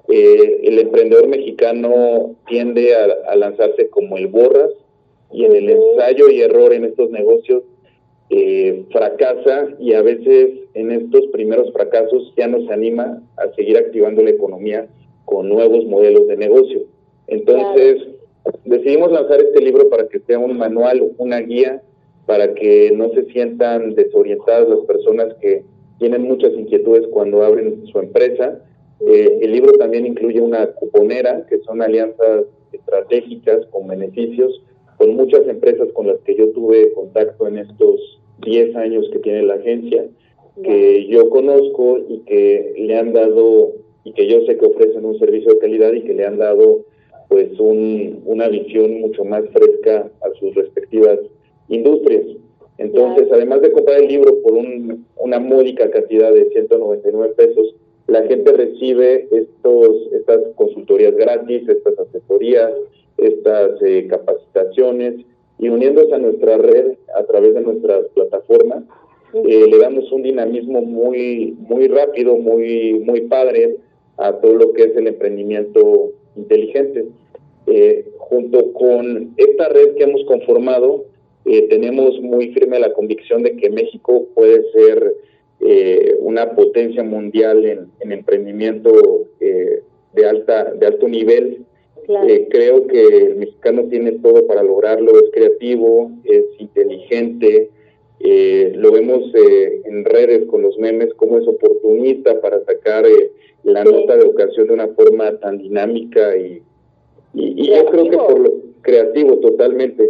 el 0.07 0.80
emprendedor 0.80 1.28
mexicano 1.28 2.36
tiende 2.47 2.95
a, 2.95 3.32
a, 3.32 3.36
lanzarse 3.36 3.89
como 3.89 4.17
el 4.17 4.28
borras 4.28 4.72
y 5.32 5.45
en 5.45 5.55
el 5.55 5.70
ensayo 5.70 6.30
y 6.30 6.41
error 6.41 6.74
en 6.74 6.86
estos 6.86 7.11
negocios 7.11 7.63
eh, 8.32 8.86
fracasa 8.91 9.70
y 9.80 9.93
a 9.93 10.03
veces 10.03 10.51
en 10.76 10.91
estos 10.91 11.26
primeros 11.32 11.74
fracasos 11.74 12.32
ya 12.38 12.47
no 12.47 12.63
se 12.63 12.72
anima 12.72 13.24
a 13.38 13.51
seguir 13.55 13.76
activando 13.76 14.22
la 14.22 14.30
economía 14.30 14.88
con 15.26 15.49
nuevos 15.49 15.86
modelos 15.86 16.28
de 16.28 16.38
negocio. 16.38 16.84
Entonces, 17.26 18.03
decidimos 18.65 19.11
lanzar 19.11 19.39
este 19.41 19.61
libro 19.61 19.89
para 19.89 20.07
que 20.07 20.19
sea 20.19 20.39
un 20.39 20.57
manual, 20.57 21.11
una 21.17 21.39
guía, 21.39 21.81
para 22.25 22.53
que 22.53 22.91
no 22.95 23.09
se 23.11 23.25
sientan 23.31 23.95
desorientadas 23.95 24.69
las 24.69 24.79
personas 24.81 25.33
que 25.41 25.63
tienen 25.97 26.23
muchas 26.23 26.53
inquietudes 26.53 27.07
cuando 27.07 27.43
abren 27.43 27.85
su 27.87 27.99
empresa. 27.99 28.63
Eh, 29.07 29.39
el 29.41 29.51
libro 29.51 29.73
también 29.73 30.05
incluye 30.05 30.39
una 30.41 30.67
cuponera, 30.67 31.45
que 31.47 31.59
son 31.59 31.81
alianzas 31.81 32.45
estratégicas 32.71 33.65
con 33.71 33.87
beneficios 33.87 34.61
con 34.99 35.15
muchas 35.15 35.47
empresas 35.47 35.87
con 35.93 36.07
las 36.07 36.19
que 36.19 36.35
yo 36.35 36.49
tuve 36.49 36.91
contacto 36.91 37.47
en 37.47 37.57
estos 37.57 38.19
10 38.43 38.75
años 38.75 39.09
que 39.13 39.19
tiene 39.19 39.43
la 39.43 39.53
agencia, 39.53 40.05
que 40.61 41.07
yo 41.07 41.29
conozco 41.29 41.99
y 42.09 42.19
que 42.25 42.73
le 42.77 42.97
han 42.97 43.13
dado, 43.13 43.75
y 44.03 44.11
que 44.11 44.27
yo 44.27 44.41
sé 44.45 44.57
que 44.57 44.65
ofrecen 44.65 45.05
un 45.05 45.17
servicio 45.17 45.53
de 45.53 45.59
calidad 45.59 45.93
y 45.93 46.01
que 46.01 46.13
le 46.13 46.25
han 46.25 46.37
dado 46.37 46.81
pues 47.30 47.57
un, 47.59 48.21
una 48.25 48.49
visión 48.49 48.99
mucho 48.99 49.23
más 49.23 49.43
fresca 49.53 50.11
a 50.21 50.39
sus 50.39 50.53
respectivas 50.55 51.19
industrias. 51.69 52.25
Entonces, 52.80 53.27
además 53.32 53.61
de 53.61 53.71
comprar 53.71 54.01
el 54.01 54.07
libro 54.07 54.41
por 54.41 54.53
un, 54.53 55.05
una 55.17 55.39
módica 55.39 55.89
cantidad 55.91 56.34
de 56.34 56.49
199 56.49 57.34
pesos, 57.38 57.75
la 58.07 58.23
gente 58.23 58.51
recibe 58.51 59.27
estos, 59.32 60.11
estas 60.13 60.39
consultorías 60.55 61.15
gratis, 61.15 61.69
estas 61.69 61.99
asesorías, 61.99 62.71
estas 63.17 63.82
eh, 63.84 64.07
capacitaciones 64.09 65.25
y 65.59 65.69
uniéndose 65.69 66.15
a 66.15 66.17
nuestra 66.17 66.57
red 66.57 66.93
a 67.15 67.23
través 67.25 67.53
de 67.53 67.61
nuestras 67.61 68.05
plataformas, 68.15 68.84
eh, 69.34 69.67
le 69.69 69.77
damos 69.77 70.11
un 70.11 70.23
dinamismo 70.23 70.82
muy, 70.82 71.55
muy 71.59 71.88
rápido, 71.88 72.38
muy, 72.38 72.93
muy 72.93 73.21
padre 73.21 73.77
a 74.17 74.34
todo 74.34 74.55
lo 74.55 74.73
que 74.73 74.84
es 74.84 74.97
el 74.97 75.07
emprendimiento 75.07 76.11
inteligente. 76.39 77.05
Eh, 77.67 78.05
junto 78.17 78.73
con 78.73 79.33
esta 79.37 79.69
red 79.69 79.95
que 79.95 80.03
hemos 80.03 80.23
conformado, 80.25 81.05
eh, 81.45 81.67
tenemos 81.69 82.19
muy 82.21 82.49
firme 82.53 82.79
la 82.79 82.93
convicción 82.93 83.43
de 83.43 83.55
que 83.55 83.69
México 83.69 84.27
puede 84.33 84.63
ser 84.71 85.15
una 86.19 86.55
potencia 86.55 87.03
mundial 87.03 87.65
en, 87.65 87.91
en 87.99 88.13
emprendimiento 88.13 89.27
de 89.41 90.25
alta 90.25 90.73
de 90.73 90.87
alto 90.87 91.05
nivel 91.05 91.65
eh, 92.27 92.47
creo 92.49 92.87
que 92.87 93.05
el 93.05 93.35
mexicano 93.35 93.83
tiene 93.83 94.13
todo 94.13 94.47
para 94.47 94.63
lograrlo, 94.63 95.11
es 95.19 95.29
creativo, 95.31 96.11
es 96.23 96.43
inteligente, 96.57 97.69
eh, 98.20 98.74
lo 98.76 98.91
vemos 98.91 99.34
eh, 99.34 99.82
en 99.86 100.05
redes 100.05 100.45
con 100.47 100.61
los 100.61 100.78
memes 100.78 101.13
como 101.15 101.38
es 101.38 101.47
oportunista 101.47 102.39
para 102.41 102.63
sacar 102.65 103.05
la 103.63 103.84
nota 103.84 104.17
de 104.17 104.26
ocasión 104.26 104.67
de 104.67 104.74
una 104.74 104.88
forma 104.89 105.38
tan 105.39 105.57
dinámica 105.57 106.36
y, 106.38 106.61
y, 107.34 107.70
yo 107.70 107.86
creo 107.86 108.09
que 108.09 108.17
por 108.17 108.39
lo 108.39 108.53
creativo 108.82 109.38
totalmente, 109.39 110.09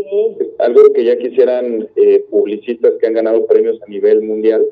algo 0.59 0.81
que 0.93 1.03
ya 1.03 1.17
quisieran 1.17 1.89
publicistas 2.29 2.93
que 2.99 3.07
han 3.07 3.13
ganado 3.13 3.45
premios 3.47 3.81
a 3.81 3.89
nivel 3.89 4.21
mundial, 4.21 4.65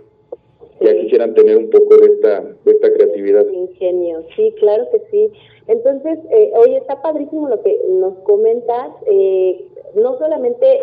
ya 0.82 0.96
quisieran 0.96 1.34
tener 1.34 1.58
un 1.58 1.70
poco 1.70 1.98
de 1.98 2.06
esta, 2.06 2.42
de 2.42 2.72
esta 2.72 2.94
creatividad. 2.94 3.46
Ingenio, 3.50 4.24
sí, 4.36 4.54
claro 4.60 4.88
que 4.92 5.02
sí. 5.12 5.32
Entonces, 5.68 6.20
eh, 6.32 6.52
oye, 6.56 6.78
está 6.78 7.02
padrísimo 7.02 7.50
lo 7.50 7.62
que 7.62 7.78
nos 7.90 8.18
comentas. 8.20 8.92
Eh, 9.06 9.66
no 9.96 10.18
solamente 10.18 10.80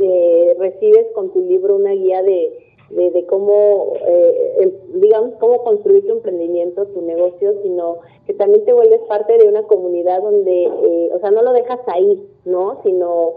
eh, 0.00 0.56
recibes 0.58 1.06
con 1.14 1.32
tu 1.32 1.40
libro 1.40 1.76
una 1.76 1.92
guía 1.92 2.22
de, 2.22 2.64
de, 2.90 3.26
cómo, 3.26 3.94
eh, 4.06 4.72
digamos, 4.94 5.34
cómo 5.40 5.64
construir 5.64 6.06
tu 6.06 6.12
emprendimiento, 6.12 6.86
tu 6.86 7.02
negocio, 7.02 7.54
sino 7.62 7.98
que 8.26 8.34
también 8.34 8.64
te 8.64 8.72
vuelves 8.72 9.00
parte 9.08 9.36
de 9.38 9.48
una 9.48 9.64
comunidad 9.64 10.22
donde, 10.22 10.64
eh, 10.64 11.10
o 11.12 11.18
sea, 11.18 11.30
no 11.30 11.42
lo 11.42 11.52
dejas 11.52 11.80
ahí, 11.86 12.22
¿no? 12.44 12.80
Sino 12.84 13.32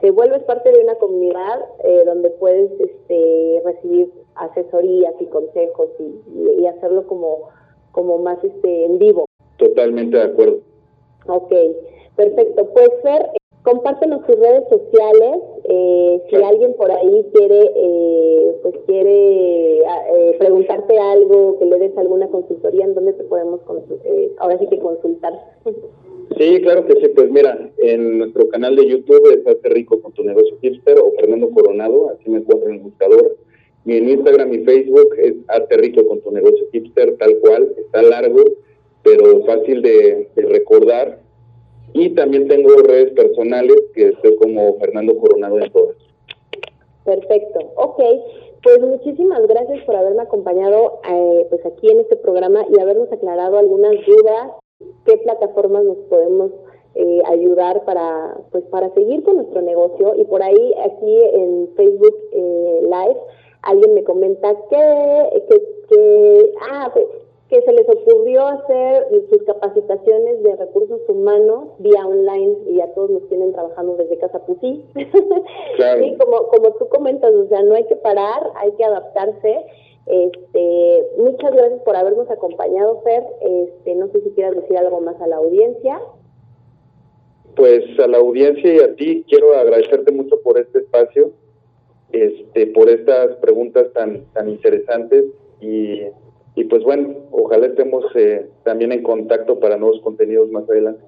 te 0.00 0.10
vuelves 0.10 0.42
parte 0.44 0.72
de 0.72 0.82
una 0.82 0.94
comunidad 0.96 1.64
eh, 1.84 2.02
donde 2.04 2.30
puedes 2.30 2.70
este, 2.80 3.62
recibir 3.64 4.12
asesorías 4.34 5.14
y 5.20 5.26
consejos 5.26 5.88
y, 5.98 6.60
y, 6.60 6.66
hacerlo 6.66 7.06
como, 7.06 7.50
como 7.92 8.18
más 8.18 8.42
este, 8.42 8.84
en 8.84 8.98
vivo. 8.98 9.26
Totalmente 9.58 10.16
de 10.16 10.24
acuerdo. 10.24 10.58
Ok, 11.28 11.52
perfecto. 12.16 12.66
Pues 12.72 12.90
Fer, 13.62 13.72
compártenos 13.72 14.26
tus 14.26 14.36
redes 14.36 14.64
sociales. 14.68 15.36
Eh, 15.64 16.22
si 16.28 16.36
alguien 16.36 16.74
por 16.74 16.90
ahí 16.90 17.26
quiere, 17.32 17.70
eh, 17.76 18.56
pues 18.62 18.74
quiere 18.86 19.86
ah, 19.86 20.02
eh, 20.14 20.36
preguntarte 20.38 20.98
algo, 20.98 21.58
que 21.58 21.66
le 21.66 21.78
des 21.78 21.96
alguna 21.96 22.28
consultoría, 22.28 22.84
¿en 22.84 22.94
dónde 22.94 23.12
te 23.12 23.24
podemos 23.24 23.60
eh, 24.04 24.32
ahora 24.38 24.58
sí 24.58 24.66
que 24.68 24.78
consultar? 24.78 25.32
Sí, 26.38 26.60
claro 26.62 26.86
que 26.86 26.94
sí. 27.00 27.08
Pues 27.14 27.30
mira, 27.30 27.70
en 27.78 28.18
nuestro 28.18 28.48
canal 28.48 28.76
de 28.76 28.86
YouTube 28.86 29.22
es 29.32 29.46
Hace 29.46 29.68
Rico 29.68 30.00
con 30.00 30.12
tu 30.12 30.24
negocio 30.24 30.56
hipster 30.60 30.98
o 30.98 31.12
Fernando 31.12 31.50
Coronado, 31.50 32.10
así 32.10 32.30
me 32.30 32.38
encuentro 32.38 32.68
en 32.68 32.76
el 32.76 32.80
buscador. 32.80 33.36
en 33.86 34.08
Instagram 34.08 34.52
y 34.54 34.58
Facebook 34.58 35.14
es 35.18 35.34
Aterrico 35.48 36.06
con 36.06 36.20
tu 36.20 36.30
negocio 36.30 36.66
hipster, 36.72 37.16
tal 37.16 37.38
cual, 37.38 37.74
está 37.76 38.02
largo, 38.02 38.42
pero 39.02 39.44
fácil 39.44 39.82
de, 39.82 40.28
recordar. 40.36 41.21
Y 41.94 42.10
también 42.10 42.48
tengo 42.48 42.70
redes 42.76 43.12
personales 43.12 43.76
que 43.94 44.08
estoy 44.08 44.36
como 44.36 44.78
Fernando 44.78 45.16
Coronado 45.16 45.58
en 45.60 45.70
todas. 45.70 45.96
Perfecto, 47.04 47.72
ok. 47.76 48.02
Pues 48.62 48.80
muchísimas 48.80 49.46
gracias 49.48 49.84
por 49.84 49.96
haberme 49.96 50.22
acompañado 50.22 51.00
eh, 51.10 51.46
pues 51.50 51.66
aquí 51.66 51.90
en 51.90 52.00
este 52.00 52.16
programa 52.16 52.64
y 52.70 52.80
habernos 52.80 53.10
aclarado 53.12 53.58
algunas 53.58 53.94
dudas, 54.06 54.52
qué 55.04 55.16
plataformas 55.18 55.84
nos 55.84 55.96
podemos 56.08 56.52
eh, 56.94 57.22
ayudar 57.26 57.84
para 57.84 58.36
pues 58.52 58.64
para 58.64 58.92
seguir 58.94 59.24
con 59.24 59.36
nuestro 59.36 59.62
negocio 59.62 60.14
y 60.14 60.24
por 60.24 60.42
ahí 60.42 60.74
aquí 60.84 61.18
en 61.32 61.68
Facebook 61.74 62.14
eh, 62.32 62.80
Live 62.82 63.18
alguien 63.62 63.94
me 63.94 64.04
comenta 64.04 64.54
que, 64.68 65.44
que, 65.48 65.62
que, 65.88 66.52
ah, 66.70 66.92
que 67.52 67.60
se 67.60 67.72
les 67.74 67.86
ocurrió 67.86 68.46
hacer 68.46 69.08
sus 69.28 69.42
capacitaciones 69.42 70.42
de 70.42 70.56
recursos 70.56 71.02
humanos 71.06 71.68
vía 71.80 72.06
online 72.06 72.56
y 72.66 72.76
ya 72.76 72.86
todos 72.94 73.10
nos 73.10 73.28
tienen 73.28 73.52
trabajando 73.52 73.94
desde 73.96 74.16
casa 74.16 74.40
pues 74.46 74.58
sí. 74.62 74.82
como, 76.18 76.48
como 76.48 76.70
tú 76.78 76.88
comentas, 76.88 77.30
o 77.30 77.46
sea, 77.48 77.62
no 77.62 77.74
hay 77.74 77.84
que 77.84 77.96
parar, 77.96 78.42
hay 78.56 78.72
que 78.72 78.84
adaptarse. 78.84 79.66
Este, 80.06 81.06
muchas 81.18 81.52
gracias 81.52 81.82
por 81.82 81.94
habernos 81.94 82.30
acompañado, 82.30 83.02
Fer. 83.02 83.22
Este, 83.42 83.96
no 83.96 84.08
sé 84.08 84.22
si 84.22 84.30
quieras 84.30 84.56
decir 84.56 84.78
algo 84.78 85.02
más 85.02 85.20
a 85.20 85.26
la 85.26 85.36
audiencia. 85.36 86.00
Pues 87.54 87.84
a 87.98 88.06
la 88.06 88.16
audiencia 88.16 88.72
y 88.72 88.78
a 88.78 88.96
ti 88.96 89.26
quiero 89.28 89.52
agradecerte 89.52 90.10
mucho 90.10 90.40
por 90.42 90.58
este 90.58 90.78
espacio 90.78 91.32
este, 92.12 92.68
por 92.68 92.88
estas 92.88 93.36
preguntas 93.36 93.92
tan, 93.92 94.24
tan 94.32 94.48
interesantes 94.48 95.26
y, 95.60 96.00
y 96.54 96.64
pues 96.64 96.82
bueno, 96.82 97.14
ojalá 97.30 97.66
estemos 97.66 98.04
eh, 98.14 98.46
también 98.64 98.92
en 98.92 99.02
contacto 99.02 99.58
para 99.58 99.76
nuevos 99.76 100.00
contenidos 100.02 100.50
más 100.50 100.68
adelante. 100.68 101.02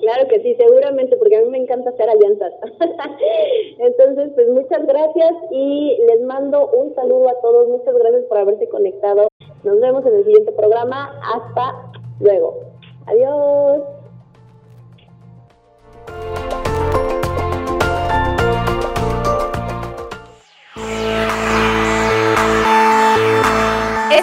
Claro 0.00 0.28
que 0.28 0.40
sí, 0.40 0.54
seguramente, 0.54 1.16
porque 1.16 1.36
a 1.36 1.42
mí 1.42 1.48
me 1.48 1.58
encanta 1.58 1.90
hacer 1.90 2.08
alianzas. 2.08 2.52
Entonces, 3.78 4.30
pues 4.34 4.48
muchas 4.48 4.86
gracias 4.86 5.32
y 5.50 5.98
les 6.08 6.20
mando 6.22 6.70
un 6.70 6.94
saludo 6.94 7.28
a 7.28 7.40
todos. 7.40 7.68
Muchas 7.68 7.96
gracias 7.96 8.24
por 8.26 8.38
haberse 8.38 8.68
conectado. 8.68 9.26
Nos 9.64 9.80
vemos 9.80 10.06
en 10.06 10.14
el 10.14 10.24
siguiente 10.24 10.52
programa. 10.52 11.20
Hasta 11.34 11.90
luego. 12.20 12.60
Adiós. 13.06 13.97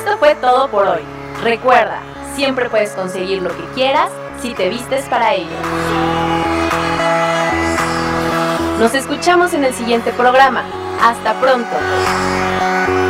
Esto 0.06 0.20
fue 0.20 0.36
todo 0.36 0.70
por 0.70 0.86
hoy. 0.86 1.02
Recuerda, 1.42 2.00
siempre 2.36 2.70
puedes 2.70 2.92
conseguir 2.92 3.42
lo 3.42 3.50
que 3.50 3.64
quieras 3.74 4.12
si 4.40 4.54
te 4.54 4.70
vistes 4.70 5.04
para 5.06 5.34
ello. 5.34 5.50
Nos 8.80 8.94
escuchamos 8.94 9.56
en 9.56 9.64
el 9.64 9.74
siguiente 9.74 10.12
programa. 10.12 10.64
Hasta 11.02 11.34
pronto. 11.42 13.05